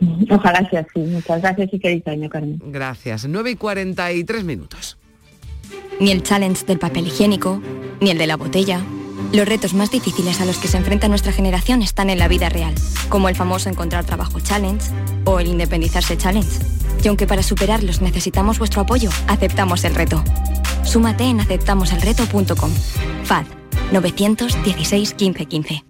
Ojalá 0.30 0.68
sea 0.70 0.80
así. 0.80 1.00
Muchas 1.00 1.42
gracias 1.42 1.68
y 1.72 1.78
feliz 1.78 2.06
año, 2.06 2.28
Carmen. 2.28 2.60
Gracias. 2.66 3.26
9 3.28 3.50
y 3.50 3.56
43 3.56 4.44
minutos. 4.44 4.98
Ni 6.00 6.10
el 6.10 6.22
challenge 6.22 6.64
del 6.64 6.78
papel 6.78 7.06
higiénico, 7.06 7.60
ni 8.00 8.10
el 8.10 8.18
de 8.18 8.26
la 8.26 8.36
botella 8.36 8.82
los 9.32 9.46
retos 9.46 9.74
más 9.74 9.92
difíciles 9.92 10.40
a 10.40 10.44
los 10.44 10.58
que 10.58 10.66
se 10.66 10.76
enfrenta 10.76 11.06
nuestra 11.06 11.30
generación 11.30 11.82
están 11.82 12.10
en 12.10 12.18
la 12.18 12.26
vida 12.26 12.48
real, 12.48 12.74
como 13.08 13.28
el 13.28 13.36
famoso 13.36 13.68
encontrar 13.68 14.04
trabajo 14.04 14.40
challenge 14.40 14.90
o 15.24 15.38
el 15.38 15.46
independizarse 15.46 16.18
challenge. 16.18 16.58
Y 17.04 17.08
aunque 17.08 17.28
para 17.28 17.44
superarlos 17.44 18.02
necesitamos 18.02 18.58
vuestro 18.58 18.82
apoyo, 18.82 19.10
aceptamos 19.28 19.84
el 19.84 19.94
reto. 19.94 20.24
Súmate 20.82 21.24
en 21.24 21.40
aceptamoselreto.com. 21.40 22.72
FAD 23.24 23.44
916 23.92 25.14
1515. 25.14 25.89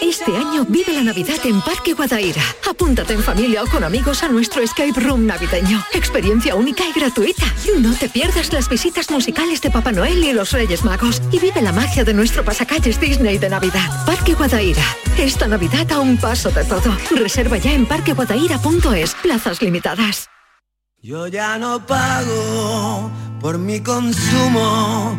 Este 0.00 0.36
año 0.36 0.64
vive 0.68 0.92
la 0.92 1.02
Navidad 1.02 1.38
en 1.44 1.60
Parque 1.60 1.92
Guadaira. 1.92 2.42
Apúntate 2.70 3.14
en 3.14 3.22
familia 3.22 3.64
o 3.64 3.66
con 3.66 3.82
amigos 3.82 4.22
a 4.22 4.28
nuestro 4.28 4.62
escape 4.62 4.92
room 5.00 5.26
navideño. 5.26 5.84
Experiencia 5.92 6.54
única 6.54 6.84
y 6.88 6.92
gratuita. 6.92 7.44
No 7.78 7.92
te 7.94 8.08
pierdas 8.08 8.52
las 8.52 8.68
visitas 8.68 9.10
musicales 9.10 9.60
de 9.60 9.70
Papá 9.70 9.90
Noel 9.90 10.22
y 10.22 10.32
los 10.32 10.52
Reyes 10.52 10.84
Magos. 10.84 11.20
Y 11.32 11.40
vive 11.40 11.60
la 11.60 11.72
magia 11.72 12.04
de 12.04 12.14
nuestro 12.14 12.44
pasacalles 12.44 13.00
Disney 13.00 13.38
de 13.38 13.50
Navidad. 13.50 14.06
Parque 14.06 14.34
Guadaira. 14.34 14.84
Esta 15.18 15.48
Navidad 15.48 15.90
a 15.90 15.98
un 15.98 16.16
paso 16.16 16.50
de 16.50 16.64
todo. 16.64 16.96
Reserva 17.10 17.58
ya 17.58 17.72
en 17.72 17.84
parqueguadaira.es. 17.84 19.14
Plazas 19.16 19.60
limitadas. 19.60 20.28
Yo 21.02 21.26
ya 21.26 21.58
no 21.58 21.84
pago 21.86 23.10
por 23.40 23.58
mi 23.58 23.80
consumo 23.80 25.18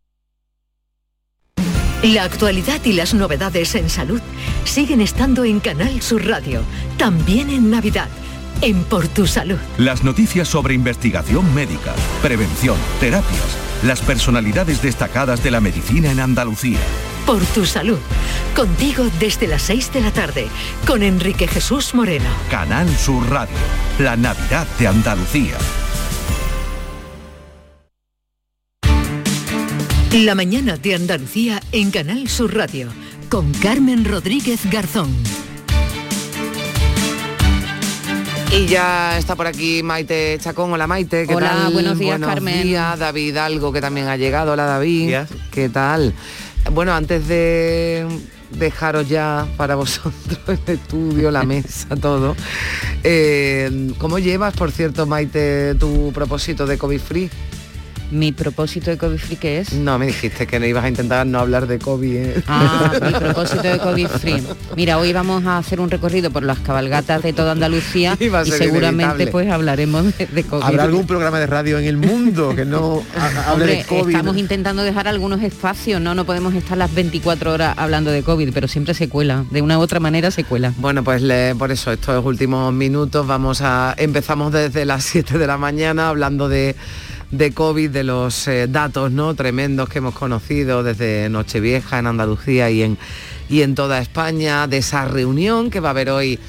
La 2.03 2.23
actualidad 2.23 2.83
y 2.83 2.93
las 2.93 3.13
novedades 3.13 3.75
en 3.75 3.87
salud 3.87 4.21
siguen 4.63 5.01
estando 5.01 5.45
en 5.45 5.59
Canal 5.59 6.01
Sur 6.01 6.25
Radio, 6.25 6.63
también 6.97 7.51
en 7.51 7.69
Navidad, 7.69 8.07
en 8.61 8.83
Por 8.85 9.07
Tu 9.07 9.27
Salud. 9.27 9.59
Las 9.77 10.03
noticias 10.03 10.47
sobre 10.47 10.73
investigación 10.73 11.53
médica, 11.53 11.93
prevención, 12.23 12.75
terapias, 12.99 13.55
las 13.83 14.01
personalidades 14.01 14.81
destacadas 14.81 15.43
de 15.43 15.51
la 15.51 15.61
medicina 15.61 16.11
en 16.11 16.19
Andalucía. 16.19 16.79
Por 17.27 17.45
Tu 17.45 17.67
Salud, 17.67 17.99
contigo 18.55 19.05
desde 19.19 19.45
las 19.45 19.61
6 19.61 19.93
de 19.93 20.01
la 20.01 20.11
tarde, 20.11 20.47
con 20.87 21.03
Enrique 21.03 21.47
Jesús 21.47 21.93
Moreno. 21.93 22.29
Canal 22.49 22.89
Sur 22.97 23.29
Radio, 23.29 23.57
la 23.99 24.17
Navidad 24.17 24.65
de 24.79 24.87
Andalucía. 24.87 25.57
La 30.13 30.35
mañana 30.35 30.75
de 30.77 30.95
Andalucía 30.95 31.61
en 31.71 31.89
Canal 31.89 32.27
Sur 32.27 32.53
Radio, 32.55 32.89
con 33.29 33.51
Carmen 33.53 34.03
Rodríguez 34.05 34.69
Garzón. 34.69 35.09
Y 38.51 38.65
ya 38.65 39.17
está 39.17 39.35
por 39.37 39.47
aquí 39.47 39.81
Maite 39.81 40.37
Chacón. 40.41 40.73
Hola 40.73 40.85
Maite, 40.85 41.25
¿qué 41.25 41.33
Hola, 41.35 41.49
tal? 41.51 41.73
buenos 41.73 41.97
días, 41.97 42.19
Carmen. 42.19 42.63
días, 42.63 42.99
David 42.99 43.37
Algo, 43.37 43.71
que 43.71 43.79
también 43.79 44.07
ha 44.07 44.17
llegado. 44.17 44.51
Hola 44.51 44.65
David. 44.65 45.15
¿Qué 45.51 45.69
tal? 45.69 46.13
Bueno, 46.73 46.93
antes 46.93 47.27
de 47.29 48.05
dejaros 48.51 49.07
ya 49.07 49.47
para 49.55 49.75
vosotros 49.77 50.13
el 50.47 50.73
estudio, 50.75 51.31
la 51.31 51.43
mesa, 51.43 51.95
todo. 51.95 52.35
eh, 53.03 53.93
¿Cómo 53.97 54.19
llevas, 54.19 54.53
por 54.55 54.71
cierto, 54.71 55.05
Maite, 55.05 55.75
tu 55.75 56.11
propósito 56.13 56.65
de 56.65 56.77
COVID 56.77 56.99
free? 56.99 57.29
¿Mi 58.11 58.33
propósito 58.33 58.91
de 58.91 58.97
COVID 58.97 59.17
free 59.17 59.37
qué 59.37 59.59
es? 59.59 59.71
No, 59.73 59.97
me 59.97 60.07
dijiste 60.07 60.45
que 60.45 60.59
no 60.59 60.65
ibas 60.65 60.83
a 60.83 60.89
intentar 60.89 61.25
no 61.25 61.39
hablar 61.39 61.65
de 61.65 61.79
COVID. 61.79 62.15
¿eh? 62.15 62.43
Ah, 62.45 62.91
mi 63.05 63.11
propósito 63.13 63.61
de 63.63 63.77
COVID 63.79 64.07
free. 64.07 64.43
Mira, 64.75 64.97
hoy 64.97 65.13
vamos 65.13 65.45
a 65.45 65.57
hacer 65.57 65.79
un 65.79 65.89
recorrido 65.89 66.29
por 66.29 66.43
las 66.43 66.59
cabalgatas 66.59 67.23
de 67.23 67.31
toda 67.31 67.53
Andalucía 67.53 68.17
y 68.19 68.25
ser 68.29 68.45
seguramente 68.45 69.03
inevitable. 69.23 69.27
pues 69.27 69.49
hablaremos 69.49 70.17
de, 70.17 70.27
de 70.27 70.43
COVID. 70.43 70.61
¿Habrá 70.63 70.83
algún 70.83 71.07
programa 71.07 71.39
de 71.39 71.47
radio 71.47 71.79
en 71.79 71.85
el 71.85 71.95
mundo 71.95 72.53
que 72.53 72.65
no 72.65 73.01
ha- 73.17 73.49
hable 73.51 73.63
Hombre, 73.63 73.75
de 73.77 73.83
COVID? 73.85 74.09
estamos 74.15 74.35
intentando 74.37 74.83
dejar 74.83 75.07
algunos 75.07 75.41
espacios, 75.41 76.01
no 76.01 76.13
no 76.13 76.25
podemos 76.25 76.53
estar 76.53 76.77
las 76.77 76.93
24 76.93 77.53
horas 77.53 77.75
hablando 77.77 78.11
de 78.11 78.23
COVID, 78.23 78.51
pero 78.53 78.67
siempre 78.67 78.93
se 78.93 79.07
cuela, 79.07 79.45
de 79.51 79.61
una 79.61 79.77
u 79.79 79.81
otra 79.81 80.01
manera 80.01 80.31
se 80.31 80.43
cuela. 80.43 80.73
Bueno, 80.77 81.01
pues 81.03 81.21
le- 81.21 81.55
por 81.55 81.71
eso 81.71 81.91
estos 81.93 82.25
últimos 82.25 82.73
minutos 82.73 83.25
vamos 83.25 83.61
a 83.61 83.95
empezamos 83.97 84.51
desde 84.51 84.83
las 84.83 85.05
7 85.05 85.37
de 85.37 85.47
la 85.47 85.57
mañana 85.57 86.09
hablando 86.09 86.49
de, 86.49 86.75
de 87.31 87.51
COVID, 87.53 87.89
de 87.89 88.03
los 88.03 88.47
eh, 88.47 88.67
datos 88.67 89.11
no 89.11 89.33
tremendos 89.35 89.89
que 89.89 89.99
hemos 89.99 90.13
conocido 90.13 90.83
desde 90.83 91.29
Nochevieja 91.29 91.99
en 91.99 92.07
Andalucía 92.07 92.69
y 92.69 92.83
en 92.83 92.97
y 93.51 93.63
en 93.63 93.75
toda 93.75 93.99
España, 93.99 94.65
de 94.65 94.77
esa 94.77 95.03
reunión 95.03 95.69
que 95.69 95.81
va 95.81 95.89
a 95.89 95.91
haber 95.91 96.09
hoy 96.09 96.39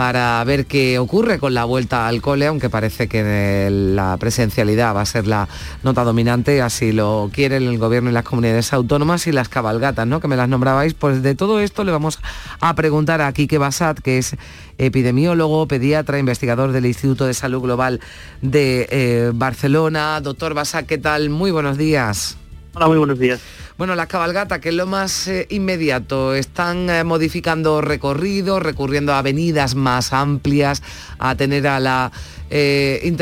para 0.00 0.42
ver 0.44 0.64
qué 0.64 0.98
ocurre 0.98 1.38
con 1.38 1.52
la 1.52 1.66
vuelta 1.66 2.08
al 2.08 2.22
cole, 2.22 2.46
aunque 2.46 2.70
parece 2.70 3.06
que 3.06 3.68
la 3.70 4.16
presencialidad 4.16 4.96
va 4.96 5.02
a 5.02 5.04
ser 5.04 5.26
la 5.26 5.46
nota 5.82 6.04
dominante, 6.04 6.62
así 6.62 6.92
lo 6.92 7.28
quieren 7.30 7.64
el 7.64 7.76
gobierno 7.76 8.08
y 8.08 8.14
las 8.14 8.24
comunidades 8.24 8.72
autónomas 8.72 9.26
y 9.26 9.32
las 9.32 9.50
cabalgatas, 9.50 10.06
¿no? 10.06 10.20
Que 10.20 10.26
me 10.26 10.36
las 10.36 10.48
nombrabais. 10.48 10.94
Pues 10.94 11.22
de 11.22 11.34
todo 11.34 11.60
esto 11.60 11.84
le 11.84 11.92
vamos 11.92 12.18
a 12.62 12.74
preguntar 12.74 13.20
a 13.20 13.30
Quique 13.34 13.58
Basat, 13.58 13.98
que 13.98 14.16
es 14.16 14.36
epidemiólogo, 14.78 15.68
pediatra, 15.68 16.18
investigador 16.18 16.72
del 16.72 16.86
Instituto 16.86 17.26
de 17.26 17.34
Salud 17.34 17.60
Global 17.60 18.00
de 18.40 18.88
eh, 18.90 19.32
Barcelona. 19.34 20.22
Doctor 20.22 20.54
Basat, 20.54 20.86
¿qué 20.86 20.96
tal? 20.96 21.28
Muy 21.28 21.50
buenos 21.50 21.76
días. 21.76 22.38
Hola, 22.72 22.86
muy 22.86 22.98
buenos 22.98 23.18
días. 23.18 23.40
Bueno, 23.76 23.96
las 23.96 24.06
cabalgatas, 24.06 24.60
que 24.60 24.68
es 24.68 24.74
lo 24.74 24.86
más 24.86 25.26
eh, 25.26 25.46
inmediato, 25.50 26.34
están 26.34 26.88
eh, 26.88 27.02
modificando 27.02 27.80
recorridos, 27.80 28.62
recurriendo 28.62 29.12
a 29.12 29.18
avenidas 29.18 29.74
más 29.74 30.12
amplias, 30.12 30.82
a 31.18 31.34
tener 31.34 31.66
a 31.66 31.80
la... 31.80 32.12
eh, 32.48 33.16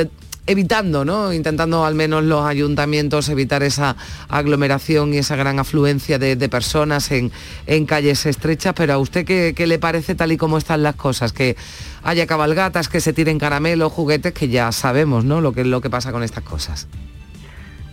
evitando, 0.47 1.05
¿no? 1.05 1.33
Intentando 1.33 1.85
al 1.85 1.95
menos 1.95 2.25
los 2.25 2.45
ayuntamientos 2.45 3.29
evitar 3.29 3.63
esa 3.63 3.97
aglomeración 4.29 5.15
y 5.15 5.19
esa 5.19 5.37
gran 5.37 5.59
afluencia 5.59 6.19
de, 6.19 6.49
personas 6.49 7.11
en, 7.11 7.31
calles 7.87 8.25
estrechas, 8.27 8.75
pero 8.75 8.95
a 8.95 8.99
usted 8.99 9.27
qué, 9.27 9.53
qué 9.55 9.67
le 9.67 9.79
parece 9.79 10.15
tal 10.15 10.33
y 10.33 10.37
como 10.37 10.59
están 10.59 10.83
las 10.83 10.97
cosas, 10.97 11.33
que 11.33 11.57
haya 12.03 12.27
cabalgatas, 12.27 12.89
que 12.89 13.01
se 13.01 13.13
tiren 13.13 13.39
caramelos, 13.39 13.93
juguetes, 13.93 14.33
que 14.33 14.49
ya 14.49 14.73
sabemos, 14.73 15.25
¿no? 15.25 15.41
Lo 15.41 15.53
que, 15.53 15.65
lo 15.65 15.81
que 15.81 15.91
pasa 15.91 16.13
con 16.13 16.23
estas 16.23 16.45
cosas. 16.45 16.89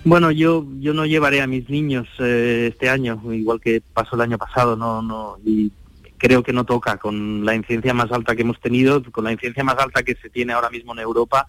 Bueno, 0.05 0.29
yo 0.29 0.65
yo 0.79 0.93
no 0.93 1.05
llevaré 1.07 1.41
a 1.41 1.47
mis 1.47 1.67
niños 1.67 2.07
eh, 2.19 2.69
este 2.71 2.89
año, 2.89 3.19
igual 3.33 3.59
que 3.59 3.81
pasó 3.93 4.15
el 4.15 4.21
año 4.21 4.37
pasado, 4.37 4.75
no 4.75 5.01
no 5.01 5.37
y 5.43 5.71
creo 6.17 6.43
que 6.43 6.53
no 6.53 6.63
toca 6.63 6.97
con 6.97 7.43
la 7.43 7.55
incidencia 7.55 7.93
más 7.93 8.11
alta 8.11 8.35
que 8.35 8.43
hemos 8.43 8.59
tenido, 8.61 9.03
con 9.11 9.23
la 9.23 9.31
incidencia 9.31 9.63
más 9.63 9.77
alta 9.79 10.03
que 10.03 10.15
se 10.15 10.29
tiene 10.29 10.53
ahora 10.53 10.69
mismo 10.69 10.93
en 10.93 10.99
Europa. 10.99 11.47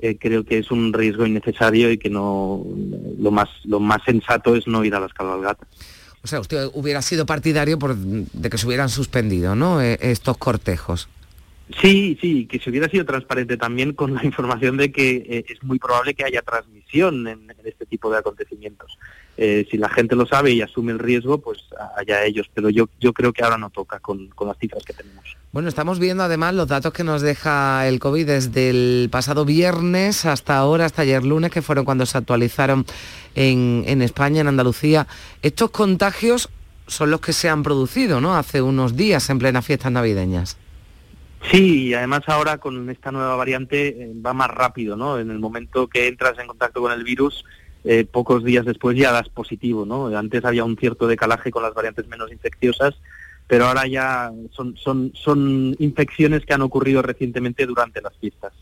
eh, 0.00 0.16
creo 0.18 0.44
que 0.44 0.58
es 0.58 0.70
un 0.70 0.92
riesgo 0.92 1.26
innecesario 1.26 1.90
y 1.90 1.98
que 1.98 2.08
no 2.08 2.64
lo 3.18 3.30
más 3.30 3.48
lo 3.64 3.80
más 3.80 4.02
sensato 4.04 4.54
es 4.56 4.66
no 4.66 4.84
ir 4.84 4.94
a 4.94 5.00
las 5.00 5.12
cabalgatas. 5.12 5.68
O 6.22 6.26
sea, 6.26 6.40
usted 6.40 6.68
hubiera 6.74 7.02
sido 7.02 7.26
partidario 7.26 7.78
por, 7.78 7.94
de 7.96 8.50
que 8.50 8.58
se 8.58 8.66
hubieran 8.66 8.88
suspendido, 8.88 9.54
¿no? 9.54 9.80
Eh, 9.80 9.98
estos 10.00 10.36
cortejos. 10.36 11.08
Sí, 11.80 12.16
sí, 12.20 12.46
que 12.46 12.58
se 12.58 12.70
hubiera 12.70 12.88
sido 12.88 13.04
transparente 13.04 13.58
también 13.58 13.92
con 13.92 14.14
la 14.14 14.24
información 14.24 14.76
de 14.78 14.90
que 14.90 15.16
eh, 15.28 15.44
es 15.48 15.62
muy 15.62 15.78
probable 15.78 16.14
que 16.14 16.24
haya 16.24 16.40
transmisión 16.40 17.26
en, 17.26 17.52
este 17.64 17.84
tipo 17.84 18.10
de 18.10 18.18
acontecimientos. 18.18 18.98
Eh, 19.36 19.66
si 19.70 19.76
la 19.76 19.88
gente 19.90 20.16
lo 20.16 20.26
sabe 20.26 20.50
y 20.52 20.62
asume 20.62 20.92
el 20.92 20.98
riesgo, 20.98 21.38
pues 21.38 21.58
allá 21.96 22.24
ellos. 22.24 22.46
Pero 22.54 22.70
yo, 22.70 22.88
yo 22.98 23.12
creo 23.12 23.32
que 23.32 23.44
ahora 23.44 23.58
no 23.58 23.68
toca 23.70 24.00
con, 24.00 24.28
con 24.28 24.48
las 24.48 24.58
cifras 24.58 24.82
que 24.84 24.94
tenemos. 24.94 25.36
Bueno, 25.52 25.68
estamos 25.68 25.98
viendo 25.98 26.22
además 26.22 26.54
los 26.54 26.68
datos 26.68 26.92
que 26.92 27.04
nos 27.04 27.20
deja 27.20 27.86
el 27.86 28.00
COVID 28.00 28.26
desde 28.26 28.70
el 28.70 29.08
pasado 29.10 29.44
viernes 29.44 30.24
hasta 30.24 30.56
ahora, 30.56 30.86
hasta 30.86 31.02
ayer 31.02 31.24
lunes, 31.24 31.50
que 31.50 31.62
fueron 31.62 31.84
cuando 31.84 32.06
se 32.06 32.16
actualizaron 32.16 32.86
en, 33.34 33.84
en 33.86 34.00
España, 34.00 34.40
en 34.40 34.48
Andalucía. 34.48 35.06
Estos 35.42 35.70
contagios 35.70 36.48
son 36.86 37.10
los 37.10 37.20
que 37.20 37.34
se 37.34 37.50
han 37.50 37.62
producido, 37.62 38.20
¿no? 38.20 38.36
Hace 38.36 38.62
unos 38.62 38.96
días 38.96 39.28
en 39.28 39.38
plenas 39.38 39.64
fiestas 39.66 39.92
navideñas. 39.92 40.56
Sí, 41.50 41.88
y 41.88 41.94
además 41.94 42.22
ahora 42.26 42.58
con 42.58 42.90
esta 42.90 43.12
nueva 43.12 43.36
variante 43.36 43.88
eh, 43.88 44.12
va 44.14 44.32
más 44.34 44.50
rápido, 44.50 44.96
¿no? 44.96 45.18
En 45.18 45.30
el 45.30 45.38
momento 45.38 45.86
que 45.86 46.08
entras 46.08 46.38
en 46.38 46.46
contacto 46.46 46.80
con 46.80 46.92
el 46.92 47.04
virus, 47.04 47.44
eh, 47.84 48.04
pocos 48.04 48.44
días 48.44 48.66
después 48.66 48.96
ya 48.96 49.12
das 49.12 49.28
positivo, 49.28 49.86
¿no? 49.86 50.06
Antes 50.16 50.44
había 50.44 50.64
un 50.64 50.76
cierto 50.76 51.06
decalaje 51.06 51.50
con 51.50 51.62
las 51.62 51.74
variantes 51.74 52.06
menos 52.08 52.30
infecciosas, 52.32 52.96
pero 53.46 53.66
ahora 53.66 53.86
ya 53.86 54.30
son, 54.50 54.76
son, 54.76 55.12
son 55.14 55.74
infecciones 55.78 56.44
que 56.44 56.54
han 56.54 56.62
ocurrido 56.62 57.02
recientemente 57.02 57.64
durante 57.66 58.02
las 58.02 58.14
fiestas. 58.18 58.52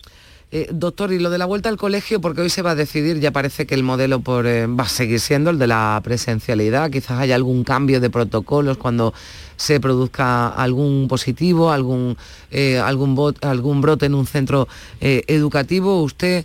Eh, 0.53 0.69
doctor, 0.73 1.13
y 1.13 1.19
lo 1.19 1.29
de 1.31 1.39
la 1.39 1.45
vuelta 1.45 1.69
al 1.69 1.77
colegio, 1.77 2.21
porque 2.21 2.41
hoy 2.41 2.51
se 2.51 2.63
va 2.63 2.71
a 2.71 2.75
decidir, 2.77 3.19
ya 3.19 3.33
parece 3.33 3.67
que 3.67 3.75
el 3.75 3.83
modelo 3.83 4.21
por, 4.21 4.47
eh, 4.47 4.69
va 4.69 4.85
a 4.85 4.89
seguir 4.89 5.19
siendo 5.19 5.51
el 5.51 5.59
de 5.59 5.67
la 5.67 6.01
presencialidad, 6.05 6.89
quizás 6.89 7.19
haya 7.19 7.35
algún 7.35 7.65
cambio 7.65 8.01
de 8.01 8.11
protocolos 8.11 8.77
cuando 8.77 9.13
se 9.57 9.81
produzca 9.81 10.49
algún 10.49 11.09
positivo, 11.09 11.73
algún, 11.73 12.17
eh, 12.53 12.79
algún, 12.79 13.35
algún 13.43 13.81
brote 13.81 14.07
en 14.07 14.15
un 14.15 14.27
centro 14.27 14.69
educativo. 15.01 16.01
¿Usted 16.03 16.45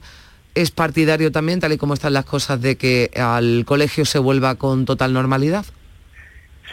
es 0.55 0.71
partidario 0.71 1.31
también, 1.31 1.59
tal 1.59 1.73
y 1.73 1.77
como 1.77 1.93
están 1.93 2.13
las 2.13 2.25
cosas, 2.25 2.59
de 2.59 2.77
que 2.77 3.11
al 3.15 3.65
colegio 3.65 4.05
se 4.05 4.17
vuelva 4.17 4.55
con 4.55 4.85
total 4.85 5.13
normalidad? 5.13 5.65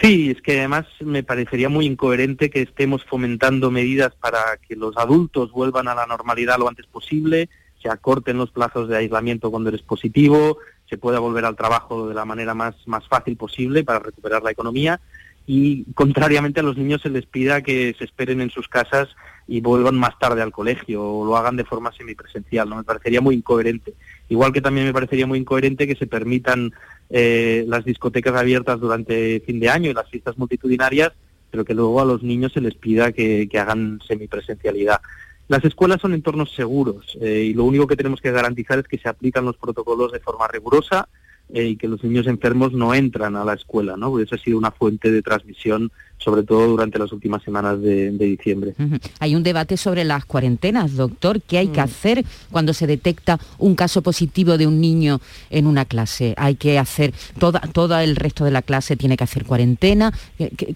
Sí, 0.01 0.31
es 0.31 0.41
que 0.43 0.59
además 0.59 0.87
me 1.01 1.25
parecería 1.25 1.69
muy 1.69 1.87
incoherente 1.87 2.51
que 2.51 2.63
estemos 2.63 3.05
fomentando 3.05 3.71
medidas 3.71 4.15
para 4.15 4.39
que 4.59 4.77
los 4.77 4.97
adultos 4.97 5.51
vuelvan 5.51 5.89
a 5.89 5.95
la 5.95 6.07
normalidad 6.07 6.59
lo 6.59 6.69
antes 6.69 6.87
posible, 6.87 7.49
se 7.83 7.89
acorten 7.89 8.39
los 8.39 8.51
plazos 8.51 8.89
de 8.89 8.97
aislamiento 8.97 9.51
cuando 9.51 9.71
eres 9.71 9.83
positivo, 9.83 10.59
se 10.89 10.99
pueda 10.99 11.19
volver 11.19 11.45
al 11.45 11.57
trabajo 11.57 12.09
de 12.09 12.15
la 12.15 12.25
manera 12.25 12.55
más, 12.55 12.77
más 12.87 13.07
fácil 13.09 13.37
posible 13.37 13.83
para 13.83 13.99
recuperar 13.99 14.43
la 14.43 14.53
economía 14.53 15.01
y 15.47 15.85
contrariamente 15.95 16.61
a 16.61 16.63
los 16.63 16.77
niños 16.77 17.01
se 17.01 17.09
les 17.09 17.25
pida 17.25 17.63
que 17.63 17.95
se 17.99 18.05
esperen 18.05 18.41
en 18.41 18.51
sus 18.51 18.69
casas 18.69 19.09
y 19.47 19.63
vuelvan 19.63 19.97
más 19.97 20.19
tarde 20.19 20.43
al 20.43 20.53
colegio 20.53 21.03
o 21.03 21.25
lo 21.25 21.39
hagan 21.39 21.57
de 21.57 21.65
forma 21.65 21.91
semipresencial. 21.91 22.69
¿no? 22.69 22.77
Me 22.77 22.85
parecería 22.85 23.23
muy 23.23 23.37
incoherente. 23.37 23.95
Igual 24.29 24.53
que 24.53 24.61
también 24.61 24.87
me 24.87 24.93
parecería 24.93 25.27
muy 25.27 25.39
incoherente 25.39 25.87
que 25.87 25.97
se 25.97 26.07
permitan 26.07 26.73
eh, 27.11 27.65
las 27.67 27.85
discotecas 27.85 28.35
abiertas 28.35 28.79
durante 28.79 29.41
fin 29.41 29.59
de 29.61 29.71
año 29.71 29.91
y 29.91 29.95
las 29.95 30.09
fiestas 30.09 30.37
multitudinarias, 30.37 31.13
pero 31.51 31.65
que 31.65 31.75
luego 31.75 32.01
a 32.01 32.05
los 32.05 32.23
niños 32.23 32.53
se 32.53 32.61
les 32.61 32.75
pida 32.75 33.13
que, 33.13 33.49
hagan 33.59 34.01
semipresencialidad. 34.07 35.01
Las 35.49 35.65
escuelas 35.65 36.03
son 36.03 36.13
entornos 36.13 36.55
seguros 36.55 37.17
eh, 37.23 37.45
y 37.51 37.55
lo 37.55 37.65
único 37.65 37.87
que 37.87 37.97
tenemos 37.97 38.21
que 38.21 38.31
garantizar 38.31 38.79
es 38.79 38.87
que 38.87 38.99
se 38.99 39.09
aplican 39.09 39.47
los 39.47 39.57
protocolos 39.57 40.13
de 40.13 40.21
forma 40.21 40.47
rigurosa 40.47 41.09
eh, 41.53 41.65
y 41.65 41.77
que 41.77 41.89
los 41.89 42.03
niños 42.05 42.27
enfermos 42.27 42.73
no 42.73 42.95
entran 42.95 43.35
a 43.35 43.45
la 43.45 43.55
escuela, 43.55 43.97
¿no? 43.97 44.11
Porque 44.11 44.25
eso 44.25 44.35
ha 44.35 44.39
sido 44.39 44.59
una 44.59 44.71
fuente 44.71 45.11
de 45.11 45.23
transmisión, 45.23 45.91
sobre 46.19 46.43
todo 46.43 46.67
durante 46.69 46.99
las 46.99 47.11
últimas 47.13 47.43
semanas 47.43 47.81
de, 47.81 48.11
diciembre. 48.11 48.75
Hay 49.19 49.35
un 49.35 49.43
debate 49.43 49.77
sobre 49.77 50.05
las 50.05 50.25
cuarentenas, 50.27 50.97
doctor. 50.97 51.41
¿Qué 51.41 51.59
hay 51.59 51.69
que 51.69 51.81
mm. 51.81 51.85
hacer 51.85 52.25
cuando 52.51 52.75
se 52.75 52.87
detecta 52.87 53.39
un 53.59 53.75
caso 53.75 54.03
positivo 54.03 54.59
de 54.59 54.67
un 54.67 54.81
niño 54.81 55.21
en 55.49 55.67
una 55.67 55.85
clase? 55.85 56.35
¿Hay 56.37 56.57
que 56.57 56.79
hacer, 56.79 57.15
toda, 57.39 57.61
todo 57.61 57.99
el 57.99 58.17
resto 58.17 58.45
de 58.45 58.51
la 58.51 58.63
clase 58.63 58.97
tiene 58.97 59.17
que 59.17 59.25
hacer 59.25 59.45
cuarentena? 59.45 60.13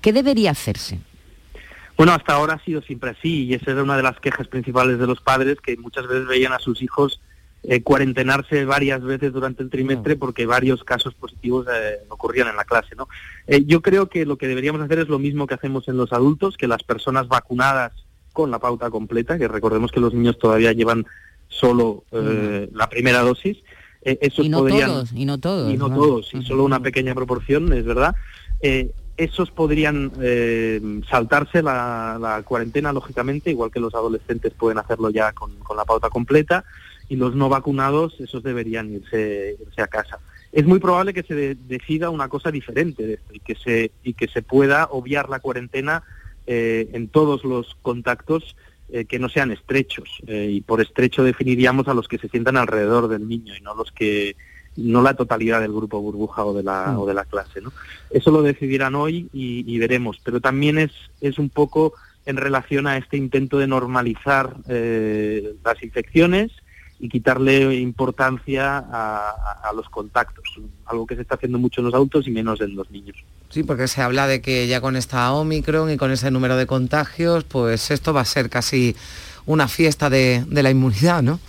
qué 0.00 0.12
debería 0.12 0.52
hacerse? 0.52 0.98
Bueno, 1.96 2.12
hasta 2.12 2.34
ahora 2.34 2.54
ha 2.54 2.64
sido 2.64 2.80
siempre 2.82 3.10
así 3.10 3.44
y 3.44 3.54
esa 3.54 3.72
era 3.72 3.82
una 3.82 3.96
de 3.96 4.02
las 4.02 4.18
quejas 4.18 4.48
principales 4.48 4.98
de 4.98 5.06
los 5.06 5.20
padres 5.20 5.58
que 5.60 5.76
muchas 5.76 6.06
veces 6.06 6.26
veían 6.26 6.52
a 6.52 6.58
sus 6.58 6.82
hijos 6.82 7.20
eh, 7.64 7.80
cuarentenarse 7.80 8.64
varias 8.64 9.04
veces 9.04 9.32
durante 9.32 9.62
el 9.62 9.70
trimestre 9.70 10.16
porque 10.16 10.46
varios 10.46 10.82
casos 10.82 11.14
positivos 11.14 11.64
eh, 11.72 11.98
ocurrían 12.08 12.48
en 12.48 12.56
la 12.56 12.64
clase. 12.64 12.96
¿no? 12.96 13.08
Eh, 13.46 13.62
yo 13.64 13.80
creo 13.82 14.08
que 14.08 14.26
lo 14.26 14.36
que 14.36 14.48
deberíamos 14.48 14.82
hacer 14.82 14.98
es 14.98 15.08
lo 15.08 15.20
mismo 15.20 15.46
que 15.46 15.54
hacemos 15.54 15.86
en 15.86 15.96
los 15.96 16.12
adultos, 16.12 16.56
que 16.56 16.66
las 16.66 16.82
personas 16.82 17.28
vacunadas 17.28 17.92
con 18.32 18.50
la 18.50 18.58
pauta 18.58 18.90
completa, 18.90 19.38
que 19.38 19.46
recordemos 19.46 19.92
que 19.92 20.00
los 20.00 20.12
niños 20.12 20.40
todavía 20.40 20.72
llevan 20.72 21.06
solo 21.46 22.02
la 22.10 22.88
primera 22.88 23.20
dosis, 23.20 23.58
esos 24.00 24.46
y 24.46 24.48
no 24.48 24.64
todos, 24.64 25.12
y 25.12 25.24
no 25.26 25.38
todos. 25.38 25.72
Y 25.72 25.76
no, 25.76 25.88
todos, 25.88 26.32
y 26.32 26.42
solo 26.42 26.64
una 26.64 26.80
pequeña 26.80 27.14
proporción, 27.14 27.70
es 27.74 27.84
verdad. 27.84 28.16
esos 29.18 29.50
podrían 29.50 30.10
saltarse 31.10 31.62
la, 31.62 32.42
cuarentena, 32.46 32.90
lógicamente, 32.90 33.50
igual 33.50 33.70
que 33.70 33.80
los 33.80 33.94
adolescentes 33.94 34.54
pueden 34.54 34.78
hacerlo 34.78 35.10
ya 35.10 35.32
con 35.32 35.52
la 35.76 35.84
pauta 35.84 36.08
completa 36.08 36.64
y 37.08 37.16
los 37.16 37.34
no 37.34 37.48
vacunados, 37.48 38.18
esos 38.20 38.42
deberían 38.42 38.92
irse, 38.92 39.56
a 39.76 39.86
casa. 39.86 40.18
Es 40.52 40.66
muy 40.66 40.80
probable 40.80 41.14
que 41.14 41.22
se 41.22 41.54
decida 41.54 42.10
una 42.10 42.28
cosa 42.28 42.50
diferente 42.50 43.06
de 43.06 43.14
esto 43.14 43.34
y 43.34 43.40
que 43.40 43.54
se, 43.54 43.90
y 44.02 44.14
que 44.14 44.28
se 44.28 44.42
pueda 44.42 44.88
obviar 44.90 45.28
la 45.28 45.40
cuarentena 45.40 46.02
eh, 46.46 46.88
en 46.92 47.08
todos 47.08 47.44
los 47.44 47.76
contactos 47.82 48.56
eh, 48.90 49.04
que 49.04 49.18
no 49.18 49.28
sean 49.28 49.50
estrechos. 49.50 50.08
Eh, 50.26 50.50
y 50.52 50.60
por 50.60 50.80
estrecho 50.80 51.24
definiríamos 51.24 51.88
a 51.88 51.94
los 51.94 52.08
que 52.08 52.18
se 52.18 52.28
sientan 52.28 52.56
alrededor 52.56 53.08
del 53.08 53.28
niño 53.28 53.56
y 53.56 53.60
no 53.60 53.74
los 53.74 53.92
que 53.92 54.36
no 54.76 55.02
la 55.02 55.14
totalidad 55.14 55.60
del 55.60 55.72
grupo 55.72 56.00
burbuja 56.00 56.44
o 56.44 56.54
de 56.54 56.62
la, 56.62 56.92
mm. 56.92 56.98
o 56.98 57.06
de 57.06 57.14
la 57.14 57.24
clase. 57.24 57.60
¿no? 57.60 57.72
Eso 58.10 58.30
lo 58.30 58.42
decidirán 58.42 58.94
hoy 58.94 59.28
y, 59.32 59.78
veremos, 59.78 60.18
pero 60.24 60.40
también 60.40 60.78
es, 60.78 60.92
es 61.20 61.38
un 61.38 61.50
poco 61.50 61.92
en 62.24 62.36
relación 62.36 62.86
a 62.86 62.96
este 62.96 63.16
intento 63.16 63.58
de 63.58 63.66
normalizar 63.66 64.56
las 64.66 65.82
infecciones 65.82 66.52
y 67.02 67.08
quitarle 67.08 67.74
importancia 67.74 68.78
a, 68.78 69.72
los 69.74 69.88
contactos, 69.88 70.44
algo 70.86 71.04
que 71.04 71.16
se 71.16 71.22
está 71.22 71.34
haciendo 71.34 71.58
mucho 71.58 71.80
en 71.80 71.86
los 71.86 71.94
adultos 71.94 72.28
y 72.28 72.30
menos 72.30 72.60
en 72.60 72.76
los 72.76 72.88
niños. 72.92 73.16
Sí, 73.48 73.64
porque 73.64 73.88
se 73.88 74.02
habla 74.02 74.28
de 74.28 74.40
que 74.40 74.68
ya 74.68 74.80
con 74.80 74.94
esta 74.94 75.32
Omicron 75.32 75.90
y 75.90 75.96
con 75.96 76.12
ese 76.12 76.30
número 76.30 76.56
de 76.56 76.66
contagios, 76.66 77.42
pues 77.42 77.90
esto 77.90 78.14
va 78.14 78.20
a 78.20 78.24
ser 78.24 78.48
casi 78.48 78.94
una 79.46 79.66
fiesta 79.66 80.10
de, 80.10 80.44
la 80.48 80.70
inmunidad, 80.70 81.24
¿no? 81.24 81.40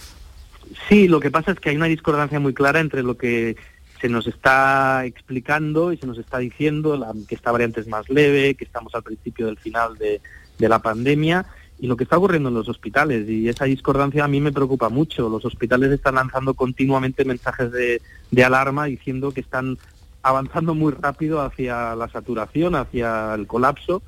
Sí, 0.89 1.07
lo 1.07 1.19
que 1.19 1.29
pasa 1.29 1.51
es 1.51 1.59
que 1.59 1.69
hay 1.69 1.75
una 1.75 1.85
discordancia 1.85 2.39
muy 2.39 2.55
clara 2.55 2.79
entre 2.79 3.03
lo 3.03 3.15
que 3.15 3.55
se 4.01 4.09
nos 4.09 4.25
está 4.25 5.05
explicando 5.05 5.93
y 5.93 5.97
se 5.97 6.07
nos 6.07 6.17
está 6.17 6.39
diciendo, 6.39 6.99
que 7.27 7.35
esta 7.35 7.51
variante 7.51 7.79
es 7.79 7.87
más 7.87 8.09
leve, 8.09 8.55
que 8.55 8.65
estamos 8.65 8.95
al 8.95 9.03
principio 9.03 9.45
del 9.45 9.59
final 9.59 9.99
de, 9.99 10.19
de 10.57 10.67
la 10.67 10.79
pandemia 10.79 11.45
y 11.83 11.87
lo 11.87 11.97
que 11.97 12.05
está 12.05 12.17
ocurriendo 12.17 12.47
en 12.47 12.55
los 12.55 12.69
hospitales. 12.69 13.27
Y 13.27 13.49
esa 13.49 13.65
discordancia 13.65 14.23
a 14.23 14.29
mí 14.29 14.39
me 14.39 14.53
preocupa 14.53 14.87
mucho. 14.87 15.27
Los 15.27 15.43
hospitales 15.43 15.91
están 15.91 16.15
lanzando 16.15 16.53
continuamente 16.53 17.25
mensajes 17.25 17.73
de, 17.73 17.99
alarma 18.41 18.85
diciendo 18.85 19.33
que 19.33 19.41
están 19.41 19.77
avanzando 20.21 20.75
muy 20.75 20.93
rápido 20.93 21.41
hacia 21.41 21.93
la 21.97 22.07
saturación, 22.07 22.75
hacia 22.75 23.33
el 23.33 23.47
colapso, 23.47 24.01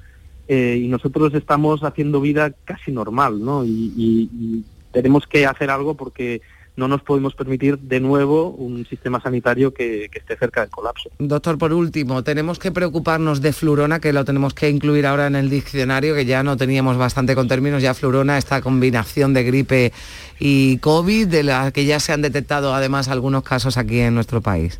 eh, 0.47 0.80
y 0.82 0.88
nosotros 0.88 1.34
estamos 1.34 1.84
haciendo 1.84 2.21
vida 2.21 2.53
casi 2.63 2.93
normal, 2.93 3.43
¿no? 3.43 3.65
y 3.65 4.63
tenemos 4.93 5.28
que 5.28 5.45
hacer 5.45 5.69
algo 5.69 5.95
porque 5.95 6.41
no 6.76 6.88
nos 6.88 7.01
podemos 7.01 7.34
permitir 7.36 7.80
de 7.80 7.99
nuevo 7.99 8.49
un 8.49 8.86
sistema 8.86 9.21
sanitario 9.21 9.73
que, 9.73 10.09
esté 10.13 10.38
cerca 10.38 10.61
del 10.61 10.69
colapso. 10.69 11.09
Doctor, 11.19 11.57
por 11.57 11.73
último, 11.73 12.23
tenemos 12.23 12.59
que 12.59 12.71
preocuparnos 12.71 13.41
de 13.41 13.53
flurona, 13.53 13.99
que 13.99 14.13
lo 14.13 14.26
tenemos 14.26 14.53
que 14.53 14.69
incluir 14.69 15.05
ahora 15.05 15.28
en 15.28 15.36
el 15.36 15.49
diccionario, 15.49 16.15
que 16.15 16.26
ya 16.26 16.43
no 16.43 16.57
teníamos 16.57 16.97
bastante 16.97 17.36
con 17.36 17.47
términos, 17.47 17.82
ya 17.82 17.93
flurona, 17.93 18.38
esta 18.38 18.61
combinación 18.61 19.34
de 19.34 19.43
gripe 19.43 19.93
y 20.39 20.78
COVID, 20.80 21.28
de 21.28 21.43
la 21.43 21.71
que 21.71 21.86
ya 21.86 21.99
se 21.99 22.13
han 22.13 22.21
detectado 22.21 22.73
además 22.73 23.07
algunos 23.07 23.43
casos 23.43 23.78
aquí 23.78 23.99
en 23.99 24.15
nuestro 24.15 24.41
país. 24.41 24.80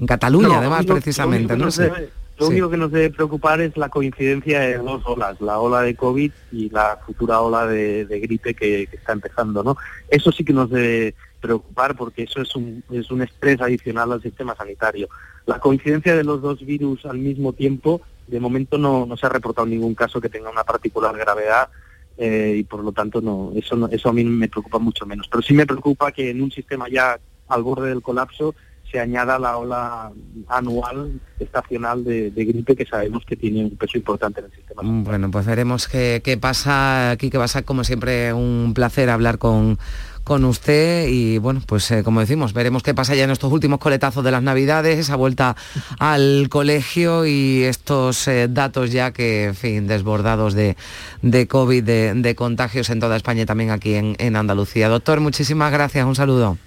En 0.00 0.06
Cataluña, 0.06 0.58
además, 0.58 0.86
precisamente, 0.86 1.56
no 1.56 1.70
sé. 1.70 1.90
Lo 2.38 2.48
único 2.48 2.68
que 2.68 2.76
nos 2.76 2.90
debe 2.90 3.10
preocupar 3.10 3.60
es 3.60 3.76
la 3.76 3.88
coincidencia 3.88 4.60
de 4.60 4.78
dos 4.78 5.02
olas, 5.06 5.40
la 5.40 5.60
ola 5.60 5.82
de 5.82 5.94
COVID 5.94 6.32
y 6.50 6.68
la 6.70 6.98
futura 7.06 7.40
ola 7.40 7.66
de, 7.66 8.06
gripe 8.06 8.54
que, 8.54 8.88
está 8.90 9.12
empezando, 9.12 9.62
¿no? 9.62 9.76
Eso 10.08 10.32
sí 10.32 10.44
que 10.44 10.52
nos 10.52 10.68
debe 10.68 11.14
preocupar 11.40 11.94
porque 11.94 12.24
eso 12.24 12.42
es 12.42 12.56
un, 12.56 12.82
es 12.90 13.10
un 13.10 13.22
estrés 13.22 13.60
adicional 13.60 14.10
al 14.10 14.22
sistema 14.22 14.56
sanitario. 14.56 15.08
La 15.46 15.60
coincidencia 15.60 16.16
de 16.16 16.24
los 16.24 16.42
dos 16.42 16.64
virus 16.64 17.06
al 17.06 17.18
mismo 17.18 17.52
tiempo, 17.52 18.00
de 18.26 18.40
momento 18.40 18.78
no, 18.78 19.06
se 19.16 19.26
ha 19.26 19.28
reportado 19.28 19.66
ningún 19.66 19.94
caso 19.94 20.20
que 20.20 20.28
tenga 20.28 20.50
una 20.50 20.64
particular 20.64 21.16
gravedad 21.16 21.68
eh, 22.16 22.56
y 22.58 22.64
por 22.64 22.82
lo 22.82 22.90
tanto 22.90 23.20
no, 23.20 23.52
eso, 23.54 23.88
eso 23.92 24.08
a 24.08 24.12
mí 24.12 24.24
me 24.24 24.48
preocupa 24.48 24.80
mucho 24.80 25.06
menos. 25.06 25.28
Pero 25.28 25.42
sí 25.42 25.54
me 25.54 25.66
preocupa 25.66 26.10
que 26.10 26.30
en 26.30 26.42
un 26.42 26.50
sistema 26.50 26.88
ya 26.88 27.16
al 27.46 27.62
borde 27.62 27.90
del 27.90 28.02
colapso 28.02 28.56
se 28.94 29.00
añada 29.00 29.40
la 29.40 29.56
ola 29.56 30.12
anual 30.46 31.20
estacional 31.40 32.04
de, 32.04 32.30
gripe 32.30 32.76
que 32.76 32.86
sabemos 32.86 33.24
que 33.26 33.34
tiene 33.34 33.64
un 33.64 33.76
peso 33.76 33.98
importante 33.98 34.38
en 34.38 34.46
el 34.46 34.52
sistema. 34.52 34.82
Mm, 34.84 35.02
bueno, 35.02 35.30
pues 35.32 35.44
veremos 35.46 35.88
qué, 35.88 36.38
pasa 36.40 37.10
aquí, 37.10 37.28
que 37.28 37.36
va 37.36 37.46
a 37.46 37.48
ser 37.48 37.64
como 37.64 37.82
siempre 37.82 38.32
un 38.32 38.70
placer 38.72 39.10
hablar 39.10 39.38
con, 39.38 39.80
con 40.22 40.44
usted 40.44 41.08
y 41.08 41.38
bueno, 41.38 41.60
pues 41.66 41.90
eh, 41.90 42.04
como 42.04 42.20
decimos, 42.20 42.52
veremos 42.52 42.84
qué 42.84 42.94
pasa 42.94 43.16
ya 43.16 43.24
en 43.24 43.32
estos 43.32 43.52
últimos 43.52 43.80
coletazos 43.80 44.22
de 44.22 44.30
las 44.30 44.44
navidades, 44.44 44.96
esa 44.96 45.16
vuelta 45.16 45.56
al 45.98 46.46
colegio 46.48 47.26
y 47.26 47.64
estos 47.64 48.28
eh, 48.28 48.46
datos 48.48 48.92
ya 48.92 49.10
que, 49.10 49.46
en 49.46 49.54
fin, 49.56 49.88
desbordados 49.88 50.54
de, 50.54 50.76
de 51.20 51.48
COVID, 51.48 51.82
de, 51.82 52.34
contagios 52.36 52.90
en 52.90 53.00
toda 53.00 53.16
España 53.16 53.42
y 53.42 53.46
también 53.46 53.70
aquí 53.70 53.94
en, 53.94 54.14
en 54.20 54.36
Andalucía. 54.36 54.88
Doctor, 54.88 55.18
muchísimas 55.18 55.72
gracias, 55.72 56.06
un 56.06 56.14
saludo. 56.14 56.58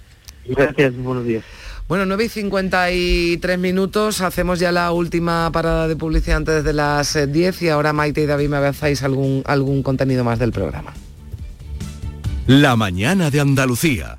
Gracias, 0.44 0.94
buenos 0.94 1.24
días. 1.24 1.44
Bueno, 1.88 2.04
9 2.04 2.24
y 2.26 2.28
53 2.28 3.58
minutos, 3.58 4.20
hacemos 4.20 4.58
ya 4.58 4.70
la 4.72 4.92
última 4.92 5.50
parada 5.50 5.88
de 5.88 5.96
publicidad 5.96 6.36
antes 6.36 6.62
de 6.62 6.74
las 6.74 7.18
10 7.32 7.62
eh, 7.62 7.64
y 7.64 7.68
ahora 7.70 7.94
Maite 7.94 8.20
y 8.20 8.26
David 8.26 8.50
me 8.50 8.58
avanzáis 8.58 9.02
algún, 9.02 9.42
algún 9.46 9.82
contenido 9.82 10.22
más 10.22 10.38
del 10.38 10.52
programa. 10.52 10.92
La 12.46 12.76
mañana 12.76 13.30
de 13.30 13.40
Andalucía. 13.40 14.18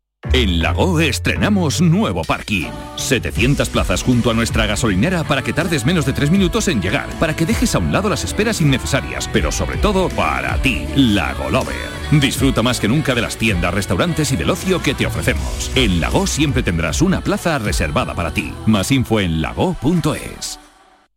En 0.33 0.61
Lago 0.61 0.99
estrenamos 0.99 1.81
nuevo 1.81 2.23
parking. 2.23 2.69
700 2.95 3.69
plazas 3.69 4.03
junto 4.03 4.29
a 4.31 4.33
nuestra 4.33 4.65
gasolinera 4.65 5.23
para 5.23 5.41
que 5.41 5.51
tardes 5.51 5.85
menos 5.85 6.05
de 6.05 6.13
3 6.13 6.31
minutos 6.31 6.67
en 6.67 6.81
llegar, 6.81 7.09
para 7.19 7.35
que 7.35 7.45
dejes 7.45 7.75
a 7.75 7.79
un 7.79 7.91
lado 7.91 8.07
las 8.07 8.23
esperas 8.23 8.61
innecesarias, 8.61 9.29
pero 9.33 9.51
sobre 9.51 9.77
todo 9.77 10.09
para 10.09 10.57
ti, 10.61 10.85
Lago 10.95 11.49
Lover. 11.49 11.91
Disfruta 12.11 12.61
más 12.61 12.79
que 12.79 12.87
nunca 12.87 13.13
de 13.15 13.21
las 13.21 13.37
tiendas, 13.37 13.73
restaurantes 13.73 14.31
y 14.31 14.37
del 14.37 14.51
ocio 14.51 14.81
que 14.81 14.93
te 14.93 15.05
ofrecemos. 15.05 15.71
En 15.75 15.99
Lago 15.99 16.27
siempre 16.27 16.63
tendrás 16.63 17.01
una 17.01 17.21
plaza 17.21 17.57
reservada 17.57 18.13
para 18.13 18.33
ti. 18.33 18.53
Más 18.65 18.91
info 18.91 19.19
en 19.19 19.41
lago.es. 19.41 20.59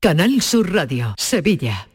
Canal 0.00 0.42
Sur 0.42 0.72
Radio, 0.72 1.14
Sevilla. 1.16 1.88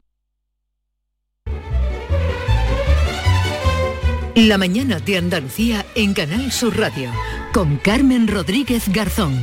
La 4.35 4.57
mañana 4.57 4.99
de 4.99 5.17
Andalucía 5.17 5.85
en 5.95 6.13
Canal 6.13 6.51
Sur 6.51 6.77
Radio 6.77 7.11
con 7.53 7.77
Carmen 7.77 8.27
Rodríguez 8.27 8.83
Garzón. 8.87 9.39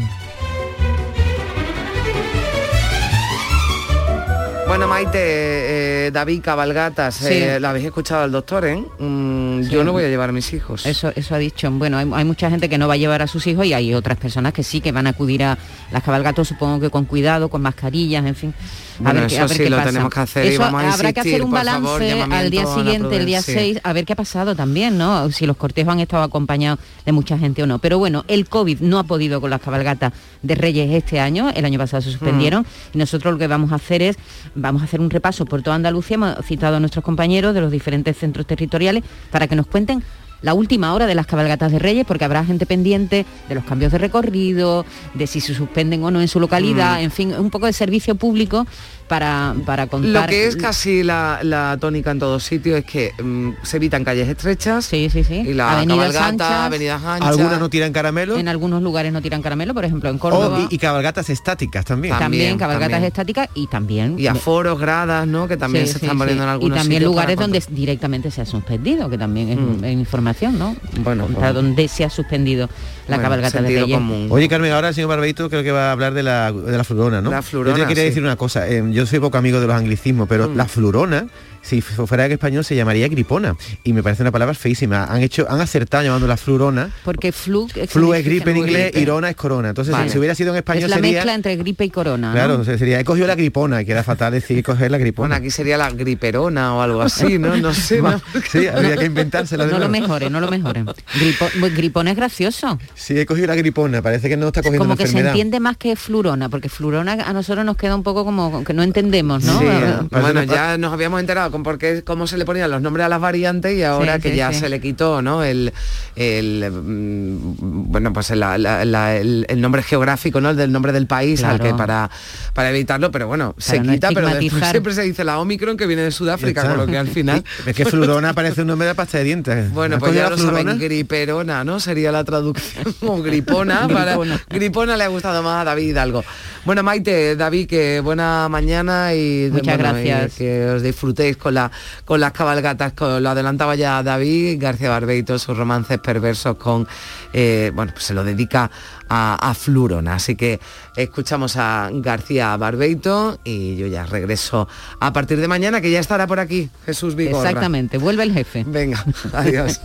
Bueno, 4.66 4.88
Maite, 4.88 5.18
eh, 5.18 6.10
David 6.12 6.40
Cabalgatas, 6.42 7.14
Sí. 7.16 7.26
eh, 7.30 7.60
lo 7.60 7.68
habéis 7.68 7.86
escuchado 7.86 8.24
al 8.24 8.32
doctor, 8.32 8.64
¿eh? 8.64 8.82
Mm, 8.98 9.55
Yo 9.62 9.84
no 9.84 9.92
voy 9.92 10.04
a 10.04 10.08
llevar 10.08 10.28
a 10.30 10.32
mis 10.32 10.52
hijos. 10.52 10.86
Eso, 10.86 11.12
eso 11.16 11.34
ha 11.34 11.38
dicho. 11.38 11.70
Bueno, 11.70 11.98
hay, 11.98 12.08
hay 12.14 12.24
mucha 12.24 12.50
gente 12.50 12.68
que 12.68 12.78
no 12.78 12.88
va 12.88 12.94
a 12.94 12.96
llevar 12.96 13.22
a 13.22 13.26
sus 13.26 13.46
hijos 13.46 13.66
y 13.66 13.72
hay 13.72 13.94
otras 13.94 14.18
personas 14.18 14.52
que 14.52 14.62
sí, 14.62 14.80
que 14.80 14.92
van 14.92 15.06
a 15.06 15.10
acudir 15.10 15.42
a 15.44 15.58
las 15.92 16.02
cabalgatas, 16.02 16.48
supongo 16.48 16.80
que 16.80 16.90
con 16.90 17.04
cuidado, 17.04 17.48
con 17.48 17.62
mascarillas, 17.62 18.24
en 18.24 18.34
fin. 18.34 18.54
Bueno, 18.98 19.26
qué- 19.26 19.36
eso 19.36 19.48
sí 19.48 19.58
qué 19.58 19.70
lo 19.70 19.76
pasa. 19.76 19.88
tenemos 19.90 20.12
que 20.12 20.20
hacer 20.20 20.44
y 20.46 20.48
Eso 20.54 20.62
vamos 20.62 20.82
a 20.84 20.92
habrá 20.94 21.12
que 21.12 21.20
hacer 21.20 21.42
un 21.42 21.50
favor, 21.52 21.66
balance 21.66 22.22
al 22.22 22.50
día 22.50 22.62
a 22.62 22.74
siguiente, 22.74 23.16
el 23.16 23.26
día 23.26 23.42
prudencia. 23.42 23.54
6, 23.74 23.80
a 23.82 23.92
ver 23.92 24.04
qué 24.06 24.14
ha 24.14 24.16
pasado 24.16 24.56
también, 24.56 24.96
¿no? 24.96 25.30
Si 25.30 25.44
los 25.46 25.56
cortejos 25.58 25.92
han 25.92 26.00
estado 26.00 26.22
acompañados 26.22 26.78
de 27.04 27.12
mucha 27.12 27.36
gente 27.38 27.62
o 27.62 27.66
no. 27.66 27.78
Pero 27.78 27.98
bueno, 27.98 28.24
el 28.28 28.48
COVID 28.48 28.80
no 28.80 28.98
ha 28.98 29.04
podido 29.04 29.40
con 29.40 29.50
las 29.50 29.60
cabalgatas 29.60 30.12
de 30.42 30.54
Reyes 30.54 30.90
este 30.92 31.20
año, 31.20 31.50
el 31.54 31.64
año 31.66 31.78
pasado 31.78 32.00
se 32.02 32.10
suspendieron, 32.10 32.62
Mm. 32.62 32.96
y 32.96 32.98
nosotros 32.98 33.34
lo 33.34 33.38
que 33.38 33.46
vamos 33.46 33.72
a 33.72 33.74
hacer 33.74 34.00
es, 34.00 34.16
vamos 34.54 34.80
a 34.80 34.86
hacer 34.86 35.00
un 35.00 35.10
repaso 35.10 35.44
por 35.44 35.60
toda 35.62 35.76
Andalucía, 35.76 36.14
hemos 36.14 36.34
citado 36.46 36.76
a 36.76 36.80
nuestros 36.80 37.04
compañeros 37.04 37.54
de 37.54 37.60
los 37.60 37.70
diferentes 37.70 38.16
centros 38.16 38.46
territoriales 38.46 39.04
para 39.30 39.45
que 39.48 39.56
nos 39.56 39.66
cuenten 39.66 40.02
la 40.42 40.52
última 40.52 40.92
hora 40.92 41.06
de 41.06 41.14
las 41.14 41.26
cabalgatas 41.26 41.72
de 41.72 41.78
Reyes, 41.78 42.04
porque 42.06 42.24
habrá 42.24 42.44
gente 42.44 42.66
pendiente 42.66 43.24
de 43.48 43.54
los 43.54 43.64
cambios 43.64 43.90
de 43.90 43.98
recorrido, 43.98 44.84
de 45.14 45.26
si 45.26 45.40
se 45.40 45.54
suspenden 45.54 46.04
o 46.04 46.10
no 46.10 46.20
en 46.20 46.28
su 46.28 46.38
localidad, 46.40 46.98
Mm. 46.98 47.04
en 47.04 47.10
fin, 47.10 47.34
un 47.38 47.50
poco 47.50 47.66
de 47.66 47.72
servicio 47.72 48.14
público 48.16 48.66
para, 49.08 49.54
para 49.64 49.86
contar. 49.86 50.10
Lo 50.22 50.26
que 50.28 50.46
es 50.46 50.56
casi 50.56 51.02
la, 51.02 51.40
la 51.42 51.76
tónica 51.80 52.10
en 52.10 52.18
todos 52.18 52.42
sitios 52.44 52.78
es 52.78 52.84
que 52.84 53.12
mm, 53.22 53.50
se 53.62 53.76
evitan 53.76 54.04
calles 54.04 54.28
estrechas 54.28 54.84
sí, 54.84 55.08
sí, 55.10 55.24
sí. 55.24 55.34
y 55.46 55.54
la 55.54 55.72
Avenidas 55.72 56.12
cabalgata, 56.12 56.28
anchas. 56.28 56.50
avenidas 56.66 57.02
anchas. 57.04 57.28
Algunas 57.28 57.60
no 57.60 57.70
tiran 57.70 57.92
caramelo. 57.92 58.36
En 58.36 58.48
algunos 58.48 58.82
lugares 58.82 59.12
no 59.12 59.22
tiran 59.22 59.42
caramelo, 59.42 59.74
por 59.74 59.84
ejemplo 59.84 60.10
en 60.10 60.18
Córdoba. 60.18 60.58
Oh, 60.60 60.68
y, 60.70 60.74
y 60.74 60.78
cabalgatas 60.78 61.30
estáticas 61.30 61.84
también. 61.84 62.18
también, 62.18 62.58
cabalgatas 62.58 63.02
estáticas 63.02 63.48
y 63.54 63.66
también 63.68 64.18
Y 64.18 64.26
aforos, 64.26 64.78
gradas, 64.78 65.26
¿no? 65.26 65.48
Que 65.48 65.56
también 65.56 65.86
Sí, 65.86 65.92
se 65.94 65.98
sí, 66.00 66.06
están 66.06 66.18
poniendo 66.18 66.42
sí. 66.42 66.46
en 66.46 66.50
algunos 66.52 66.76
y 66.76 66.78
también 66.78 67.00
sitios 67.00 67.12
lugares 67.12 67.36
para 67.36 67.46
donde 67.46 67.62
directamente 67.70 68.30
se 68.30 68.40
ha 68.42 68.46
suspendido 68.46 69.08
que 69.08 69.18
también 69.18 69.48
es, 69.50 69.56
Mm. 69.56 69.84
es 69.84 69.92
información 69.92 70.58
no 70.58 70.76
bueno 70.98 71.26
Contar 71.26 71.54
donde 71.54 71.88
se 71.88 72.04
ha 72.04 72.10
suspendido 72.10 72.68
la 73.08 73.18
cabalgata 73.20 73.62
de 73.62 73.68
Reyes 73.82 73.98
Oye, 74.30 74.48
Carmen, 74.48 74.72
ahora 74.72 74.88
el 74.88 74.94
señor 74.94 75.08
Barbeito 75.10 75.48
creo 75.48 75.62
que 75.62 75.70
va 75.70 75.88
a 75.88 75.92
hablar 75.92 76.12
de 76.12 76.22
la, 76.24 76.50
de 76.52 76.76
la 76.76 76.82
flurona, 76.84 77.20
¿no? 77.22 77.30
La 77.30 77.40
flurona, 77.42 77.76
Yo 77.76 77.84
te 77.84 77.88
quería 77.88 78.02
sí. 78.02 78.08
decir 78.08 78.22
una 78.24 78.34
cosa. 78.36 78.68
eh, 78.68 78.82
yo 78.96 79.06
soy 79.06 79.20
poco 79.20 79.38
amigo 79.38 79.60
de 79.60 79.66
los 79.66 79.76
anglicismos, 79.76 80.28
pero 80.28 80.48
Mm. 80.48 80.56
la 80.56 80.66
flurona, 80.66 81.26
si 81.66 81.80
fu- 81.80 82.06
fuera 82.06 82.26
en 82.26 82.32
español, 82.32 82.64
se 82.64 82.76
llamaría 82.76 83.08
gripona. 83.08 83.56
Y 83.84 83.92
me 83.92 84.02
parece 84.02 84.22
una 84.22 84.30
palabra 84.32 84.54
feísima. 84.54 85.04
Han 85.04 85.22
hecho, 85.22 85.46
han 85.50 85.60
acertado 85.60 86.04
llamando 86.04 86.26
la 86.26 86.36
flurona. 86.36 86.90
porque 87.04 87.32
flu 87.32 87.68
Flu 87.88 88.14
es 88.14 88.24
gripe 88.24 88.50
en 88.52 88.56
inglés 88.58 88.82
gripe. 88.92 89.00
y 89.00 89.04
rona 89.06 89.30
es 89.30 89.36
corona. 89.36 89.68
Entonces, 89.70 89.92
Vale. 89.92 90.10
si 90.10 90.18
hubiera 90.18 90.34
sido 90.34 90.50
en 90.50 90.56
español 90.56 90.84
es 90.84 90.90
la 90.90 90.96
sería... 90.96 91.12
mezcla 91.12 91.34
entre 91.34 91.56
gripe 91.56 91.84
y 91.84 91.90
corona 91.90 92.28
¿no? 92.28 92.32
Claro, 92.34 92.64
sería, 92.64 93.00
he 93.00 93.04
cogido 93.04 93.26
la 93.26 93.34
gripona, 93.34 93.82
y 93.82 93.84
queda 93.84 94.02
fatal 94.02 94.32
decir 94.32 94.62
coger 94.62 94.90
la 94.90 94.98
gripona. 94.98 95.28
Bueno, 95.28 95.34
aquí 95.36 95.50
sería 95.50 95.76
la 95.76 95.90
griperona 95.90 96.74
o 96.74 96.80
algo 96.82 97.02
así, 97.02 97.38
¿no? 97.38 97.56
No 97.56 97.74
sé. 97.74 98.00
¿no? 98.02 98.20
Sí, 98.50 98.66
habría 98.66 98.96
que 98.96 99.04
inventársela 99.06 99.64
de 99.66 99.72
no 99.72 99.78
lo 99.78 99.88
nuevo. 99.88 100.02
mejoren 100.04 100.32
no 100.32 100.40
lo 100.40 100.50
mejoren 100.50 100.86
Gripo- 100.86 101.50
gripón 101.74 102.08
es 102.08 102.16
gracioso 102.16 102.78
Sí, 102.94 103.18
he 103.18 103.26
cogido 103.26 103.48
la 103.48 103.54
gripona, 103.56 104.02
parece 104.02 104.28
que 104.28 104.36
no 104.36 104.46
está 104.48 104.60
cogiendo 104.62 104.84
como 104.84 104.94
una 104.94 105.02
que 105.02 105.08
se 105.10 105.18
entiende 105.18 105.60
más 105.60 105.76
que 105.76 105.96
flurona 105.96 106.48
porque 106.48 106.68
flurona 106.68 107.12
a 107.12 107.32
nosotros 107.32 107.64
nos 107.64 107.76
queda 107.76 107.94
un 107.96 108.02
poco 108.02 108.24
como 108.24 108.62
que 108.64 108.72
no 108.72 108.82
entendemos 108.82 109.44
no 109.44 109.58
Sí, 109.58 109.66
bueno, 110.10 110.42
ya 110.44 110.78
nos 110.78 110.92
habíamos 110.92 111.20
enterado 111.20 111.50
con 111.56 111.62
por 111.62 111.78
qué, 111.78 112.02
cómo 112.04 112.26
se 112.26 112.36
le 112.36 112.44
ponían 112.44 112.70
los 112.70 112.82
nombres 112.82 113.06
a 113.06 113.08
las 113.08 113.20
variantes 113.20 113.76
y 113.76 113.82
ahora 113.82 114.16
Sí, 114.16 114.22
que 114.22 114.30
sí, 114.30 114.36
ya 114.36 114.52
sí. 114.52 114.60
se 114.60 114.68
le 114.68 114.80
quitó, 114.80 115.22
¿no? 115.22 115.42
El, 115.42 115.72
el, 116.16 116.70
mm, 116.70 117.54
bueno, 117.90 118.12
pues 118.12 118.30
la- 118.30 118.58
la- 118.58 118.84
la- 118.84 119.16
el, 119.16 119.46
el 119.48 119.60
nombre 119.60 119.82
geográfico, 119.82 120.40
¿no? 120.40 120.50
El 120.50 120.56
del 120.56 120.72
nombre 120.72 120.92
del 120.92 121.06
país 121.06 121.42
al 121.44 121.60
que 121.60 121.72
para, 121.74 122.10
para 122.54 122.70
evitarlo, 122.70 123.10
pero 123.10 123.26
bueno, 123.26 123.54
se 123.58 123.80
no 123.80 123.92
quita, 123.92 124.10
pero 124.12 124.28
después 124.28 124.64
siempre 124.70 124.92
se 124.94 125.02
dice 125.02 125.24
la 125.24 125.38
Omicron 125.38 125.76
que 125.76 125.86
viene 125.86 126.02
de 126.02 126.10
Sudáfrica, 126.10 126.66
con 126.68 126.76
lo 126.78 126.86
que 126.86 126.98
al 126.98 127.08
final. 127.08 127.42
Es 127.66 127.74
que 127.74 127.84
flurona 127.84 128.34
parece 128.34 128.60
un 128.62 128.68
nombre 128.68 128.86
de 128.88 128.94
pasta 128.94 129.18
de 129.18 129.24
dientes. 129.24 129.70
Bueno, 129.72 129.96
¿Has 129.96 130.00
pues 130.00 130.14
ya 130.14 130.30
lo 130.30 130.36
saben, 130.38 130.78
griperona, 130.78 131.64
¿no? 131.64 131.80
Sería 131.80 132.12
la 132.12 132.24
traducción, 132.24 132.94
o 133.00 133.22
gripona, 133.22 133.88
para, 133.88 134.12
Gripona. 134.12 134.40
gripona 134.48 134.96
le 134.96 135.04
ha 135.04 135.08
gustado 135.08 135.42
más 135.42 135.62
a 135.62 135.64
David 135.64 135.88
Hidalgo. 135.90 136.24
Bueno, 136.64 136.82
Maite, 136.82 137.36
David, 137.36 137.68
que 137.68 138.00
buena 138.00 138.48
mañana 138.48 139.14
y 139.14 139.48
Muchas 139.52 139.76
bueno, 139.78 139.98
y 140.00 140.02
gracias. 140.08 140.34
que 140.34 140.66
os 140.66 140.82
disfrutéis 140.82 141.36
con 141.36 141.45
la 141.54 141.70
con 142.04 142.20
las 142.20 142.32
cabalgatas, 142.32 142.92
con- 142.92 143.22
lo 143.22 143.30
adelantaba 143.30 143.74
ya 143.74 144.02
David 144.02 144.58
García 144.60 144.90
Barbeito, 144.90 145.38
sus 145.38 145.56
romances 145.56 145.98
perversos 145.98 146.56
con 146.56 146.86
eh, 147.32 147.70
bueno, 147.74 147.92
pues 147.92 148.04
se 148.04 148.14
lo 148.14 148.24
dedica 148.24 148.70
a, 149.08 149.34
a 149.50 149.54
Flurona. 149.54 150.14
Así 150.14 150.36
que 150.36 150.58
escuchamos 150.96 151.56
a 151.56 151.88
García 151.92 152.56
Barbeito 152.56 153.38
y 153.44 153.76
yo 153.76 153.86
ya 153.86 154.06
regreso 154.06 154.68
a 155.00 155.12
partir 155.12 155.38
de 155.40 155.48
mañana, 155.48 155.80
que 155.80 155.90
ya 155.90 156.00
estará 156.00 156.26
por 156.26 156.40
aquí 156.40 156.70
Jesús 156.84 157.14
Vigorra. 157.14 157.48
exactamente 157.48 157.98
vuelve 157.98 158.22
el 158.24 158.32
jefe 158.32 158.64
Venga, 158.66 159.04
adiós. 159.32 159.80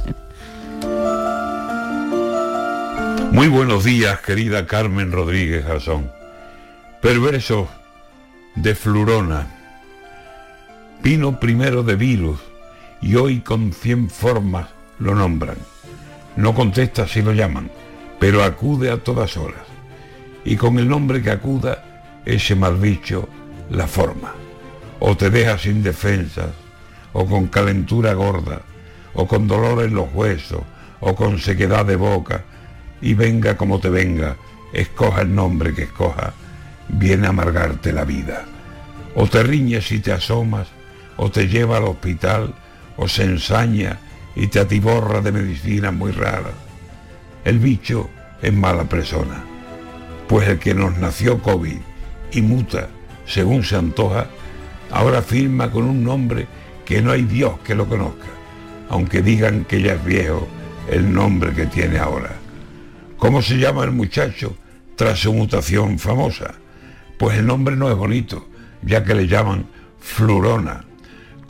Muy 3.32 3.48
buenos 3.48 3.84
días, 3.86 4.20
querida 4.20 4.68
Carmen 4.68 5.12
Rodríguez 5.12 5.66
Garzón. 5.66 6.12
Perverso 7.02 7.70
de 8.56 8.76
Flurona. 8.76 9.48
Vino 11.04 11.40
primero 11.40 11.82
de 11.82 11.96
virus 11.96 12.40
y 13.02 13.16
hoy 13.16 13.40
con 13.40 13.74
cien 13.74 14.08
formas 14.08 14.68
lo 15.00 15.16
nombran. 15.16 15.58
No 16.36 16.54
contesta 16.54 17.08
si 17.08 17.24
lo 17.24 17.34
llaman, 17.34 17.72
pero 18.20 18.44
acude 18.44 18.92
a 18.92 18.98
todas 18.98 19.36
horas. 19.36 19.64
Y 20.46 20.58
con 20.58 20.78
el 20.78 20.88
nombre 20.88 21.24
que 21.24 21.32
acuda, 21.32 22.22
ese 22.24 22.56
mal 22.56 22.76
bicho 22.78 23.28
la 23.72 23.88
forma. 23.88 24.34
O 25.00 25.18
te 25.18 25.32
deja 25.32 25.58
sin 25.58 25.82
defensas, 25.82 26.52
o 27.14 27.26
con 27.26 27.48
calentura 27.48 28.14
gorda, 28.14 28.62
o 29.16 29.28
con 29.28 29.48
dolor 29.48 29.84
en 29.84 29.96
los 29.96 30.14
huesos, 30.14 30.62
o 31.00 31.16
con 31.16 31.40
sequedad 31.40 31.84
de 31.84 31.96
boca, 31.96 32.44
y 33.02 33.16
venga 33.16 33.58
como 33.58 33.80
te 33.80 33.90
venga, 33.90 34.38
escoja 34.72 35.22
el 35.22 35.34
nombre 35.34 35.74
que 35.74 35.84
escoja, 35.84 36.34
viene 36.90 37.26
a 37.26 37.32
amargarte 37.32 37.92
la 37.92 38.04
vida. 38.04 38.46
O 39.16 39.26
te 39.26 39.42
riñes 39.42 39.88
si 39.88 40.00
te 40.00 40.12
asomas, 40.12 40.68
o 41.22 41.30
te 41.30 41.48
lleva 41.48 41.78
al 41.78 41.84
hospital, 41.84 42.54
o 42.98 43.08
se 43.08 43.24
ensaña 43.24 44.00
y 44.36 44.48
te 44.48 44.60
atiborra 44.60 45.22
de 45.22 45.32
medicinas 45.32 45.94
muy 45.94 46.12
raras. 46.12 46.54
El 47.46 47.60
bicho 47.60 48.10
es 48.42 48.52
mala 48.52 48.86
persona, 48.86 49.44
pues 50.28 50.48
el 50.48 50.58
que 50.58 50.74
nos 50.74 50.98
nació 50.98 51.42
COVID 51.42 51.78
y 52.32 52.42
muta 52.42 52.90
según 53.26 53.64
se 53.64 53.76
antoja, 53.76 54.28
ahora 54.90 55.22
firma 55.22 55.70
con 55.70 55.84
un 55.84 56.04
nombre 56.04 56.48
que 56.84 57.02
no 57.02 57.12
hay 57.12 57.22
Dios 57.22 57.60
que 57.64 57.76
lo 57.76 57.88
conozca, 57.88 58.28
aunque 58.90 59.22
digan 59.22 59.64
que 59.66 59.82
ya 59.82 59.94
es 59.94 60.04
viejo 60.04 60.48
el 60.90 61.14
nombre 61.14 61.54
que 61.54 61.68
tiene 61.68 62.00
ahora. 62.00 62.34
¿Cómo 63.18 63.44
se 63.44 63.58
llama 63.58 63.84
el 63.84 63.92
muchacho 63.92 64.56
tras 65.02 65.18
su 65.18 65.34
mutación 65.34 65.98
famosa. 65.98 66.54
Pues 67.18 67.40
el 67.40 67.48
nombre 67.48 67.76
no 67.76 67.90
es 67.90 67.96
bonito, 67.96 68.48
ya 68.84 69.04
que 69.04 69.16
le 69.16 69.28
llaman 69.28 69.66
flurona, 70.00 70.86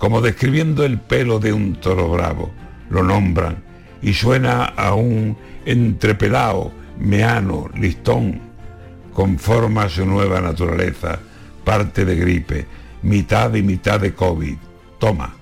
como 0.02 0.20
describiendo 0.20 0.84
el 0.84 0.98
pelo 0.98 1.38
de 1.38 1.54
un 1.54 1.76
toro 1.76 2.10
bravo, 2.10 2.50
lo 2.90 3.04
nombran 3.04 3.64
y 4.02 4.16
suena 4.16 4.66
a 4.66 4.96
un 4.96 5.38
entrepelao, 5.64 6.72
meano, 6.98 7.70
listón, 7.76 8.42
conforma 9.14 9.88
su 9.90 10.04
nueva 10.08 10.42
naturaleza, 10.42 11.20
parte 11.64 12.04
de 12.04 12.16
gripe, 12.16 12.66
mitad 13.04 13.54
y 13.54 13.62
mitad 13.62 14.00
de 14.00 14.16
COVID. 14.16 14.58
Toma, 14.98 15.36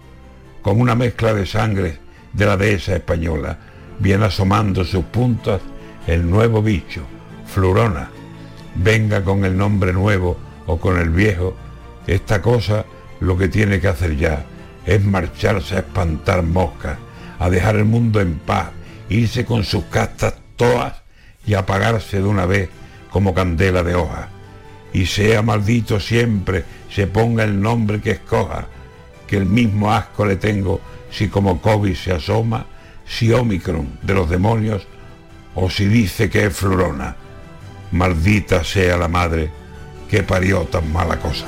con 0.61 0.81
una 0.81 0.93
mezcla 0.93 1.33
de 1.33 1.45
sangre 1.45 1.97
de 2.33 2.45
la 2.45 2.57
dehesa 2.57 2.97
española, 2.97 3.57
viene 3.97 4.25
asomando 4.25 4.83
sus 4.83 5.05
puntas 5.05 5.61
el 6.05 6.29
nuevo 6.29 6.61
bicho, 6.61 7.03
Flurona. 7.45 8.09
Venga 8.75 9.23
con 9.23 9.45
el 9.45 9.55
nombre 9.55 9.93
nuevo 9.93 10.37
o 10.65 10.77
con 10.77 10.99
el 10.99 11.11
viejo, 11.11 11.55
esta 12.07 12.41
cosa 12.41 12.83
lo 13.19 13.37
que 13.37 13.47
tiene 13.47 13.79
que 13.79 13.87
hacer 13.87 14.15
ya 14.15 14.45
es 14.85 15.03
marcharse 15.03 15.75
a 15.75 15.79
espantar 15.79 16.43
moscas, 16.43 16.97
a 17.37 17.49
dejar 17.49 17.75
el 17.75 17.85
mundo 17.85 18.21
en 18.21 18.39
paz, 18.39 18.69
irse 19.09 19.45
con 19.45 19.63
sus 19.63 19.85
castas 19.85 20.35
todas 20.55 21.01
y 21.45 21.53
apagarse 21.53 22.17
de 22.17 22.27
una 22.27 22.45
vez 22.45 22.69
como 23.11 23.33
candela 23.33 23.83
de 23.83 23.95
hoja. 23.95 24.29
Y 24.93 25.05
sea 25.05 25.41
maldito 25.41 25.99
siempre, 25.99 26.65
se 26.89 27.07
ponga 27.07 27.43
el 27.43 27.61
nombre 27.61 28.01
que 28.01 28.11
escoja, 28.11 28.67
que 29.27 29.37
el 29.37 29.45
mismo 29.45 29.91
asco 29.93 30.25
le 30.25 30.35
tengo 30.35 30.81
si 31.11 31.27
como 31.27 31.61
COVID 31.61 31.95
se 31.95 32.13
asoma, 32.13 32.65
si 33.05 33.31
Omicron 33.31 33.99
de 34.01 34.13
los 34.13 34.29
demonios 34.29 34.87
o 35.55 35.69
si 35.69 35.85
dice 35.85 36.29
que 36.29 36.45
es 36.45 36.55
florona. 36.55 37.15
Maldita 37.91 38.63
sea 38.63 38.97
la 38.97 39.07
madre 39.07 39.51
que 40.09 40.23
parió 40.23 40.61
tan 40.61 40.91
mala 40.91 41.19
cosa. 41.19 41.47